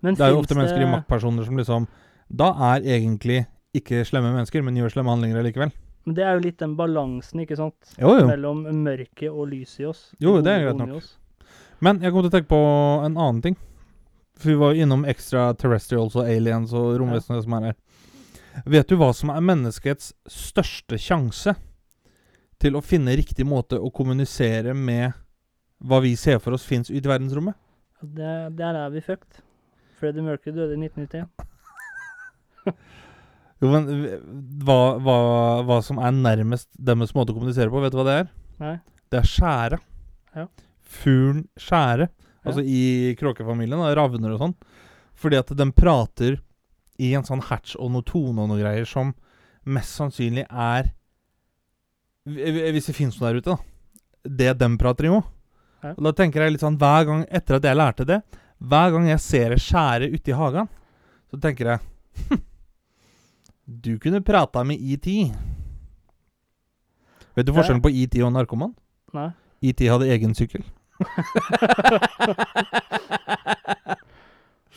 Men 0.01 0.17
Det 0.17 0.25
er 0.25 0.33
jo 0.33 0.41
ofte 0.41 0.57
mennesker 0.57 0.81
i 0.81 0.89
maktpersoner 0.89 1.45
som 1.45 1.59
liksom 1.59 1.83
Da 2.25 2.47
er 2.73 2.87
egentlig 2.97 3.43
ikke 3.77 4.01
slemme 4.07 4.33
mennesker, 4.33 4.63
men 4.65 4.79
gjør 4.79 4.95
slemme 4.95 5.13
handlinger 5.13 5.39
allikevel. 5.39 5.71
Men 6.07 6.17
det 6.17 6.23
er 6.25 6.35
jo 6.35 6.43
litt 6.43 6.59
den 6.59 6.73
balansen, 6.75 7.43
ikke 7.43 7.55
sant? 7.59 7.93
Jo, 7.95 8.15
jo. 8.17 8.27
Mellom 8.27 8.63
mørket 8.81 9.29
og 9.29 9.51
lyset 9.51 9.83
i 9.83 9.89
oss. 9.91 10.01
Jo, 10.19 10.39
det 10.43 10.55
er 10.55 10.65
greit 10.65 10.81
nok. 10.81 11.11
Men 11.81 12.01
jeg 12.03 12.13
kom 12.13 12.23
til 12.23 12.29
å 12.29 12.35
tenke 12.35 12.51
på 12.51 12.61
en 13.05 13.15
annen 13.17 13.41
ting. 13.45 13.57
For 14.37 14.51
vi 14.53 14.59
var 14.59 14.73
jo 14.73 14.85
innom 14.85 15.05
extraterrestrials 15.09 16.15
og 16.17 16.29
aliens 16.29 16.73
og 16.77 16.95
romvesener 17.01 17.41
som 17.43 17.57
er 17.57 17.67
her. 17.71 17.77
Vet 18.69 18.89
du 18.89 18.97
hva 18.99 19.11
som 19.15 19.31
er 19.33 19.43
menneskets 19.45 20.11
største 20.29 20.97
sjanse 20.99 21.53
til 22.61 22.77
å 22.77 22.83
finne 22.85 23.15
riktig 23.17 23.45
måte 23.47 23.79
å 23.79 23.89
kommunisere 23.93 24.75
med 24.77 25.15
hva 25.81 26.01
vi 26.03 26.13
ser 26.19 26.41
for 26.41 26.53
oss 26.57 26.65
fins 26.67 26.91
ute 26.91 27.01
i 27.01 27.11
verdensrommet? 27.11 27.57
Det, 28.01 28.33
der 28.57 28.77
er 28.83 28.91
vi 28.93 29.01
fucked. 29.05 29.41
Freddie 29.97 30.25
Mercury 30.25 30.53
døde 30.57 30.77
i 30.77 30.81
1991. 30.85 31.29
Jo, 33.61 33.69
men 33.69 33.83
hva, 34.65 34.97
hva, 34.97 35.15
hva 35.67 35.75
som 35.85 35.99
er 36.01 36.15
nærmest 36.15 36.65
deres 36.81 37.11
måte 37.13 37.29
å 37.29 37.35
kommunisere 37.37 37.69
på, 37.69 37.77
vet 37.83 37.93
du 37.93 37.99
hva 37.99 38.05
det 38.07 38.15
er? 38.23 38.31
Nei. 38.57 38.71
Det 39.13 39.19
er 39.19 39.27
skjæra. 39.29 39.77
Ja. 40.33 40.45
Fuglen 40.91 41.45
skjære. 41.59 42.09
Altså 42.41 42.63
i 42.65 43.13
kråkefamilien, 43.19 43.83
ravner 43.95 44.35
og 44.35 44.41
sånn. 44.41 44.55
Fordi 45.21 45.37
at 45.37 45.51
de 45.57 45.67
prater 45.75 46.39
i 47.01 47.11
en 47.17 47.25
sånn 47.25 47.43
hatch 47.47 47.75
og 47.77 47.91
noe 47.93 48.05
tone 48.05 48.41
og 48.43 48.49
noe 48.51 48.61
greier 48.61 48.87
som 48.89 49.13
mest 49.69 49.97
sannsynlig 49.97 50.47
er 50.49 50.91
Hvis 52.25 52.89
det 52.89 52.95
finnes 52.97 53.17
noe 53.17 53.31
der 53.31 53.41
ute, 53.41 53.55
da. 53.55 53.57
Det 54.21 54.51
de 54.59 54.69
prater 54.77 55.07
i 55.07 55.13
òg. 55.13 55.23
Ja. 55.81 55.95
Og 55.95 56.03
da 56.05 56.11
tenker 56.17 56.43
jeg 56.43 56.53
litt 56.55 56.63
sånn 56.65 56.77
hver 56.81 57.07
gang 57.09 57.23
etter 57.33 57.57
at 57.57 57.65
jeg 57.65 57.77
lærte 57.77 58.05
det 58.05 58.19
Hver 58.61 58.91
gang 58.93 59.07
jeg 59.09 59.21
ser 59.23 59.55
det 59.55 59.63
skjære 59.63 60.11
ute 60.13 60.29
i 60.29 60.35
hagen, 60.37 60.67
så 61.33 61.39
tenker 61.41 61.71
jeg 61.71 62.27
hm, 62.27 62.43
Du 63.65 63.95
kunne 64.03 64.21
prata 64.21 64.61
med 64.67 64.77
ET. 64.77 65.07
Vet 67.33 67.47
du 67.47 67.53
forskjellen 67.55 67.81
på 67.81 67.89
ET 67.89 68.17
og 68.21 68.33
narkoman? 68.35 68.75
Nei. 69.15 69.31
ET 69.71 69.81
hadde 69.87 70.09
egen 70.13 70.37
sykkel. 70.37 70.61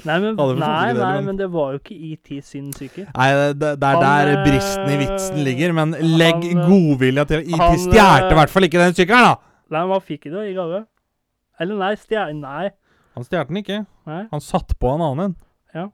Nei, 0.05 0.19
men, 0.21 0.35
nei, 0.37 0.93
nei, 0.93 0.95
men- 0.99 1.25
men 1.25 1.37
det 1.39 1.47
var 1.53 1.73
jo 1.73 1.79
ikke 1.81 1.95
ET 2.13 2.43
sin 2.45 2.67
syke. 2.77 3.07
Nei, 3.15 3.29
det, 3.57 3.71
det 3.81 3.89
er 3.89 3.95
Han, 3.97 4.03
der 4.05 4.31
eh, 4.33 4.41
bristen 4.45 4.91
i 4.93 4.97
vitsen 5.01 5.39
ligger. 5.47 5.73
Men 5.73 5.95
legg 6.19 6.45
eh, 6.45 6.59
godvilja 6.67 7.25
til. 7.31 7.41
ET 7.47 7.79
stjal 7.81 8.27
i 8.27 8.29
eh, 8.29 8.35
hvert 8.37 8.53
fall 8.53 8.67
ikke 8.69 8.83
den 8.83 8.97
sykkelen, 8.99 9.31
da! 9.31 9.39
Nei, 9.73 9.81
men 9.81 9.93
hva 9.95 10.01
fikk 10.05 10.27
du 10.29 10.37
i 10.43 10.53
gave? 10.57 10.83
Eller 11.63 11.79
nei, 11.81 11.93
stjal 11.97 12.35
Nei. 12.37 12.67
Han 13.15 13.25
stjal 13.25 13.47
den 13.49 13.61
ikke. 13.63 13.79
nei. 14.11 14.23
Han 14.35 14.43
satt 14.45 14.75
på 14.83 14.91
en 14.93 15.05
annen 15.07 15.25
en. 15.31 15.35
Ja. 15.79 15.87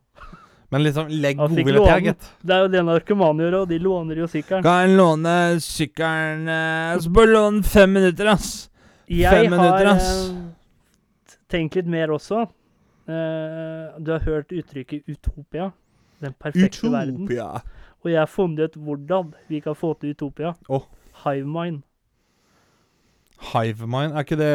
Men 0.72 0.82
liksom, 0.86 1.12
legg 1.22 1.38
godvilja 1.38 1.84
til, 1.84 2.08
gitt. 2.08 2.30
Det 2.42 2.56
er 2.56 2.64
jo 2.64 2.72
det 2.72 2.82
narkomane 2.88 3.44
gjør, 3.46 3.58
og 3.60 3.70
de 3.70 3.78
låner 3.84 4.22
jo 4.24 4.26
sykkelen. 4.30 4.64
Kan 4.66 4.96
låne 4.98 5.36
sykkelen 5.62 6.50
Så 7.04 7.12
bare 7.14 7.30
låne 7.36 7.62
fem 7.66 7.94
minutter, 8.00 8.32
ass. 8.32 8.50
Jeg 9.10 9.30
Fem 9.30 9.50
minutter, 9.50 9.86
har 9.86 9.96
ass. 9.96 10.30
eh, 10.30 11.36
tenkt 11.50 11.74
litt 11.74 11.86
mer 11.90 12.12
også. 12.14 12.44
Uh, 13.10 13.98
du 13.98 14.12
har 14.12 14.22
hørt 14.22 14.52
uttrykket 14.54 15.02
'utopia'? 15.08 15.72
Den 16.20 16.34
perfekte 16.38 16.92
verden. 16.92 17.24
Utopia. 17.24 17.60
Og 18.04 18.10
jeg 18.10 18.18
har 18.20 18.26
funnet 18.30 18.70
ut 18.70 18.76
hvordan 18.76 19.34
vi 19.48 19.60
kan 19.60 19.74
få 19.74 19.94
til 20.00 20.10
utopia. 20.14 20.52
Oh. 20.68 20.86
Hivemind. 21.24 21.82
Hivemind, 23.52 24.12
er 24.12 24.24
ikke 24.24 24.36
det 24.36 24.54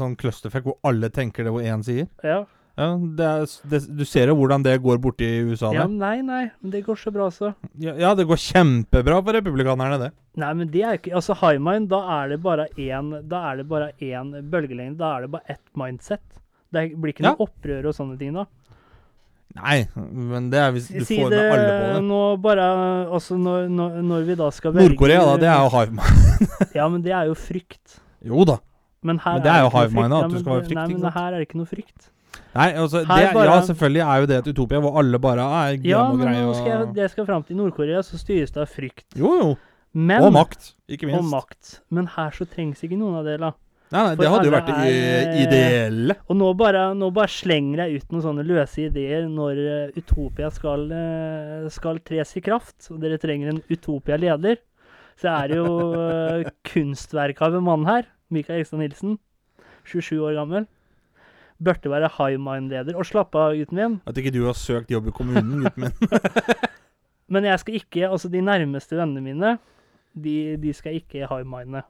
sånn 0.00 0.16
clusterfuck 0.16 0.64
hvor 0.64 0.78
alle 0.88 1.10
tenker 1.12 1.44
det 1.44 1.52
hvor 1.52 1.62
én 1.62 1.82
sier? 1.84 2.08
Ja. 2.24 2.44
Ja, 2.74 2.88
det 2.98 3.26
er, 3.30 3.44
det, 3.70 3.78
Du 3.94 4.02
ser 4.04 4.26
jo 4.32 4.34
hvordan 4.34 4.64
det 4.64 4.72
går 4.82 4.98
borti 4.98 5.28
USA. 5.46 5.68
ja, 5.76 5.84
nei, 5.86 6.16
nei, 6.26 6.50
men 6.60 6.72
det 6.72 6.80
går 6.86 6.96
så 6.98 7.12
bra, 7.14 7.28
så. 7.30 7.52
Ja, 7.78 7.92
ja, 7.94 8.14
det 8.18 8.26
går 8.26 8.40
kjempebra 8.42 9.20
for 9.22 9.36
republikanerne, 9.38 9.98
det. 10.00 10.08
Nei, 10.42 10.48
men 10.58 10.70
det 10.72 10.82
er 10.82 10.98
ikke 10.98 11.12
Altså, 11.14 11.36
high 11.38 11.60
mind, 11.62 11.86
da 11.92 12.00
er 12.22 12.32
det 12.34 12.40
bare 12.42 12.66
én 12.74 13.12
Da 13.30 13.44
er 13.52 13.60
det 13.62 13.68
bare 13.70 13.92
én 14.02 14.32
bølgelengde. 14.50 14.98
Da 14.98 15.12
er 15.18 15.26
det 15.28 15.30
bare 15.36 15.46
ett 15.54 15.62
mindset. 15.78 16.24
Det 16.74 16.88
blir 16.98 17.14
ikke 17.14 17.22
noe 17.28 17.46
opprør 17.46 17.86
og 17.92 17.94
sånne 17.94 18.18
ting, 18.18 18.34
da. 18.34 18.48
Nei, 19.54 19.84
men 19.94 20.48
det 20.50 20.58
er 20.58 20.72
hvis 20.74 20.88
du 20.90 21.04
Si 21.06 21.14
får 21.20 21.30
det 21.30 21.42
med 21.44 21.52
alle 21.54 21.74
på 21.78 21.90
det. 21.94 21.98
nå 22.08 22.20
bare 22.42 22.64
Altså, 23.14 23.36
når, 23.38 23.68
når, 23.70 24.00
når 24.02 24.24
vi 24.26 24.34
da 24.40 24.48
skal 24.50 24.74
velge 24.74 24.88
Nord-Korea, 24.96 25.20
da, 25.28 25.36
det 25.44 25.50
er 25.52 25.60
jo 25.62 25.68
hivemind. 25.76 26.74
Ja, 26.80 26.88
men 26.90 27.04
det 27.06 27.12
er 27.14 27.28
jo 27.30 27.36
frykt. 27.38 28.00
Jo 28.26 28.42
da. 28.50 28.58
Men 29.04 29.20
Men 29.22 29.42
det 29.44 29.52
er 29.52 29.62
jo 29.62 29.70
high 29.76 29.94
mind 29.94 30.16
at 30.18 30.32
du 30.32 30.38
skal 30.40 30.52
være 30.56 30.64
frykt, 30.66 30.80
Nei, 30.80 30.88
men 30.98 31.12
her 31.14 31.28
er 31.30 31.38
det 31.38 31.46
ikke 31.46 31.60
noe 31.62 31.70
frykt. 31.70 32.10
Nei, 32.54 32.68
altså, 32.78 33.02
det, 33.02 33.08
bare- 33.34 33.46
Ja, 33.50 33.60
selvfølgelig 33.66 34.04
er 34.06 34.20
jo 34.20 34.26
det 34.30 34.36
et 34.38 34.48
utopia 34.54 34.80
hvor 34.80 34.98
alle 35.00 35.18
bare 35.18 35.44
er 35.44 35.78
Ja, 35.82 36.04
og 36.06 36.20
greie. 36.20 36.38
Ja, 36.38 36.46
men 36.46 36.54
skal 36.54 36.72
jeg, 36.72 36.94
det 36.94 37.10
skal 37.10 37.26
fram 37.26 37.42
til 37.42 37.56
Nord-Korea, 37.58 38.02
så 38.02 38.18
styres 38.20 38.54
det 38.54 38.62
av 38.62 38.70
frykt. 38.70 39.06
Jo, 39.18 39.34
jo. 39.40 39.56
Men, 39.94 40.22
Og 40.26 40.32
makt, 40.34 40.72
ikke 40.90 41.12
Og 41.14 41.24
makt. 41.24 41.80
Men 41.94 42.08
her 42.16 42.30
så 42.34 42.46
trengs 42.50 42.82
ikke 42.82 42.98
noen 42.98 43.20
av 43.20 43.28
da. 43.38 43.52
Nei, 43.94 44.00
nei, 44.00 44.14
For 44.16 44.24
det 44.24 44.30
hadde 44.32 44.48
jo 44.48 44.54
vært 44.54 44.70
det 44.72 45.40
ideelle. 45.44 46.16
Og 46.26 46.38
nå 46.40 46.48
bare, 46.58 46.84
nå 46.98 47.10
bare 47.14 47.30
slenger 47.30 47.84
jeg 47.84 48.00
ut 48.00 48.14
noen 48.14 48.24
sånne 48.24 48.46
løse 48.48 48.86
ideer 48.88 49.28
når 49.30 49.60
eh, 49.60 49.98
Utopia 50.00 50.48
skal, 50.50 50.88
eh, 50.90 51.68
skal 51.70 52.00
tres 52.02 52.32
i 52.40 52.42
kraft, 52.42 52.88
og 52.90 52.98
dere 53.04 53.20
trenger 53.22 53.52
en 53.52 53.60
Utopia-leder. 53.70 54.58
Så 55.20 55.30
er 55.30 55.52
det 55.52 55.60
jo 55.60 55.74
uh, 55.94 56.40
kunstverk 56.66 57.38
av 57.46 57.54
en 57.54 57.62
mann 57.62 57.84
her, 57.86 58.08
Mikael 58.34 58.64
Ekstad 58.64 58.80
Nilsen, 58.80 59.12
27 59.86 60.16
år 60.26 60.34
gammel. 60.40 60.66
Burde 61.64 61.90
være 61.90 62.10
high 62.18 62.38
mind-leder. 62.40 62.96
Og 63.00 63.06
slapp 63.08 63.34
av, 63.38 63.54
gutten 63.58 63.80
min. 63.80 63.96
At 64.06 64.18
ikke 64.20 64.32
du 64.34 64.42
har 64.46 64.56
søkt 64.58 64.92
jobb 64.92 65.08
i 65.10 65.14
kommunen, 65.16 65.64
gutten 65.64 65.86
min. 65.88 65.94
Men 67.34 67.46
jeg 67.48 67.60
skal 67.62 67.78
ikke 67.80 68.08
Altså, 68.10 68.28
de 68.28 68.42
nærmeste 68.44 68.96
vennene 68.98 69.22
mine, 69.24 69.56
de, 70.14 70.36
de 70.60 70.72
skal 70.76 70.94
ikke 71.00 71.26
high 71.26 71.46
minde. 71.48 71.82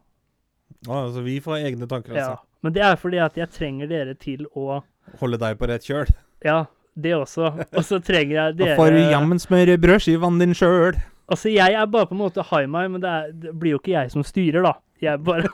Ah, 0.88 1.04
altså, 1.06 1.20
vi 1.24 1.38
får 1.44 1.56
egne 1.66 1.88
tanker, 1.88 2.14
Ja. 2.14 2.30
altså. 2.30 2.50
Men 2.64 2.72
det 2.72 2.82
er 2.82 2.94
fordi 2.96 3.18
at 3.20 3.34
jeg 3.36 3.50
trenger 3.52 3.86
dere 3.90 4.14
til 4.16 4.46
å 4.56 4.80
Holde 5.20 5.36
deg 5.36 5.58
på 5.60 5.66
rett 5.68 5.84
kjøl. 5.84 6.08
Ja, 6.44 6.62
det 6.96 7.12
også. 7.12 7.50
Og 7.76 7.84
så 7.84 7.98
trenger 8.00 8.38
jeg 8.38 8.54
Da 8.56 8.64
dere 8.64 8.76
får 8.78 8.94
du 8.94 9.02
jammen 9.12 9.42
smøre 9.42 9.76
brødskivene 9.82 10.40
din 10.40 10.54
sjøl. 10.56 10.96
Altså, 11.28 11.50
jeg 11.52 11.76
er 11.76 11.86
bare 11.92 12.08
på 12.08 12.16
en 12.16 12.22
måte 12.22 12.44
high 12.48 12.64
mind, 12.68 12.96
men 12.96 13.04
det, 13.04 13.10
er, 13.10 13.28
det 13.42 13.52
blir 13.60 13.76
jo 13.76 13.82
ikke 13.82 13.92
jeg 13.92 14.10
som 14.14 14.24
styrer, 14.24 14.64
da. 14.64 14.72
Jeg 15.04 15.20
bare 15.26 15.44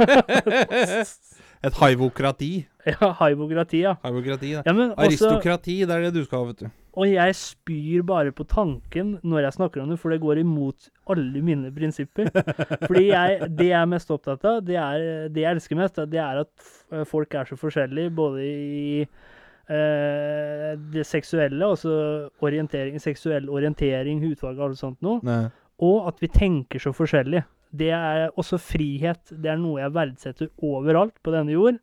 Et 1.65 1.75
haivokrati. 1.83 2.53
Ja, 2.89 3.11
haivokrati, 3.19 3.83
ja. 3.85 3.97
Haivokrati, 4.03 4.55
ja 4.57 4.73
men 4.73 4.95
også, 4.95 5.05
Aristokrati, 5.05 5.81
det 5.85 5.97
er 5.97 6.07
det 6.07 6.15
du 6.15 6.23
skal 6.25 6.39
ha, 6.41 6.45
vet 6.49 6.63
du. 6.63 6.71
og 6.97 7.11
jeg 7.11 7.35
spyr 7.37 8.05
bare 8.09 8.33
på 8.33 8.47
tanken 8.49 9.19
når 9.23 9.45
jeg 9.45 9.57
snakker 9.59 9.83
om 9.83 9.93
det, 9.93 9.99
for 10.01 10.11
det 10.11 10.23
går 10.23 10.41
imot 10.41 10.89
alle 11.13 11.43
mine 11.45 11.71
prinsipper. 11.77 12.31
Fordi 12.89 13.05
jeg, 13.11 13.51
det 13.59 13.69
jeg 13.69 13.81
er 13.83 13.93
mest 13.93 14.11
opptatt 14.11 14.47
av, 14.49 14.63
det, 14.65 14.79
er, 14.81 15.29
det 15.29 15.45
jeg 15.45 15.59
elsker 15.59 15.79
mest, 15.79 16.01
det 16.11 16.23
er 16.25 16.43
at 16.47 17.05
folk 17.07 17.37
er 17.37 17.45
så 17.53 17.61
forskjellige, 17.61 18.11
både 18.17 18.49
i 18.49 18.97
eh, 19.05 20.73
det 20.97 21.07
seksuelle, 21.07 21.61
altså 21.61 21.95
orientering, 22.41 22.97
seksuell 23.01 23.53
orientering, 23.53 24.25
hudfarge 24.25 24.59
og 24.59 24.71
alt 24.71 24.81
sånt 24.81 25.05
noe. 25.05 25.39
Og 25.81 26.09
at 26.09 26.19
vi 26.25 26.29
tenker 26.33 26.81
så 26.81 26.93
forskjellig. 26.97 27.45
Det 27.71 27.91
er 27.95 28.29
også 28.39 28.59
frihet. 28.59 29.23
Det 29.31 29.51
er 29.53 29.59
noe 29.61 29.81
jeg 29.83 29.95
verdsetter 29.95 30.51
overalt 30.67 31.15
på 31.23 31.35
denne 31.35 31.55
jord. 31.55 31.79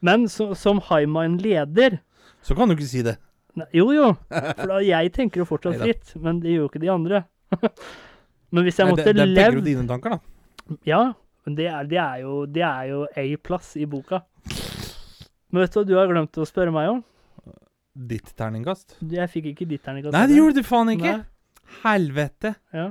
Men 0.00 0.28
så, 0.30 0.52
som 0.54 0.80
Highmind-leder 0.88 1.98
Så 2.44 2.54
kan 2.54 2.70
du 2.70 2.76
ikke 2.76 2.88
si 2.88 3.02
det. 3.02 3.16
Ne, 3.58 3.66
Jo, 3.74 3.90
jo. 3.92 4.12
For 4.60 4.70
da, 4.70 4.80
jeg 4.84 5.12
tenker 5.16 5.42
jo 5.42 5.48
fortsatt 5.48 5.80
fritt, 5.82 6.14
men 6.22 6.40
det 6.40 6.54
gjør 6.54 6.66
jo 6.66 6.70
ikke 6.70 6.82
de 6.84 6.92
andre. 6.94 7.22
men 8.54 8.66
hvis 8.66 8.78
jeg 8.78 8.90
måtte 8.92 9.08
det, 9.10 9.16
det 9.18 9.24
er 9.24 9.32
begge 9.34 9.58
levd 9.58 9.66
dine 9.66 9.86
tanker, 9.90 10.16
da. 10.16 10.78
Ja, 10.86 11.02
men 11.48 11.56
det 11.58 11.66
er, 11.72 11.86
det 11.88 11.98
er 12.02 12.22
jo, 12.22 12.42
det 12.46 12.64
er 12.64 12.90
jo 12.92 13.04
A-plass 13.16 13.74
i 13.80 13.88
boka. 13.88 14.22
Men 15.48 15.64
vet 15.64 15.72
du 15.72 15.78
hva 15.80 15.86
du 15.88 15.94
har 15.96 16.10
glemt 16.10 16.38
å 16.38 16.44
spørre 16.46 16.72
meg 16.74 16.90
om? 16.92 17.02
Ditt 18.08 18.30
terningkast. 18.38 18.98
Jeg 19.10 19.32
fikk 19.32 19.52
ikke 19.54 19.66
ditt 19.66 19.82
terningkast. 19.82 20.14
Nei, 20.14 20.26
det 20.30 20.36
gjorde 20.38 20.60
du 20.60 20.68
faen 20.68 20.92
ikke. 20.92 21.14
Nei. 21.18 21.78
Helvete. 21.82 22.52
Ja. 22.76 22.90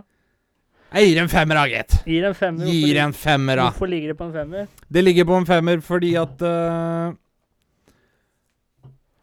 Jeg 0.87 1.09
gir 1.09 1.19
en 1.19 1.29
femmer, 1.31 1.57
da, 1.59 1.63
gitt. 1.67 1.95
Gir 2.07 2.25
en 2.29 2.35
femmer. 2.37 2.69
Gir 2.71 2.99
en 3.03 3.13
femmer, 3.15 3.59
da. 3.59 3.67
hvorfor 3.67 3.89
ligger 3.91 4.13
det 4.13 4.17
på 4.19 4.27
en 4.29 4.35
femmer? 4.35 4.69
Det 4.87 5.03
ligger 5.03 5.27
på 5.27 5.35
en 5.35 5.47
femmer 5.49 5.81
fordi 5.83 6.13
at 6.19 6.43
uh, 6.47 7.11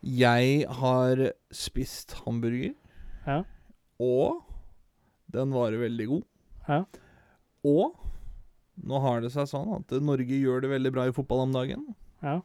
Jeg 0.04 0.66
har 0.80 1.22
spist 1.54 2.18
hamburger. 2.26 2.74
Ja. 3.24 3.38
Og 4.04 4.44
den 5.32 5.56
varer 5.56 5.80
veldig 5.86 6.10
god. 6.12 6.26
Ja. 6.68 6.82
Og 7.64 7.96
nå 8.84 9.00
har 9.00 9.24
det 9.24 9.32
seg 9.32 9.48
sånn 9.48 9.72
at 9.78 9.96
Norge 10.04 10.36
gjør 10.36 10.64
det 10.64 10.72
veldig 10.74 10.92
bra 10.92 11.08
i 11.08 11.16
fotball 11.16 11.46
om 11.46 11.56
dagen. 11.56 11.88
Ja. 12.20 12.38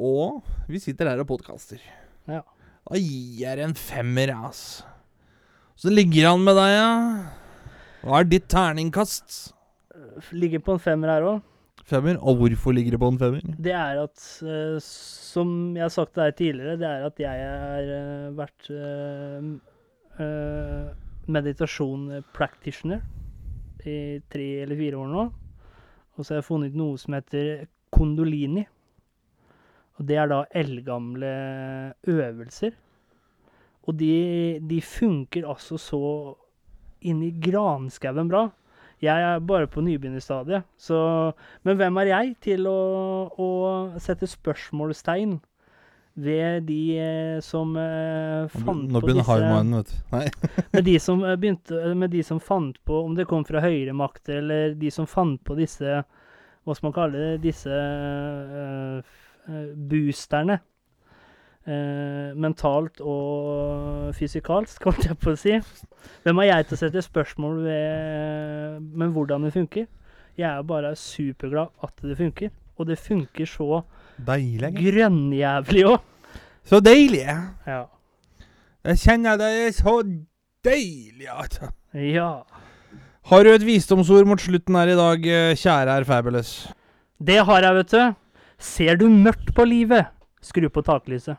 Og 0.00 0.40
vi 0.70 0.80
sitter 0.80 1.12
her 1.12 1.20
og 1.20 1.28
podkaster. 1.28 1.82
Ja. 2.24 2.40
Da 2.88 2.98
gir 3.00 3.44
jeg 3.44 3.64
en 3.68 3.76
femmer, 3.76 4.32
ass. 4.48 4.82
Så 5.76 5.92
ligger 5.92 6.32
han 6.32 6.44
med 6.46 6.56
deg, 6.56 6.72
ja. 6.72 7.43
Hva 8.04 8.20
er 8.20 8.26
ditt 8.28 8.50
terningkast? 8.52 9.54
Ligger 10.36 10.60
på 10.60 10.74
en 10.74 10.82
femmer 10.82 11.08
her 11.08 11.24
òg. 11.24 11.38
Femmer? 11.88 12.18
Og 12.20 12.36
hvorfor 12.36 12.74
ligger 12.76 12.92
det 12.94 13.00
på 13.00 13.08
en 13.08 13.20
femmer? 13.20 13.40
Det 13.64 13.72
er 13.72 14.00
at, 14.02 14.20
eh, 14.44 14.76
som 14.80 15.72
jeg 15.76 15.84
har 15.84 15.92
sagt 15.92 16.12
til 16.12 16.22
deg 16.22 16.36
tidligere, 16.36 16.76
det 16.80 16.88
er 16.88 17.06
at 17.08 17.22
jeg 17.24 17.48
har 17.48 17.88
eh, 17.94 18.36
vært 18.36 18.68
uh, 20.20 20.92
meditasjon 21.32 22.22
practitioner 22.36 23.00
i 23.88 24.20
tre 24.32 24.48
eller 24.66 24.76
fire 24.80 25.00
år 25.00 25.10
nå. 25.12 25.24
Og 26.14 26.20
så 26.20 26.34
har 26.34 26.42
jeg 26.42 26.48
funnet 26.48 26.76
noe 26.76 27.00
som 27.00 27.16
heter 27.16 27.66
kondolini. 27.92 28.68
Og 29.96 30.08
det 30.08 30.20
er 30.20 30.28
da 30.28 30.44
eldgamle 30.52 31.34
øvelser. 32.04 32.76
Og 33.84 33.96
de, 33.96 34.60
de 34.60 34.80
funker 34.84 35.48
altså 35.48 35.80
så 35.80 36.04
inn 37.04 37.22
i 37.24 37.32
granskauen 37.44 38.30
bra. 38.30 38.48
Jeg 39.04 39.24
er 39.26 39.42
bare 39.44 39.68
på 39.68 39.82
nybegynnerstadiet, 39.84 40.64
så 40.80 41.32
Men 41.62 41.76
hvem 41.76 41.98
er 42.00 42.12
jeg 42.12 42.36
til 42.40 42.68
å, 42.70 42.78
å 43.36 43.50
sette 44.00 44.28
spørsmålstegn 44.30 45.40
ved 46.14 46.68
de 46.68 46.98
eh, 47.02 47.38
som 47.42 47.74
eh, 47.76 48.46
fant 48.62 48.86
Nå 48.86 49.00
på 49.02 49.10
disse 49.10 49.24
hardmannen, 49.26 49.80
vet 49.80 49.90
du. 49.90 49.96
Nei. 50.14 50.28
med 50.76 50.86
de 50.86 50.94
som 51.02 51.24
eh, 51.26 51.34
begynte 51.40 51.94
Med 51.98 52.12
de 52.14 52.22
som 52.22 52.38
fant 52.38 52.78
på 52.86 53.00
Om 53.08 53.16
det 53.18 53.26
kom 53.26 53.42
fra 53.46 53.64
høyremakter, 53.64 54.38
eller 54.38 54.76
de 54.78 54.92
som 54.94 55.08
fant 55.10 55.42
på 55.42 55.56
disse 55.58 56.04
Hva 56.62 56.76
skal 56.76 56.86
man 56.86 56.94
kalle 56.94 57.24
det? 57.24 57.32
Disse 57.48 57.74
eh, 57.74 59.16
eh, 59.50 59.66
boosterne. 59.74 60.60
Eh, 61.64 62.34
mentalt 62.36 62.98
og 63.00 64.10
fysikalsk, 64.18 64.82
holdt 64.88 65.06
jeg 65.08 65.16
på 65.16 65.32
å 65.32 65.38
si. 65.40 65.54
Hvem 66.26 66.40
er 66.42 66.50
jeg 66.50 66.66
til 66.68 66.76
å 66.76 66.80
sette 66.82 67.02
spørsmål 67.06 67.62
ved 67.64 68.82
Men 69.00 69.14
hvordan 69.14 69.46
det 69.46 69.54
funker? 69.54 69.86
Jeg 70.36 70.50
er 70.50 70.66
bare 70.68 70.90
superglad 70.98 71.72
at 71.86 72.04
det 72.04 72.18
funker. 72.18 72.52
Og 72.76 72.88
det 72.90 72.98
funker 72.98 73.46
så 73.48 73.80
Deilig. 74.26 74.72
grønnjævlig 74.76 75.84
òg. 75.88 76.00
Så 76.66 76.80
deilig! 76.82 77.22
Ja. 77.68 77.84
Jeg 78.84 79.00
kjenner 79.00 79.38
det 79.40 79.48
er 79.62 79.72
så 79.76 79.94
deilig. 80.64 81.28
Altså. 81.30 81.70
ja. 81.94 82.42
Har 83.30 83.44
du 83.46 83.52
et 83.54 83.64
visdomsord 83.64 84.26
mot 84.28 84.42
slutten 84.42 84.76
her 84.76 84.90
i 84.92 84.98
dag, 84.98 85.26
eh, 85.32 85.54
kjære 85.56 85.94
herr 85.96 86.04
Fabulous? 86.04 86.50
Det 87.24 87.38
har 87.46 87.64
jeg, 87.64 87.78
vet 87.78 87.94
du. 87.94 88.02
Ser 88.60 88.98
du 89.00 89.06
mørkt 89.08 89.54
på 89.56 89.64
livet, 89.64 90.10
skru 90.44 90.66
på 90.68 90.82
taklyset. 90.84 91.38